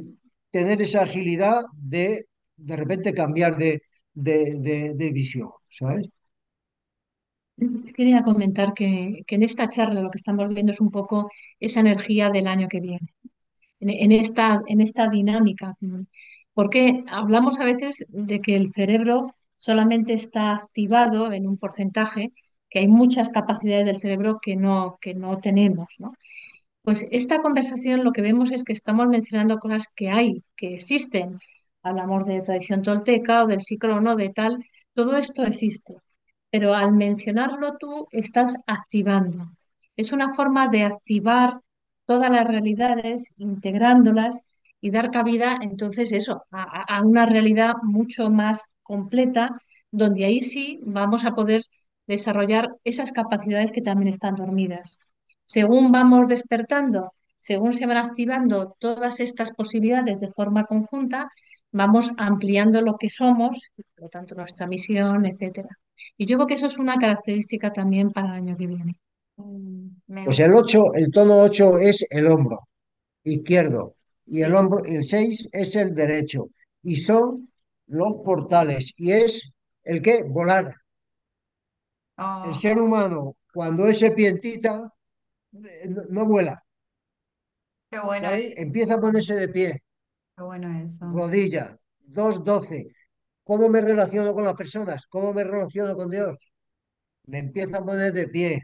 tener 0.51 0.81
esa 0.81 1.03
agilidad 1.03 1.61
de 1.73 2.25
de 2.57 2.75
repente 2.77 3.13
cambiar 3.13 3.57
de, 3.57 3.81
de, 4.13 4.55
de- 4.59 4.93
de 4.95 5.11
visión? 5.11 5.49
¿Sabes? 5.69 6.07
Quería 7.95 8.21
comentar 8.21 8.73
que, 8.73 9.23
en 9.27 9.43
esta 9.43 9.67
charla 9.67 10.01
lo 10.01 10.11
que 10.11 10.17
estamos 10.17 10.49
viendo 10.49 10.71
es 10.71 10.81
un 10.81 10.91
poco 10.91 11.29
esa 11.59 11.79
energía 11.79 12.29
del 12.29 12.47
año 12.47 12.67
que 12.67 12.79
viene, 12.79 13.13
en, 13.79 14.11
esta, 14.11 14.59
en 14.67 14.81
esta 14.81 15.09
dinámica. 15.09 15.75
Porque 16.53 17.03
hablamos 17.07 17.59
a 17.59 17.65
veces 17.65 18.05
de 18.09 18.41
que 18.41 18.55
el 18.55 18.71
cerebro 18.73 19.27
solamente 19.57 20.13
está 20.13 20.53
activado 20.53 21.31
en 21.31 21.47
un 21.47 21.57
porcentaje, 21.57 22.31
que 22.69 22.79
hay 22.79 22.87
muchas 22.87 23.29
capacidades 23.29 23.85
del 23.85 23.99
cerebro 23.99 24.39
que 24.41 24.55
no, 24.55 24.97
que 25.01 25.13
no 25.15 25.39
tenemos, 25.39 25.95
¿no? 25.99 26.13
Pues 26.83 27.05
esta 27.11 27.39
conversación 27.39 28.03
lo 28.03 28.13
que 28.13 28.21
vemos 28.21 28.51
es 28.51 28.63
que 28.63 28.73
estamos 28.73 29.07
mencionando 29.07 29.59
cosas 29.59 29.87
que 29.95 30.09
hay, 30.09 30.43
que 30.55 30.75
existen. 30.75 31.37
Hablamos 31.83 32.25
de 32.27 32.41
tradición 32.41 32.81
tolteca 32.81 33.43
o 33.43 33.47
del 33.47 33.61
psicrono, 33.61 34.15
de 34.15 34.29
tal, 34.29 34.63
todo 34.93 35.17
esto 35.17 35.43
existe. 35.43 35.97
Pero 36.57 36.73
al 36.73 36.91
mencionarlo 36.93 37.77
tú 37.79 38.07
estás 38.11 38.57
activando. 38.65 39.51
Es 39.95 40.11
una 40.11 40.33
forma 40.33 40.67
de 40.69 40.85
activar 40.85 41.59
todas 42.05 42.31
las 42.31 42.45
realidades, 42.47 43.31
integrándolas 43.37 44.47
y 44.81 44.89
dar 44.89 45.11
cabida 45.11 45.59
entonces 45.61 46.11
eso, 46.11 46.45
a, 46.51 46.97
a 46.97 47.03
una 47.03 47.27
realidad 47.27 47.75
mucho 47.83 48.31
más 48.31 48.71
completa, 48.81 49.55
donde 49.91 50.25
ahí 50.25 50.39
sí 50.41 50.79
vamos 50.83 51.25
a 51.25 51.35
poder 51.35 51.61
desarrollar 52.07 52.69
esas 52.83 53.11
capacidades 53.11 53.71
que 53.71 53.83
también 53.83 54.11
están 54.11 54.35
dormidas. 54.35 54.97
Según 55.45 55.91
vamos 55.91 56.27
despertando, 56.27 57.13
según 57.37 57.73
se 57.73 57.85
van 57.85 57.97
activando 57.97 58.75
todas 58.79 59.19
estas 59.19 59.51
posibilidades 59.51 60.19
de 60.19 60.29
forma 60.29 60.65
conjunta, 60.65 61.29
vamos 61.72 62.11
ampliando 62.18 62.82
lo 62.82 62.97
que 62.97 63.09
somos, 63.09 63.59
por 63.95 64.03
lo 64.05 64.09
tanto 64.09 64.36
nuestra 64.36 64.68
misión, 64.68 65.26
etcétera. 65.26 65.70
Y 66.18 66.26
yo 66.28 66.38
creo 66.38 66.47
que 66.47 66.55
eso 66.55 66.68
es 66.68 66.78
una 66.78 66.97
característica 66.97 67.72
también 67.74 68.11
para 68.11 68.30
el 68.30 68.34
año 68.36 68.57
que 68.57 68.68
viene. 68.68 68.93
Mm, 69.38 69.88
Pues 70.24 70.39
el 70.39 70.53
8, 70.53 70.93
el 70.93 71.09
tono 71.11 71.39
8 71.41 71.78
es 71.80 72.05
el 72.09 72.28
hombro 72.28 72.68
izquierdo 73.24 73.95
y 74.26 74.41
el 74.43 74.55
hombro, 74.55 74.80
el 74.86 75.03
6 75.05 75.49
es 75.53 75.76
el 75.78 75.95
derecho. 75.95 76.49
Y 76.84 76.97
son 76.97 77.49
los 77.88 78.18
portales. 78.26 78.93
Y 78.97 79.11
es 79.13 79.53
el 79.84 80.01
que 80.01 80.24
volar. 80.24 80.74
El 82.41 82.53
Oh, 82.53 82.55
ser 82.55 82.80
humano, 82.80 83.36
cuando 83.53 83.86
es 83.88 83.99
serpientita, 83.99 84.91
eh, 85.53 85.88
no, 85.89 86.03
no 86.11 86.26
vuela, 86.26 86.63
qué 87.89 87.99
bueno 87.99 88.30
¿sabes? 88.30 88.45
eso. 88.47 88.55
Empieza 88.55 88.95
a 88.95 89.01
ponerse 89.01 89.34
de 89.36 89.49
pie, 89.49 89.84
bueno 90.45 90.69
eso. 90.83 91.05
rodilla, 91.17 91.77
dos 92.17 92.43
doce 92.43 92.88
¿Cómo 93.43 93.69
me 93.69 93.81
relaciono 93.81 94.33
con 94.35 94.45
las 94.45 94.55
personas? 94.55 95.07
¿Cómo 95.07 95.33
me 95.33 95.43
relaciono 95.43 95.95
con 95.97 96.11
Dios? 96.11 96.51
Me 97.25 97.39
empiezo 97.39 97.77
a 97.77 97.85
poner 97.85 98.13
de 98.13 98.27
pie. 98.29 98.61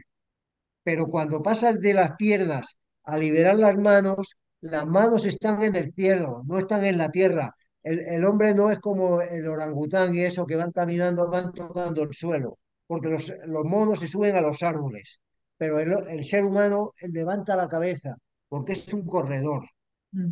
Pero 0.84 1.08
cuando 1.08 1.42
pasas 1.42 1.80
de 1.80 1.94
las 1.94 2.16
piernas 2.16 2.78
a 3.04 3.18
liberar 3.18 3.58
las 3.58 3.76
manos, 3.76 4.36
las 4.60 4.86
manos 4.86 5.26
están 5.26 5.62
en 5.64 5.76
el 5.76 5.92
cielo, 5.94 6.42
no 6.46 6.58
están 6.58 6.84
en 6.84 6.98
la 6.98 7.10
tierra. 7.10 7.54
El, 7.82 8.00
el 8.00 8.24
hombre 8.26 8.54
no 8.54 8.70
es 8.70 8.78
como 8.80 9.20
el 9.22 9.48
orangután 9.48 10.14
y 10.14 10.22
eso 10.24 10.46
que 10.46 10.56
van 10.56 10.72
caminando, 10.72 11.28
van 11.30 11.52
tocando 11.52 12.02
el 12.04 12.14
suelo, 12.14 12.58
porque 12.86 13.08
los, 13.10 13.32
los 13.46 13.64
monos 13.64 14.00
se 14.00 14.08
suben 14.08 14.36
a 14.36 14.40
los 14.42 14.62
árboles, 14.62 15.20
pero 15.58 15.80
el, 15.80 15.92
el 16.10 16.24
ser 16.24 16.44
humano 16.44 16.92
levanta 17.12 17.56
la 17.56 17.68
cabeza 17.68 18.16
porque 18.48 18.72
es 18.74 18.92
un 18.94 19.06
corredor, 19.06 19.64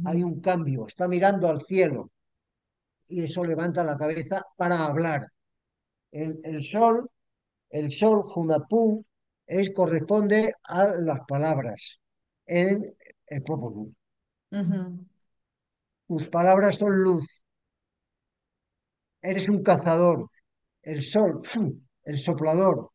hay 0.04 0.22
un 0.22 0.40
cambio, 0.40 0.86
está 0.86 1.08
mirando 1.08 1.48
al 1.48 1.62
cielo 1.62 2.10
y 3.06 3.24
eso 3.24 3.44
levanta 3.44 3.84
la 3.84 3.96
cabeza 3.96 4.42
para 4.56 4.84
hablar. 4.86 5.28
El, 6.10 6.40
el 6.44 6.62
sol, 6.62 7.10
el 7.70 7.90
sol, 7.90 8.22
Hunapú, 8.34 9.04
es, 9.46 9.70
corresponde 9.74 10.52
a 10.64 10.88
las 10.88 11.20
palabras 11.26 12.00
en 12.46 12.94
el 13.26 13.42
Popol. 13.42 13.94
Tus 16.06 16.28
palabras 16.28 16.76
son 16.76 17.02
luz, 17.02 17.44
eres 19.20 19.48
un 19.48 19.62
cazador, 19.62 20.30
el 20.82 21.02
sol, 21.02 21.42
el 22.04 22.18
soplador. 22.18 22.91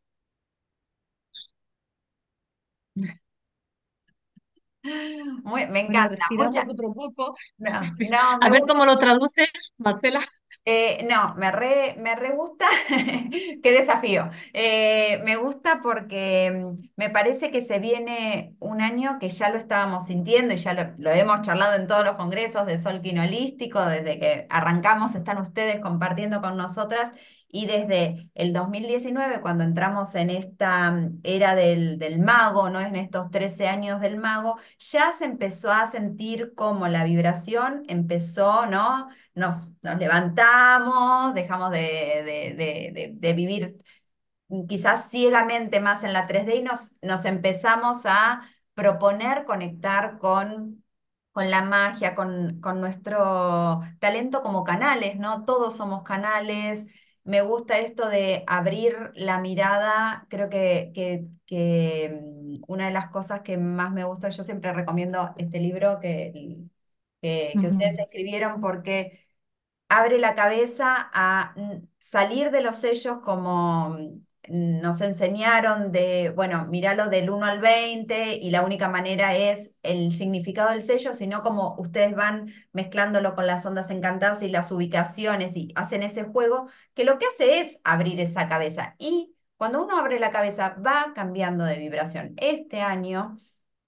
Muy- 5.44 5.66
me 5.68 5.80
encanta, 5.80 6.26
mucha, 6.34 6.62
otro 6.68 6.92
poco. 6.94 7.34
no, 7.58 7.70
no, 8.10 8.18
A 8.40 8.50
ver 8.50 8.62
gusta. 8.62 8.66
cómo 8.66 8.84
lo 8.86 8.98
traduces, 8.98 9.48
Marcela. 9.78 10.20
Eh, 10.64 11.06
no, 11.08 11.34
me 11.36 11.50
re, 11.50 11.94
me 11.98 12.14
re 12.14 12.34
gusta. 12.34 12.66
Qué 13.62 13.72
desafío. 13.72 14.28
Eh, 14.52 15.22
me 15.24 15.36
gusta 15.36 15.80
porque 15.82 16.50
mm, 16.52 16.90
me 16.96 17.08
parece 17.10 17.50
que 17.50 17.62
se 17.64 17.78
viene 17.78 18.54
un 18.60 18.82
año 18.82 19.18
que 19.18 19.30
ya 19.30 19.48
lo 19.50 19.56
estábamos 19.56 20.06
sintiendo 20.06 20.52
y 20.54 20.58
ya 20.58 20.74
lo, 20.74 20.92
lo 20.98 21.10
hemos 21.10 21.40
charlado 21.42 21.74
en 21.76 21.86
todos 21.86 22.04
los 22.04 22.16
congresos 22.16 22.66
de 22.66 22.76
Sol 22.78 23.00
Quinolístico, 23.00 23.82
desde 23.86 24.18
que 24.20 24.46
arrancamos 24.50 25.14
están 25.14 25.38
ustedes 25.38 25.80
compartiendo 25.80 26.42
con 26.42 26.56
nosotras 26.58 27.12
y 27.50 27.66
desde 27.66 28.30
el 28.34 28.52
2019, 28.52 29.40
cuando 29.40 29.64
entramos 29.64 30.14
en 30.14 30.30
esta 30.30 30.90
mm, 30.92 31.20
era 31.24 31.54
del, 31.54 31.98
del 31.98 32.18
mago, 32.20 32.68
¿no? 32.70 32.80
En 32.80 32.96
estos 32.96 33.30
13 33.30 33.68
años 33.68 34.00
del 34.00 34.18
mago, 34.18 34.56
ya 34.78 35.12
se 35.12 35.24
empezó 35.24 35.72
a 35.72 35.86
sentir 35.86 36.54
como 36.54 36.88
la 36.88 37.04
vibración 37.04 37.84
empezó, 37.88 38.66
¿no? 38.66 39.08
nos, 39.34 39.76
nos 39.82 39.98
levantamos, 39.98 41.32
dejamos 41.34 41.70
de, 41.70 41.78
de- 42.58 42.92
de- 42.92 43.10
de- 43.14 43.32
vivir 43.34 43.76
quizás 44.68 45.10
ciegamente 45.10 45.80
más 45.80 46.04
en 46.04 46.12
la 46.12 46.26
3D 46.26 46.56
y 46.56 46.62
nos, 46.62 46.96
nos 47.02 47.24
empezamos 47.24 48.06
a 48.06 48.42
proponer 48.74 49.44
conectar 49.44 50.18
con, 50.18 50.84
con 51.32 51.50
la 51.50 51.62
magia, 51.62 52.14
con, 52.14 52.60
con 52.60 52.80
nuestro 52.80 53.82
talento 54.00 54.42
como 54.42 54.64
canales, 54.64 55.16
¿no? 55.18 55.44
Todos 55.44 55.76
somos 55.76 56.02
canales. 56.02 56.86
Me 57.28 57.42
gusta 57.42 57.78
esto 57.78 58.08
de 58.08 58.42
abrir 58.46 59.12
la 59.14 59.38
mirada. 59.40 60.26
Creo 60.30 60.48
que, 60.48 60.92
que, 60.94 61.28
que, 61.46 62.20
mm, 62.22 62.62
una 62.68 62.86
de 62.86 62.92
las 62.92 63.10
cosas 63.10 63.42
que 63.42 63.58
más 63.58 63.92
me 63.92 64.04
gusta, 64.04 64.30
yo 64.30 64.42
siempre 64.44 64.72
recomiendo 64.72 65.34
este 65.36 65.60
libro 65.60 66.00
que, 66.00 66.58
que, 67.22 67.58
ustedes 67.68 67.98
escribieron 67.98 68.60
porque 68.62 69.28
abre 69.88 70.18
la 70.18 70.34
cabeza 70.36 71.10
a 71.14 71.54
mm, 71.56 71.88
salir 72.00 72.50
de 72.52 72.62
los 72.62 72.76
sellos 72.78 73.20
como 73.20 73.90
mm, 73.90 74.26
nos 74.50 75.00
enseñaron 75.00 75.92
de, 75.92 76.30
bueno, 76.34 76.66
míralo 76.66 77.08
del 77.08 77.30
uno 77.30 77.46
al 77.46 77.60
20 77.60 78.36
y 78.36 78.50
la 78.50 78.62
única 78.62 78.88
manera 78.88 79.36
es 79.36 79.74
el 79.82 80.12
significado 80.14 80.70
del 80.70 80.82
sello, 80.82 81.14
sino 81.14 81.42
como 81.42 81.74
ustedes 81.78 82.14
van 82.14 82.52
mezclándolo 82.72 83.34
con 83.34 83.46
las 83.46 83.64
ondas 83.66 83.90
encantadas 83.90 84.42
y 84.42 84.48
las 84.48 84.72
ubicaciones 84.72 85.56
y 85.56 85.72
hacen 85.74 86.02
ese 86.02 86.24
juego, 86.24 86.68
que 86.94 87.04
lo 87.04 87.18
que 87.18 87.26
hace 87.26 87.60
es 87.60 87.80
abrir 87.84 88.20
esa 88.20 88.48
cabeza. 88.48 88.94
Y 88.98 89.34
cuando 89.56 89.84
uno 89.84 89.98
abre 89.98 90.18
la 90.20 90.30
cabeza 90.30 90.76
va 90.84 91.12
cambiando 91.14 91.64
de 91.64 91.78
vibración. 91.78 92.34
Este 92.38 92.80
año 92.80 93.38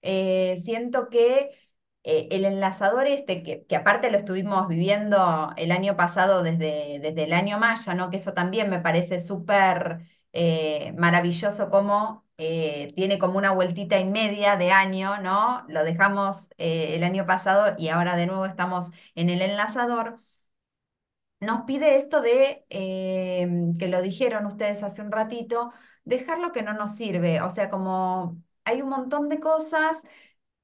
eh, 0.01 0.57
siento 0.63 1.09
que 1.09 1.51
eh, 2.03 2.27
el 2.31 2.45
enlazador 2.45 3.07
este, 3.07 3.43
que, 3.43 3.65
que 3.65 3.75
aparte 3.75 4.11
lo 4.11 4.17
estuvimos 4.17 4.67
viviendo 4.67 5.51
el 5.57 5.71
año 5.71 5.95
pasado 5.95 6.43
desde, 6.43 6.99
desde 7.01 7.23
el 7.23 7.33
año 7.33 7.59
Maya, 7.59 7.93
¿no? 7.93 8.09
Que 8.09 8.17
eso 8.17 8.33
también 8.33 8.69
me 8.69 8.79
parece 8.79 9.19
súper 9.19 9.99
eh, 10.33 10.93
maravilloso 10.97 11.69
como 11.69 12.25
eh, 12.37 12.93
tiene 12.95 13.19
como 13.19 13.37
una 13.37 13.51
vueltita 13.51 13.99
y 13.99 14.05
media 14.05 14.55
de 14.57 14.71
año, 14.71 15.19
¿no? 15.21 15.65
Lo 15.69 15.83
dejamos 15.83 16.49
eh, 16.57 16.95
el 16.95 17.03
año 17.03 17.25
pasado 17.25 17.75
y 17.77 17.89
ahora 17.89 18.15
de 18.15 18.25
nuevo 18.27 18.45
estamos 18.45 18.91
en 19.15 19.29
el 19.29 19.41
enlazador. 19.41 20.17
Nos 21.39 21.61
pide 21.63 21.95
esto 21.95 22.21
de, 22.21 22.65
eh, 22.69 23.47
que 23.79 23.87
lo 23.87 24.01
dijeron 24.03 24.45
ustedes 24.45 24.83
hace 24.83 25.01
un 25.01 25.11
ratito, 25.11 25.71
dejar 26.05 26.37
lo 26.39 26.51
que 26.51 26.61
no 26.61 26.73
nos 26.73 26.95
sirve. 26.95 27.41
O 27.41 27.49
sea, 27.49 27.69
como 27.69 28.39
hay 28.63 28.81
un 28.83 28.89
montón 28.89 29.27
de 29.29 29.39
cosas 29.39 30.03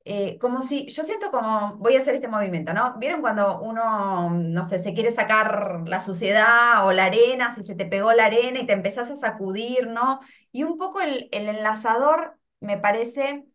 eh, 0.07 0.37
como 0.39 0.61
si, 0.61 0.87
yo 0.89 1.03
siento 1.03 1.31
como, 1.31 1.75
voy 1.77 1.95
a 1.95 1.99
hacer 2.01 2.15
este 2.15 2.27
movimiento, 2.27 2.73
¿no? 2.73 2.97
¿Vieron 2.99 3.21
cuando 3.21 3.59
uno, 3.61 4.29
no 4.31 4.65
sé, 4.65 4.79
se 4.79 4.93
quiere 4.93 5.11
sacar 5.11 5.83
la 5.87 6.01
suciedad 6.01 6.85
o 6.87 6.93
la 6.93 7.05
arena, 7.05 7.53
si 7.53 7.63
se 7.63 7.75
te 7.75 7.85
pegó 7.85 8.13
la 8.13 8.25
arena 8.25 8.59
y 8.61 8.65
te 8.67 8.73
empezás 8.73 9.11
a 9.11 9.17
sacudir, 9.17 9.87
¿no? 9.87 10.19
Y 10.51 10.63
un 10.63 10.77
poco 10.77 11.01
el, 11.01 11.29
el 11.31 11.47
enlazador 11.49 12.39
me 12.61 12.77
parece, 12.77 13.45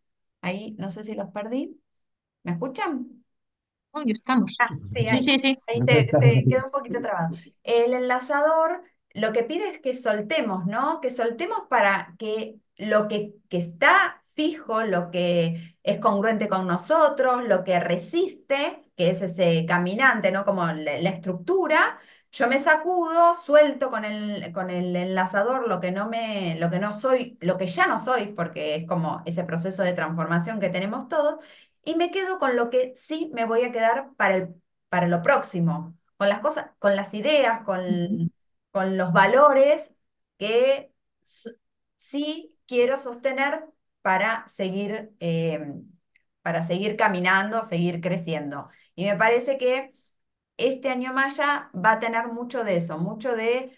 ahí, 0.41 0.75
no 0.79 0.89
sé 0.89 1.03
si 1.03 1.15
los 1.15 1.29
perdí, 1.31 1.81
¿me 2.43 2.53
escuchan? 2.53 3.23
Hoy 3.91 4.11
estamos. 4.11 4.59
Ah, 4.59 4.69
sí, 4.87 5.05
Sí, 5.05 5.21
sí, 5.21 5.39
sí. 5.39 5.57
ahí 5.67 5.83
te- 5.85 6.13
se 6.13 6.47
quedó 6.47 6.65
un 6.65 6.71
poquito 6.71 7.01
trabado. 7.01 7.31
El 7.63 7.93
enlazador 7.93 8.83
lo 9.13 9.31
que 9.33 9.43
pide 9.43 9.69
es 9.69 9.79
que 9.79 9.93
soltemos, 9.93 10.65
¿no? 10.65 10.99
Que 11.01 11.09
soltemos 11.09 11.63
para 11.69 12.15
que 12.19 12.55
lo 12.77 13.07
que, 13.07 13.33
que 13.49 13.57
está 13.57 14.21
fijo, 14.35 14.83
lo 14.83 15.11
que 15.11 15.72
es 15.83 15.99
congruente 15.99 16.49
con 16.49 16.67
nosotros, 16.67 17.43
lo 17.47 17.63
que 17.63 17.79
resiste, 17.79 18.83
que 18.95 19.09
es 19.11 19.21
ese 19.21 19.65
caminante, 19.67 20.31
¿no? 20.31 20.45
Como 20.45 20.65
la, 20.67 20.99
la 20.99 21.09
estructura, 21.09 21.99
yo 22.31 22.47
me 22.47 22.57
sacudo, 22.59 23.35
suelto 23.35 23.89
con 23.91 24.05
el, 24.05 24.51
con 24.53 24.69
el 24.69 24.95
enlazador 24.95 25.67
lo 25.67 25.79
que 25.79 25.91
no 25.91 26.07
me, 26.09 26.55
lo 26.59 26.69
que 26.69 26.79
no 26.79 26.93
soy, 26.93 27.37
lo 27.41 27.57
que 27.57 27.67
ya 27.67 27.87
no 27.87 27.99
soy, 27.99 28.27
porque 28.27 28.75
es 28.75 28.87
como 28.87 29.21
ese 29.25 29.43
proceso 29.43 29.83
de 29.83 29.93
transformación 29.93 30.59
que 30.59 30.69
tenemos 30.69 31.07
todos 31.09 31.43
y 31.83 31.95
me 31.95 32.11
quedo 32.11 32.39
con 32.39 32.55
lo 32.55 32.69
que 32.69 32.93
sí 32.95 33.29
me 33.33 33.45
voy 33.45 33.63
a 33.63 33.71
quedar 33.71 34.13
para 34.15 34.35
el, 34.35 34.61
para 34.89 35.07
lo 35.07 35.21
próximo, 35.21 35.95
con 36.17 36.29
las 36.29 36.39
cosas, 36.39 36.71
con 36.79 36.95
las 36.95 37.13
ideas, 37.13 37.61
con, 37.63 38.31
con 38.71 38.97
los 38.97 39.11
valores 39.13 39.95
que 40.37 40.91
sí 41.95 42.57
quiero 42.67 42.99
sostener 42.99 43.65
para 44.03 44.47
seguir, 44.49 45.13
eh, 45.21 45.65
para 46.43 46.63
seguir 46.63 46.97
caminando, 46.97 47.63
seguir 47.65 48.01
creciendo. 48.01 48.69
Y 48.95 49.05
me 49.05 49.17
parece 49.17 49.57
que 49.59 49.93
este 50.57 50.89
año 50.89 51.13
Maya 51.13 51.71
va 51.75 51.93
a 51.93 51.99
tener 52.01 52.29
mucho 52.29 52.63
de 52.65 52.77
eso, 52.77 52.99
mucho 52.99 53.35
de 53.35 53.77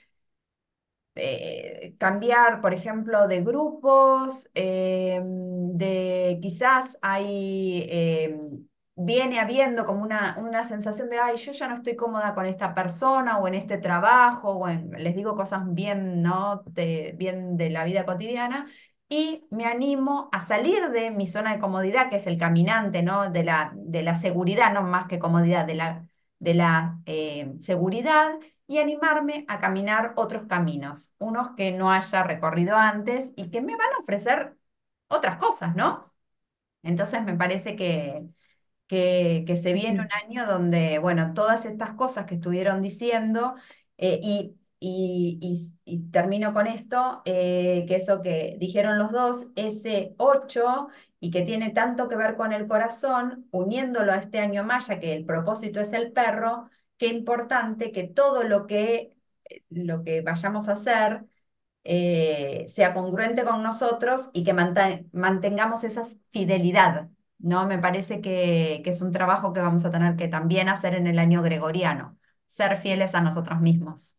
eh, 1.15 1.95
cambiar, 1.99 2.61
por 2.61 2.73
ejemplo, 2.73 3.27
de 3.27 3.41
grupos, 3.41 4.49
eh, 4.55 5.21
de 5.23 6.39
quizás 6.41 6.97
viene 8.97 9.39
habiendo 9.39 9.83
como 9.85 10.03
una, 10.03 10.37
una 10.39 10.63
sensación 10.63 11.09
de, 11.09 11.19
ay, 11.19 11.35
yo 11.37 11.51
ya 11.51 11.67
no 11.67 11.73
estoy 11.75 11.95
cómoda 11.97 12.33
con 12.33 12.45
esta 12.45 12.73
persona 12.73 13.37
o 13.39 13.47
en 13.47 13.55
este 13.55 13.77
trabajo, 13.77 14.51
o 14.53 14.69
en- 14.69 14.89
les 14.91 15.15
digo 15.15 15.35
cosas 15.35 15.63
bien, 15.73 16.21
¿no? 16.21 16.63
De, 16.67 17.13
bien 17.17 17.57
de 17.57 17.69
la 17.69 17.83
vida 17.83 18.05
cotidiana. 18.05 18.67
Y 19.07 19.45
me 19.51 19.65
animo 19.67 20.29
a 20.31 20.41
salir 20.41 20.89
de 20.89 21.11
mi 21.11 21.27
zona 21.27 21.53
de 21.53 21.59
comodidad, 21.59 22.09
que 22.09 22.15
es 22.17 22.25
el 22.27 22.37
caminante, 22.39 23.03
¿no? 23.03 23.29
De 23.31 23.43
la, 23.43 23.71
de 23.75 24.01
la 24.03 24.15
seguridad, 24.15 24.73
no 24.73 24.81
más 24.83 25.07
que 25.07 25.19
comodidad, 25.19 25.65
de 25.65 25.75
la, 25.75 26.07
de 26.39 26.53
la 26.55 26.99
eh, 27.05 27.53
seguridad 27.59 28.31
y 28.67 28.79
animarme 28.79 29.45
a 29.47 29.59
caminar 29.59 30.13
otros 30.17 30.45
caminos, 30.45 31.13
unos 31.19 31.51
que 31.55 31.71
no 31.71 31.91
haya 31.91 32.23
recorrido 32.23 32.75
antes 32.77 33.31
y 33.35 33.51
que 33.51 33.61
me 33.61 33.75
van 33.75 33.87
a 33.97 34.01
ofrecer 34.01 34.57
otras 35.07 35.37
cosas, 35.37 35.75
¿no? 35.75 36.11
Entonces 36.83 37.23
me 37.23 37.35
parece 37.35 37.75
que, 37.75 38.27
que, 38.87 39.43
que 39.47 39.57
se 39.57 39.73
viene 39.73 40.01
un 40.01 40.09
año 40.25 40.47
donde, 40.47 40.99
bueno, 40.99 41.33
todas 41.33 41.65
estas 41.65 41.93
cosas 41.93 42.25
que 42.25 42.35
estuvieron 42.35 42.81
diciendo, 42.81 43.55
eh, 43.97 44.19
y, 44.23 44.55
y, 44.79 45.39
y- 45.85 46.09
termino 46.11 46.53
con 46.53 46.67
esto, 46.67 47.21
eh, 47.25 47.85
que 47.87 47.95
eso 47.95 48.21
que 48.21 48.55
dijeron 48.59 48.97
los 48.99 49.11
dos, 49.11 49.47
ese 49.55 50.13
8 50.17 50.87
y 51.19 51.31
que 51.31 51.41
tiene 51.43 51.71
tanto 51.71 52.07
que 52.09 52.15
ver 52.15 52.35
con 52.35 52.53
el 52.53 52.67
corazón, 52.67 53.47
uniéndolo 53.51 54.11
a 54.13 54.17
este 54.17 54.39
año 54.39 54.63
maya, 54.63 54.99
que 54.99 55.13
el 55.13 55.25
propósito 55.25 55.79
es 55.79 55.93
el 55.93 56.11
perro, 56.11 56.69
qué 56.97 57.07
importante 57.07 57.91
que 57.91 58.03
todo 58.03 58.43
lo 58.43 58.67
que, 58.67 59.17
lo 59.69 60.03
que 60.03 60.21
vayamos 60.21 60.67
a 60.69 60.73
hacer 60.73 61.25
eh, 61.83 62.65
sea 62.67 62.93
congruente 62.93 63.43
con 63.43 63.61
nosotros 63.63 64.29
y 64.33 64.43
que 64.43 64.53
mantengamos 64.53 65.83
esa 65.83 66.03
fidelidad, 66.31 67.09
¿no? 67.39 67.67
Me 67.67 67.77
parece 67.79 68.21
que, 68.21 68.81
que 68.83 68.89
es 68.89 69.01
un 69.01 69.11
trabajo 69.11 69.53
que 69.53 69.59
vamos 69.61 69.85
a 69.85 69.91
tener 69.91 70.15
que 70.15 70.27
también 70.27 70.69
hacer 70.69 70.95
en 70.95 71.07
el 71.07 71.19
año 71.19 71.41
gregoriano, 71.43 72.17
ser 72.47 72.77
fieles 72.77 73.15
a 73.15 73.21
nosotros 73.21 73.61
mismos. 73.61 74.17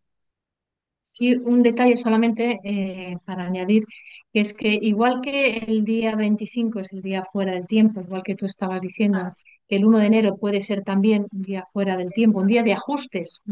Y 1.18 1.36
un 1.36 1.62
detalle 1.62 1.96
solamente 1.96 2.60
eh, 2.64 3.16
para 3.24 3.44
añadir, 3.46 3.84
que 4.32 4.40
es 4.40 4.52
que 4.54 4.78
igual 4.80 5.20
que 5.22 5.58
el 5.58 5.84
día 5.84 6.14
25 6.16 6.80
es 6.80 6.92
el 6.92 7.00
día 7.02 7.22
fuera 7.24 7.52
del 7.54 7.66
tiempo, 7.66 8.00
igual 8.02 8.22
que 8.22 8.34
tú 8.36 8.46
estabas 8.46 8.80
diciendo, 8.82 9.20
que 9.68 9.76
el 9.76 9.84
1 9.86 9.98
de 9.98 10.06
enero 10.06 10.36
puede 10.36 10.60
ser 10.62 10.82
también 10.82 11.26
un 11.32 11.42
día 11.42 11.64
fuera 11.72 11.96
del 11.96 12.10
tiempo, 12.10 12.40
un 12.40 12.46
día 12.48 12.62
de 12.62 12.74
ajustes. 12.74 13.42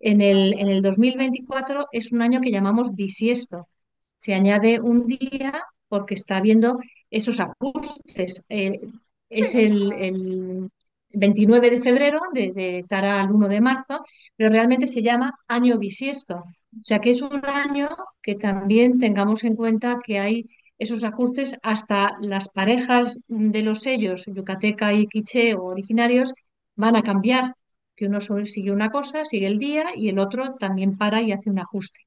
En 0.00 0.20
el, 0.20 0.54
en 0.58 0.68
el 0.68 0.82
2024 0.82 1.86
es 1.92 2.12
un 2.12 2.22
año 2.22 2.40
que 2.40 2.50
llamamos 2.50 2.94
bisiesto. 2.94 3.68
Se 4.16 4.34
añade 4.34 4.80
un 4.80 5.06
día 5.06 5.62
porque 5.88 6.14
está 6.14 6.36
habiendo 6.38 6.78
esos 7.10 7.40
ajustes. 7.40 8.44
Eh, 8.48 8.80
es 9.28 9.54
el, 9.54 9.92
el 9.92 10.70
29 11.12 11.70
de 11.70 11.80
febrero, 11.80 12.20
de, 12.32 12.52
de 12.52 12.84
cara 12.88 13.20
al 13.20 13.30
1 13.32 13.48
de 13.48 13.60
marzo, 13.60 14.00
pero 14.36 14.50
realmente 14.50 14.86
se 14.86 15.02
llama 15.02 15.34
año 15.48 15.78
bisiesto. 15.78 16.42
O 16.80 16.84
sea 16.84 17.00
que 17.00 17.10
es 17.10 17.22
un 17.22 17.44
año 17.46 17.88
que 18.22 18.34
también 18.34 18.98
tengamos 18.98 19.44
en 19.44 19.56
cuenta 19.56 20.00
que 20.04 20.18
hay 20.18 20.48
esos 20.78 21.04
ajustes 21.04 21.56
hasta 21.62 22.16
las 22.20 22.48
parejas 22.48 23.18
de 23.28 23.62
los 23.62 23.80
sellos 23.80 24.24
yucateca 24.26 24.92
y 24.92 25.06
quiché 25.06 25.54
o 25.54 25.64
originarios 25.64 26.32
van 26.74 26.96
a 26.96 27.02
cambiar, 27.02 27.54
que 27.96 28.06
uno 28.06 28.20
sigue 28.20 28.72
una 28.72 28.90
cosa, 28.90 29.24
sigue 29.24 29.46
el 29.46 29.58
día 29.58 29.84
y 29.94 30.08
el 30.08 30.18
otro 30.18 30.54
también 30.58 30.96
para 30.96 31.20
y 31.22 31.32
hace 31.32 31.50
un 31.50 31.58
ajuste. 31.60 32.00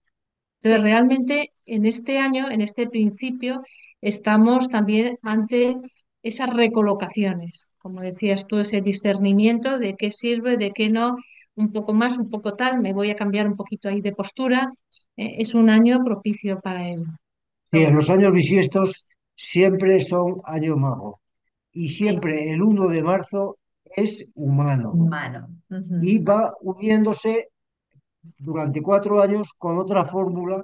Entonces, 0.61 0.81
Sí, 0.81 0.83
realmente 0.83 1.53
en 1.65 1.85
este 1.85 2.17
año, 2.19 2.49
en 2.49 2.61
este 2.61 2.87
principio, 2.87 3.61
estamos 4.01 4.67
también 4.69 5.17
ante 5.21 5.77
esas 6.23 6.49
recolocaciones, 6.53 7.69
como 7.77 8.01
decías 8.01 8.47
tú, 8.47 8.57
ese 8.59 8.81
discernimiento 8.81 9.77
de 9.79 9.95
qué 9.95 10.11
sirve, 10.11 10.57
de 10.57 10.71
qué 10.71 10.89
no, 10.89 11.17
un 11.55 11.71
poco 11.71 11.93
más, 11.93 12.17
un 12.17 12.29
poco 12.29 12.55
tal, 12.55 12.81
me 12.81 12.93
voy 12.93 13.11
a 13.11 13.15
cambiar 13.15 13.47
un 13.47 13.55
poquito 13.55 13.89
ahí 13.89 14.01
de 14.01 14.13
postura. 14.13 14.71
Eh, 15.15 15.35
es 15.39 15.53
un 15.53 15.69
año 15.69 16.03
propicio 16.03 16.59
para 16.59 16.87
ello. 16.87 17.05
Sí, 17.71 17.83
en 17.83 17.95
los 17.95 18.09
años 18.09 18.31
bisiestos 18.31 19.07
siempre 19.35 20.01
son 20.01 20.41
año 20.45 20.77
mago 20.77 21.21
y 21.71 21.89
siempre 21.89 22.51
el 22.51 22.61
uno 22.61 22.87
de 22.87 23.03
marzo 23.03 23.57
es 23.95 24.25
humano 24.35 24.91
humano. 24.91 25.49
Y 26.01 26.19
va 26.19 26.51
uniéndose 26.61 27.49
durante 28.37 28.81
cuatro 28.81 29.21
años 29.21 29.53
con 29.57 29.77
otra 29.77 30.05
fórmula, 30.05 30.63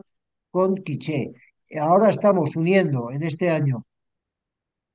con 0.49 0.75
Quiché. 0.75 1.31
Ahora 1.79 2.09
estamos 2.09 2.55
uniendo 2.55 3.11
en 3.11 3.23
este 3.23 3.49
año 3.49 3.85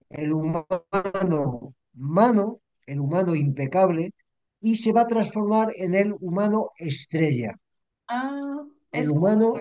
el 0.09 0.33
humano 0.33 1.75
mano, 1.95 2.61
el 2.87 3.01
humano 3.01 3.35
impecable, 3.35 4.13
y 4.61 4.77
se 4.77 4.93
va 4.93 5.03
a 5.03 5.07
transformar 5.07 5.73
en 5.77 5.95
el 5.95 6.13
humano 6.21 6.71
estrella, 6.77 7.57
Ah, 8.09 8.65
el 8.93 9.11
humano 9.11 9.55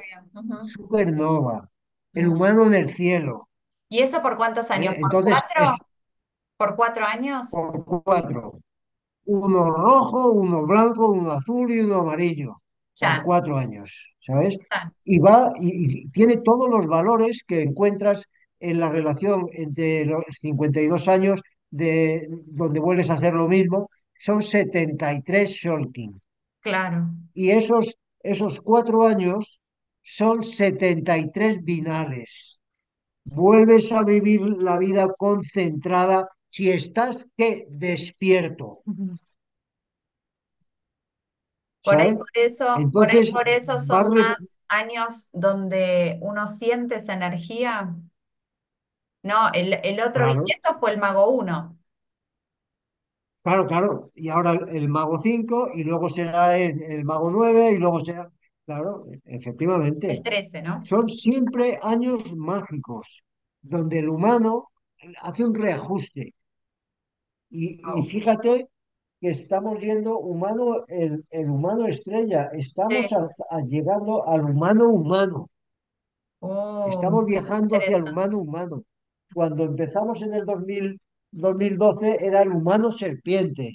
supernova, 0.74 1.70
el 2.14 2.28
humano 2.28 2.66
en 2.66 2.74
el 2.74 2.90
cielo. 2.90 3.50
¿Y 3.90 4.00
eso 4.00 4.22
por 4.22 4.36
cuántos 4.38 4.72
años? 4.72 4.96
¿Por 4.96 5.12
Entonces, 5.12 5.34
es 5.38 5.42
cuatro? 5.50 5.88
¿Por 6.58 6.76
cuatro 6.76 7.06
años? 7.06 7.48
por 7.50 7.86
cuatro. 7.86 8.60
Uno 9.26 9.72
rojo, 9.72 10.32
uno 10.34 10.66
blanco, 10.68 11.12
uno 11.14 11.32
azul 11.32 11.72
y 11.72 11.80
uno 11.82 11.98
amarillo, 12.02 12.62
por 13.00 13.24
cuatro 13.24 13.58
años, 13.58 14.18
¿sabes? 14.20 14.58
ya. 14.72 14.92
Y 15.04 15.20
va 15.20 15.52
y, 15.60 16.04
y 16.06 16.10
tiene 16.12 16.38
todos 16.38 16.70
los 16.70 16.88
valores 16.88 17.44
que 17.48 17.64
encuentras 17.64 18.26
en 18.60 18.80
la 18.80 18.90
relación 18.90 19.48
entre 19.54 20.06
los 20.06 20.26
52 20.42 21.08
años 21.08 21.42
de 21.72 22.28
donde 22.48 22.80
vuelves 22.80 23.10
a 23.10 23.14
hacer 23.14 23.34
lo 23.34 23.48
mismo, 23.48 23.90
son 24.18 24.42
73 24.42 25.50
Shulkin. 25.50 26.22
Claro. 26.62 27.10
Y 27.34 27.52
esos, 27.52 27.98
esos 28.22 28.60
cuatro 28.60 29.06
años 29.06 29.62
son 30.02 30.44
73 30.44 31.64
binales. 31.64 32.62
Vuelves 33.26 33.92
a 33.92 34.04
vivir 34.04 34.42
la 34.42 34.78
vida 34.78 35.14
concentrada 35.18 36.30
si 36.48 36.70
estás 36.70 37.26
que 37.36 37.66
despierto. 37.70 38.82
Por 41.84 41.96
ahí 41.96 42.08
¿sabes? 42.08 42.18
por 42.18 42.30
eso, 42.34 42.76
por 42.92 43.10
ahí 43.10 43.32
por 43.32 43.50
eso 43.50 43.80
son 43.80 44.14
más 44.14 44.38
años 44.68 45.28
donde 45.32 46.18
uno 46.22 46.48
siente 46.48 46.96
esa 46.96 47.14
energía. 47.14 47.96
No, 49.24 49.52
el, 49.54 49.80
el 49.84 50.00
otro 50.00 50.26
claro, 50.26 50.40
bisiesto 50.40 50.80
fue 50.80 50.92
el 50.92 51.00
mago 51.00 51.30
uno, 51.30 51.78
claro, 53.46 53.68
claro. 53.68 54.12
Y 54.16 54.30
ahora 54.30 54.54
el 54.70 54.90
mago 54.90 55.20
5 55.20 55.70
y 55.76 55.84
luego 55.86 56.10
será 56.10 56.58
el, 56.58 56.82
el 56.84 57.06
mago 57.06 57.32
9 57.32 57.72
y 57.74 57.78
luego 57.80 58.02
será, 58.06 58.32
claro, 58.66 59.06
el 59.10 59.22
efectivamente. 59.26 60.24
trece, 60.24 60.62
¿no? 60.64 60.92
Son 60.92 61.10
siempre 61.10 61.80
años 61.84 62.36
mágicos 62.36 63.24
donde 63.62 64.00
el 64.00 64.10
humano 64.10 64.70
hace 65.22 65.46
un 65.46 65.56
reajuste. 65.56 66.34
Y, 67.50 67.82
y 68.00 68.06
fíjate 68.06 68.70
que 69.22 69.30
estamos 69.30 69.80
yendo 69.82 70.20
humano, 70.20 70.86
el, 70.88 71.26
el 71.32 71.50
humano 71.50 71.88
estrella, 71.88 72.50
estamos 72.54 73.08
sí. 73.08 73.14
a- 73.14 73.30
a 73.50 73.62
llegando 73.62 74.28
al 74.28 74.42
humano 74.46 74.90
humano. 74.90 75.50
Oh, 76.42 76.86
Estamos 76.86 77.26
viajando 77.26 77.76
hacia 77.76 77.98
el 77.98 78.04
humano 78.04 78.38
humano. 78.40 78.84
Cuando 79.34 79.64
empezamos 79.66 80.22
en 80.22 80.34
el 80.34 80.46
dos 80.46 80.66
mil 81.32 81.42
dos 81.42 81.56
mil 81.58 81.78
doce 81.78 82.18
era 82.26 82.42
el 82.44 82.50
humano 82.52 82.92
serpiente, 82.92 83.68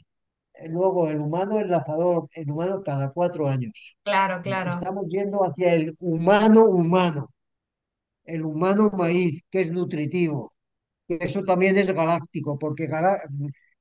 eh, 0.54 0.68
luego 0.68 1.08
el 1.08 1.20
humano 1.20 1.60
enlazador, 1.60 2.26
el 2.34 2.50
humano 2.50 2.82
cada 2.84 3.12
cuatro 3.12 3.48
años. 3.48 3.98
Claro, 4.02 4.42
claro. 4.42 4.74
Estamos 4.74 5.06
yendo 5.08 5.40
hacia 5.44 5.74
el 5.74 5.94
humano 6.00 6.64
humano, 6.66 7.30
el 8.24 8.42
humano 8.44 8.90
maíz, 8.96 9.42
que 9.50 9.62
es 9.62 9.70
nutritivo, 9.72 10.52
eso 11.08 11.42
también 11.44 11.76
es 11.78 11.90
galáctico, 11.92 12.58
porque 12.58 12.88
galá- 12.88 13.20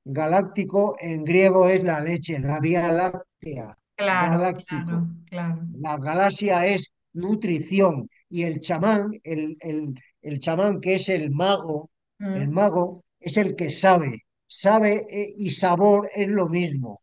galáctico 0.04 0.96
en 1.00 1.24
griego 1.24 1.68
es 1.68 1.84
la 1.84 2.00
leche, 2.00 2.38
la 2.40 2.60
vía 2.60 2.92
láctea, 2.92 3.76
Claro, 4.00 4.42
claro, 4.66 4.96
galáctico. 4.96 5.08
claro. 5.26 5.62
La 5.72 5.96
galaxia 5.98 6.66
es 6.66 6.92
nutrición 7.14 8.08
y 8.28 8.44
el 8.44 8.60
chamán, 8.60 9.12
el, 9.24 9.56
el, 9.60 9.94
el 10.22 10.40
chamán 10.40 10.80
que 10.80 10.94
es 10.94 11.08
el 11.08 11.30
mago, 11.30 11.90
el 12.32 12.48
Mm, 12.48 12.50
mago 12.50 13.04
es 13.20 13.36
el 13.36 13.54
que 13.54 13.70
sabe, 13.70 14.24
sabe 14.46 15.06
eh, 15.08 15.32
y 15.36 15.50
sabor 15.50 16.10
es 16.14 16.28
lo 16.28 16.48
mismo, 16.48 17.02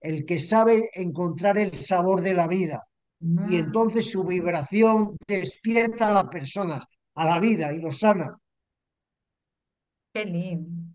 el 0.00 0.24
que 0.24 0.40
sabe 0.40 0.90
encontrar 0.94 1.58
el 1.58 1.76
sabor 1.76 2.22
de 2.22 2.34
la 2.34 2.48
vida 2.48 2.82
y 3.20 3.26
mm, 3.26 3.54
entonces 3.54 4.10
su 4.10 4.24
vibración 4.24 5.16
despierta 5.28 6.08
a 6.08 6.12
las 6.12 6.24
personas, 6.24 6.84
a 7.14 7.24
la 7.24 7.38
vida 7.38 7.72
y 7.72 7.80
lo 7.80 7.92
sana. 7.92 8.36
Qué 10.12 10.24
lindo. 10.24 10.92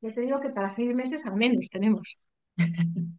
Ya 0.00 0.12
te 0.14 0.20
digo 0.22 0.40
que 0.40 0.48
para 0.48 0.74
seis 0.74 0.94
meses 0.94 1.24
al 1.24 1.36
menos 1.36 1.68
tenemos. 1.70 2.16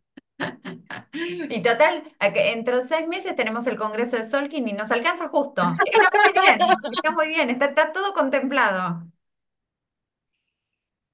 Y 1.14 1.62
total, 1.62 2.04
dentro 2.34 2.78
de 2.78 2.84
seis 2.84 3.08
meses 3.08 3.36
tenemos 3.36 3.68
el 3.68 3.78
Congreso 3.78 4.18
de 4.18 4.24
Solkin 4.24 4.68
y 4.68 4.74
nos 4.74 4.92
alcanza 4.92 5.28
justo. 5.28 5.62
Está 5.86 6.10
muy 6.24 6.32
bien, 6.34 6.60
está 6.94 7.12
muy 7.12 7.28
bien, 7.28 7.50
está, 7.50 7.66
está 7.66 7.92
todo 7.92 8.14
contemplado. 8.14 9.04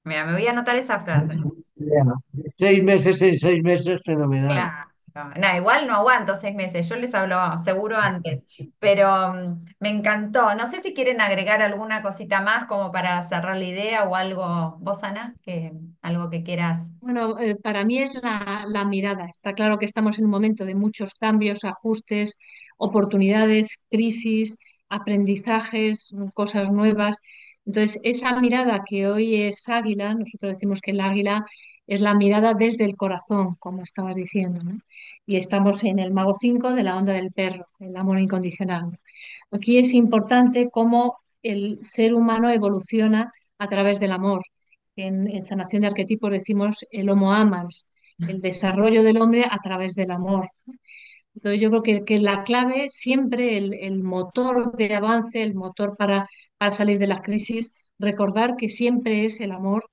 Mira, 0.04 0.26
me 0.26 0.34
voy 0.34 0.48
a 0.48 0.52
anotar 0.52 0.76
esa 0.76 1.00
frase. 1.00 1.36
Seis 2.56 2.84
meses 2.84 3.22
en 3.22 3.38
seis 3.38 3.64
meses, 3.64 4.02
fenomenal. 4.06 4.88
No, 5.36 5.56
igual 5.56 5.88
no 5.88 5.96
aguanto 5.96 6.36
seis 6.36 6.56
meses, 6.56 6.88
yo 6.88 6.96
les 6.96 7.14
hablo 7.14 7.58
seguro 7.58 7.98
antes, 8.02 8.44
pero 8.80 9.34
mm, 9.34 9.66
me 9.80 9.90
encantó. 9.90 10.54
No 10.56 10.68
sé 10.68 10.82
si 10.82 10.94
quieren 10.94 11.22
agregar 11.22 11.62
alguna 11.62 12.02
cosita 12.02 12.42
más 12.42 12.66
como 12.66 12.92
para 12.92 13.22
cerrar 13.24 13.58
la 13.58 13.66
idea 13.66 14.04
o 14.04 14.16
algo, 14.16 14.78
vos, 14.80 15.04
Ana, 15.04 15.36
que 15.44 15.74
algo 16.02 16.30
que 16.30 16.44
quieras. 16.44 16.92
Bueno, 17.00 17.40
eh, 17.40 17.56
para 17.56 17.86
mí 17.86 18.00
es 18.00 18.16
la, 18.22 18.66
la 18.68 18.86
mirada. 18.86 19.26
Está 19.26 19.54
claro 19.54 19.78
que 19.78 19.86
estamos 19.86 20.18
en 20.20 20.26
un 20.26 20.32
momento 20.32 20.66
de 20.66 20.76
muchos 20.76 21.14
cambios, 21.14 21.64
ajustes, 21.64 22.36
oportunidades, 22.78 23.80
crisis, 23.90 24.56
aprendizajes, 24.90 26.12
cosas 26.34 26.70
nuevas. 26.72 27.18
Entonces, 27.66 28.00
esa 28.04 28.40
mirada 28.40 28.84
que 28.88 29.08
hoy 29.08 29.42
es 29.44 29.68
águila, 29.68 30.14
nosotros 30.14 30.54
decimos 30.54 30.80
que 30.82 30.92
el 30.92 31.02
águila 31.02 31.46
es 31.88 32.02
la 32.02 32.14
mirada 32.14 32.54
desde 32.54 32.86
el 32.86 32.96
corazón, 32.96 33.56
como 33.60 33.84
estabas 33.84 34.16
diciendo. 34.16 34.62
Y 35.26 35.38
estamos 35.38 35.84
en 35.84 36.00
el 36.00 36.12
mago 36.14 36.36
5 36.40 36.74
de 36.74 36.84
la 36.84 36.98
onda 36.98 37.14
del 37.14 37.32
perro, 37.32 37.68
el 37.80 37.96
amor 37.98 38.20
incondicional. 38.20 39.00
Aquí 39.52 39.78
es 39.80 39.94
importante 39.94 40.70
cómo 40.72 41.18
el 41.44 41.80
ser 41.84 42.14
humano 42.14 42.50
evoluciona 42.52 43.32
a 43.58 43.68
través 43.68 44.00
del 44.00 44.12
amor 44.12 44.44
en, 44.98 45.42
sanación 45.44 45.82
de 45.82 45.88
arquetipos 45.88 46.32
decimos 46.32 46.86
el 46.92 47.10
homo 47.10 47.34
amans, 47.34 47.88
el 48.20 48.42
desarrollo 48.42 49.04
del 49.04 49.22
hombre 49.22 49.46
a 49.50 49.60
través 49.60 49.94
del 49.94 50.12
amor. 50.12 50.50
Entonces 51.36 51.62
yo 51.62 51.70
creo 51.70 51.84
que, 51.84 52.04
que 52.04 52.20
la 52.20 52.44
clave 52.44 52.90
siempre, 52.90 53.58
el, 53.58 53.74
el 53.76 54.02
motor 54.04 54.76
de 54.76 54.96
avance, 54.96 55.42
el 55.44 55.54
motor 55.54 55.96
para, 55.96 56.28
para 56.58 56.72
salir 56.72 56.98
de 56.98 57.08
la 57.08 57.22
crisis, 57.22 57.72
recordar 58.00 58.56
que 58.58 58.70
siempre 58.70 59.26
es 59.26 59.40
el 59.40 59.52
amor 59.52 59.90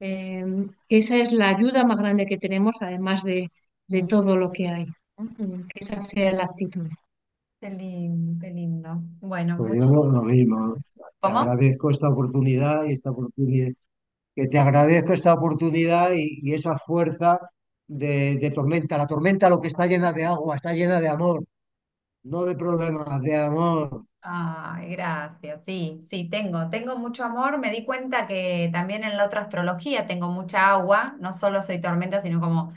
Eh, 0.00 0.44
esa 0.88 1.16
es 1.16 1.32
la 1.32 1.50
ayuda 1.50 1.84
más 1.84 1.98
grande 1.98 2.26
que 2.26 2.38
tenemos, 2.38 2.76
además 2.80 3.22
de, 3.22 3.50
de 3.86 4.02
todo 4.02 4.36
lo 4.36 4.50
que 4.52 4.68
hay. 4.68 4.86
¿no? 5.18 5.66
Que 5.68 5.80
esa 5.80 6.00
sea 6.00 6.32
la 6.32 6.44
actitud. 6.44 6.88
Qué 7.60 7.70
lindo, 7.70 8.38
qué 8.40 8.50
lindo. 8.50 9.02
Bueno, 9.20 9.56
Pues 9.58 9.84
yo 9.84 10.04
lo, 10.04 10.22
mismo. 10.22 10.76
Te 11.20 11.28
agradezco 11.28 11.90
esta 11.90 12.08
oportunidad 12.08 12.84
y 12.86 12.92
esta 12.92 13.10
oportunidad, 13.10 13.72
que 14.34 14.46
te 14.48 14.58
agradezco 14.58 15.12
esta 15.12 15.34
oportunidad 15.34 16.12
y, 16.12 16.38
y 16.42 16.54
esa 16.54 16.76
fuerza 16.76 17.38
de, 17.86 18.38
de 18.38 18.50
tormenta. 18.52 18.98
La 18.98 19.06
tormenta 19.06 19.50
lo 19.50 19.60
que 19.60 19.68
está 19.68 19.86
llena 19.86 20.12
de 20.12 20.24
agua, 20.24 20.56
está 20.56 20.72
llena 20.72 21.00
de 21.00 21.08
amor, 21.08 21.44
no 22.22 22.44
de 22.46 22.54
problemas, 22.56 23.20
de 23.22 23.36
amor. 23.36 24.06
Ay, 24.22 24.90
gracias. 24.90 25.64
Sí, 25.64 26.00
sí, 26.08 26.28
tengo, 26.28 26.68
tengo 26.68 26.96
mucho 26.96 27.24
amor. 27.24 27.58
Me 27.58 27.70
di 27.70 27.84
cuenta 27.86 28.26
que 28.26 28.68
también 28.72 29.02
en 29.04 29.16
la 29.16 29.24
otra 29.24 29.40
astrología 29.42 30.06
tengo 30.06 30.28
mucha 30.28 30.70
agua. 30.70 31.16
No 31.20 31.32
solo 31.32 31.62
soy 31.62 31.80
tormenta, 31.80 32.20
sino 32.20 32.38
como 32.40 32.72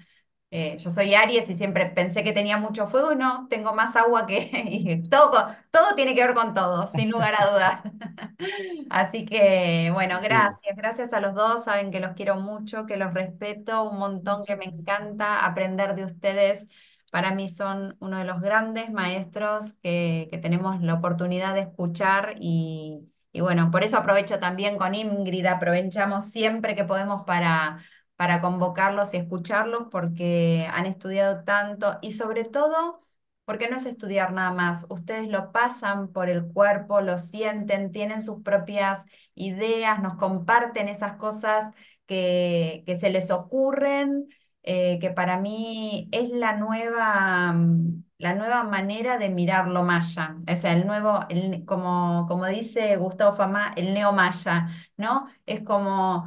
eh, 0.52 0.78
yo 0.80 0.92
soy 0.92 1.16
Aries 1.16 1.50
y 1.50 1.56
siempre 1.56 1.88
pensé 1.88 2.24
que 2.24 2.34
tenía 2.34 2.58
mucho 2.60 2.88
fuego 2.88 3.14
y 3.14 3.18
no, 3.18 3.48
tengo 3.50 3.74
más 3.76 3.96
agua 3.98 4.28
que... 4.28 4.52
y 4.72 5.10
todo, 5.10 5.56
todo 5.72 5.96
tiene 5.96 6.16
que 6.16 6.24
ver 6.26 6.36
con 6.36 6.54
todo, 6.54 6.88
sin 6.88 7.12
lugar 7.12 7.36
a 7.40 7.48
dudas. 7.52 7.82
Así 8.90 9.26
que, 9.26 9.92
bueno, 9.94 10.20
gracias, 10.22 10.76
gracias 10.76 11.14
a 11.14 11.20
los 11.20 11.34
dos, 11.36 11.64
saben 11.66 11.92
que 11.92 12.00
los 12.00 12.14
quiero 12.16 12.36
mucho, 12.38 12.86
que 12.86 12.98
los 12.98 13.14
respeto 13.14 13.84
un 13.90 14.00
montón, 14.00 14.44
que 14.46 14.56
me 14.56 14.66
encanta 14.66 15.46
aprender 15.46 15.96
de 15.96 16.06
ustedes. 16.06 16.70
Para 17.14 17.34
mí 17.36 17.48
son 17.50 17.96
uno 18.00 18.18
de 18.18 18.26
los 18.26 18.42
grandes 18.42 18.92
maestros 18.92 19.74
que, 19.84 20.28
que 20.32 20.40
tenemos 20.40 20.82
la 20.82 20.96
oportunidad 20.96 21.54
de 21.54 21.62
escuchar 21.62 22.36
y, 22.42 23.08
y 23.32 23.42
bueno, 23.42 23.70
por 23.72 23.84
eso 23.84 23.98
aprovecho 23.98 24.40
también 24.40 24.78
con 24.80 24.96
Ingrid, 24.96 25.46
aprovechamos 25.46 26.26
siempre 26.32 26.76
que 26.76 26.86
podemos 26.86 27.24
para, 27.26 27.84
para 28.16 28.42
convocarlos 28.42 29.14
y 29.14 29.18
escucharlos 29.18 29.86
porque 29.92 30.68
han 30.74 30.88
estudiado 30.88 31.44
tanto 31.44 32.00
y 32.02 32.14
sobre 32.14 32.46
todo... 32.46 33.00
Porque 33.46 33.70
no 33.70 33.76
es 33.76 33.86
estudiar 33.86 34.32
nada 34.32 34.52
más, 34.52 34.86
ustedes 34.90 35.28
lo 35.28 35.52
pasan 35.52 36.14
por 36.14 36.30
el 36.30 36.46
cuerpo, 36.54 37.02
lo 37.02 37.18
sienten, 37.18 37.92
tienen 37.92 38.22
sus 38.22 38.42
propias 38.42 39.04
ideas, 39.36 40.02
nos 40.02 40.16
comparten 40.16 40.88
esas 40.88 41.18
cosas 41.18 41.74
que, 42.06 42.84
que 42.86 42.96
se 42.96 43.10
les 43.10 43.32
ocurren, 43.32 44.30
eh, 44.64 45.00
que 45.00 45.10
para 45.12 45.40
mí 45.40 46.10
es 46.12 46.30
la 46.30 46.56
nueva, 46.58 47.52
mm, 47.54 48.04
la 48.18 48.34
nueva 48.36 48.64
manera 48.64 49.18
de 49.18 49.30
mirar 49.30 49.68
lo 49.68 49.84
maya, 49.84 50.38
o 50.52 50.56
sea, 50.58 50.74
el 50.74 50.88
nuevo, 50.88 51.20
el- 51.30 51.66
como, 51.66 52.26
como 52.28 52.46
dice 52.48 52.96
Gustavo 52.98 53.36
Fama, 53.36 53.74
el 53.78 53.94
neo 53.94 54.12
maya, 54.14 54.70
¿no? 54.98 55.28
Es 55.46 55.62
como 55.62 56.26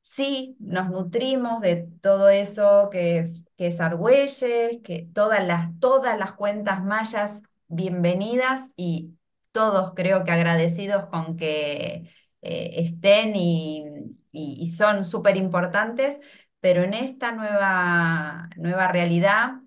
Sí, 0.00 0.56
nos 0.58 0.88
nutrimos 0.90 1.60
de 1.60 1.88
todo 2.00 2.28
eso 2.30 2.88
que, 2.90 3.30
que 3.56 3.66
es 3.68 3.80
Argüelles, 3.80 4.38
que 4.82 5.08
todas 5.14 5.46
las, 5.46 5.78
todas 5.80 6.18
las 6.18 6.32
cuentas 6.32 6.82
mayas 6.84 7.42
bienvenidas 7.68 8.70
y 8.76 9.14
todos 9.52 9.92
creo 9.94 10.24
que 10.24 10.30
agradecidos 10.32 11.06
con 11.06 11.36
que 11.36 12.10
eh, 12.42 12.70
estén 12.76 13.36
y, 13.36 13.84
y- 14.32 14.56
y 14.62 14.66
son 14.68 15.04
súper 15.04 15.36
importantes, 15.36 16.18
pero 16.60 16.82
en 16.84 16.94
esta 16.94 17.32
nueva, 17.32 18.48
nueva 18.56 18.88
realidad, 18.88 19.60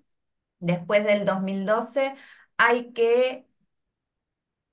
después 0.60 1.04
del 1.04 1.24
2012, 1.26 2.14
hay 2.58 2.92
que 2.92 3.46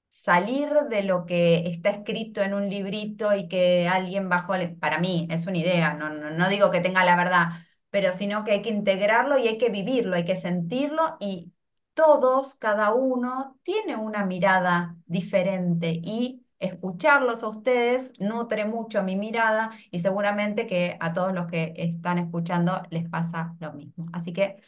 salir 0.10 0.70
de 0.90 1.04
lo 1.04 1.26
que 1.26 1.68
está 1.70 1.90
escrito 1.92 2.42
en 2.42 2.54
un 2.54 2.70
librito 2.70 3.36
y 3.36 3.48
que 3.48 3.88
alguien 3.88 4.30
bajó, 4.30 4.54
para 4.80 5.00
mí 5.00 5.28
es 5.32 5.46
una 5.48 5.58
idea, 5.58 5.94
no, 5.94 6.10
no, 6.10 6.32
no 6.32 6.50
digo 6.50 6.72
que 6.72 6.82
tenga 6.82 7.04
la 7.06 7.16
verdad, 7.16 7.50
pero 7.90 8.14
sino 8.14 8.44
que 8.44 8.52
hay 8.54 8.62
que 8.62 8.70
integrarlo 8.70 9.38
y 9.38 9.48
hay 9.48 9.58
que 9.58 9.70
vivirlo, 9.70 10.16
hay 10.16 10.26
que 10.26 10.36
sentirlo 10.36 11.18
y 11.20 11.54
todos, 11.94 12.56
cada 12.56 12.94
uno, 12.94 13.60
tiene 13.64 13.96
una 13.98 14.26
mirada 14.26 14.96
diferente 15.06 15.92
y 16.04 16.46
escucharlos 16.60 17.44
a 17.44 17.48
ustedes 17.50 18.14
nutre 18.20 18.66
mucho 18.66 19.04
mi 19.04 19.16
mirada 19.16 19.72
y 19.92 20.00
seguramente 20.00 20.68
que 20.68 20.98
a 21.00 21.14
todos 21.14 21.34
los 21.34 21.48
que 21.48 21.74
están 21.78 22.18
escuchando 22.20 22.82
les 22.90 23.10
pasa 23.10 23.56
lo 23.60 23.74
mismo. 23.74 24.08
Así 24.14 24.34
que 24.34 24.62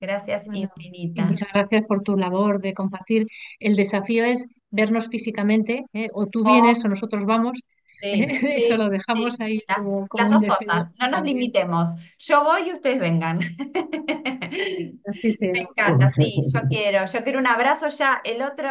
gracias 0.00 0.48
Bueno, 0.48 0.68
y 0.70 0.70
infinitas. 0.76 1.28
muchas 1.28 1.48
gracias 1.52 1.84
por 1.86 2.02
tu 2.02 2.16
labor 2.16 2.60
de 2.60 2.74
compartir. 2.74 3.26
El 3.58 3.74
desafío 3.76 4.24
es 4.24 4.46
vernos 4.70 5.08
físicamente, 5.08 5.84
¿eh? 5.92 6.08
O 6.14 6.26
tú 6.26 6.44
vienes 6.44 6.84
o 6.84 6.88
Oh, 6.88 6.88
nosotros 6.88 7.24
vamos. 7.24 7.60
¿Eh? 8.02 8.28
Sí, 8.40 8.50
Eso 8.56 8.76
sí, 8.76 8.76
lo 8.76 8.88
dejamos 8.88 9.36
sí. 9.36 9.42
ahí 9.42 9.60
como, 9.66 10.06
como 10.08 10.28
las 10.28 10.40
dos 10.40 10.44
cosas, 10.44 10.92
no 10.98 11.08
nos 11.08 11.22
limitemos. 11.22 11.90
Yo 12.18 12.44
voy 12.44 12.68
y 12.68 12.72
ustedes 12.72 12.98
vengan. 13.00 13.40
Así 15.06 15.32
Me 15.52 15.60
sea. 15.60 15.60
encanta, 15.60 16.10
sí, 16.10 16.40
yo 16.52 16.60
quiero, 16.68 17.04
yo 17.06 17.22
quiero 17.24 17.38
un 17.38 17.46
abrazo 17.46 17.88
ya. 17.88 18.20
El 18.24 18.42
otro, 18.42 18.68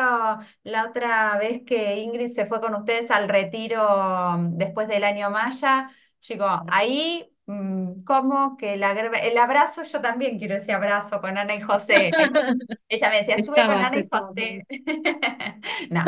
la 0.64 0.86
otra 0.86 1.38
vez 1.38 1.64
que 1.66 1.98
Ingrid 2.00 2.30
se 2.30 2.46
fue 2.46 2.62
con 2.62 2.76
ustedes 2.76 3.12
al 3.12 3.30
retiro 3.30 4.38
mm, 4.38 4.58
después 4.58 4.88
del 4.88 5.04
año 5.04 5.30
Maya, 5.30 5.90
digo, 6.28 6.48
ahí, 6.68 7.32
mm, 7.46 8.04
como 8.04 8.58
que 8.58 8.78
la, 8.78 8.92
el 8.92 9.38
abrazo, 9.38 9.84
yo 9.84 10.02
también 10.02 10.38
quiero 10.40 10.56
ese 10.56 10.74
abrazo 10.74 11.22
con 11.22 11.38
Ana 11.38 11.56
y 11.56 11.62
José. 11.62 12.18
Ella 12.90 13.10
me 13.10 13.18
decía, 13.18 13.36
estuve 13.36 13.66
con 13.66 13.82
Ana 13.82 14.00
y. 14.00 14.04
José. 14.10 14.68
No, 15.90 16.04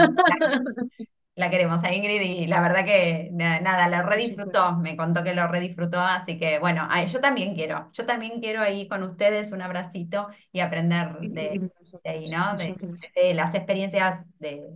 la 1.38 1.50
queremos 1.52 1.84
a 1.86 1.94
Ingrid 1.94 2.22
y 2.22 2.48
la 2.48 2.62
verdad 2.62 2.86
que 2.86 3.30
na- 3.34 3.62
nada, 3.62 4.04
supuesto. 4.04 4.04
redisfrutó, 4.04 4.74
me 4.80 4.98
contó 4.98 5.24
que 5.24 5.36
lo 5.36 5.48
redisfrutó, 5.48 6.02
así 6.02 6.38
que 6.40 6.60
bueno, 6.60 6.88
ay, 6.92 7.08
yo 7.08 7.22
también 7.22 7.56
quiero, 7.56 7.90
yo 7.94 8.06
también 8.06 8.42
quiero 8.42 8.62
ahí 8.64 8.88
con 8.90 9.04
ustedes 9.04 9.52
un 9.54 9.62
abracito 9.62 10.30
y 10.52 10.62
aprender 10.62 11.18
de, 11.30 11.64
de 12.04 12.10
ahí, 12.12 12.30
¿no? 12.30 12.58
De, 12.58 12.76
las 13.36 13.56
experiencias 13.56 14.26
de, 14.40 14.68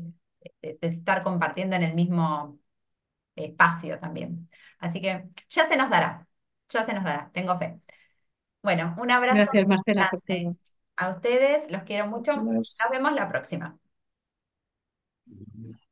de- 0.62 0.78
de 0.82 0.88
estar 0.90 1.24
compartiendo 1.24 1.76
en 1.76 1.84
el 1.84 1.96
mismo 1.96 2.60
espacio 3.36 4.00
también. 4.00 4.50
Así 4.80 5.02
que 5.02 5.30
ya 5.50 5.68
se 5.70 5.78
nos 5.78 5.90
dará, 5.92 6.28
ya 6.70 6.86
se 6.86 6.94
nos 6.94 7.04
dará, 7.06 7.32
tengo 7.34 7.58
fe. 7.60 7.82
Bueno, 8.64 8.96
un 9.00 9.12
abrazo 9.12 9.52
Gracias, 9.54 9.68
Marcela, 9.68 10.10
a 10.96 11.10
ustedes, 11.10 11.70
los 11.72 11.84
quiero 11.84 12.08
mucho, 12.08 12.34
nos 12.38 12.92
vemos 12.92 13.14
la 13.14 13.28
próxima. 13.30 13.78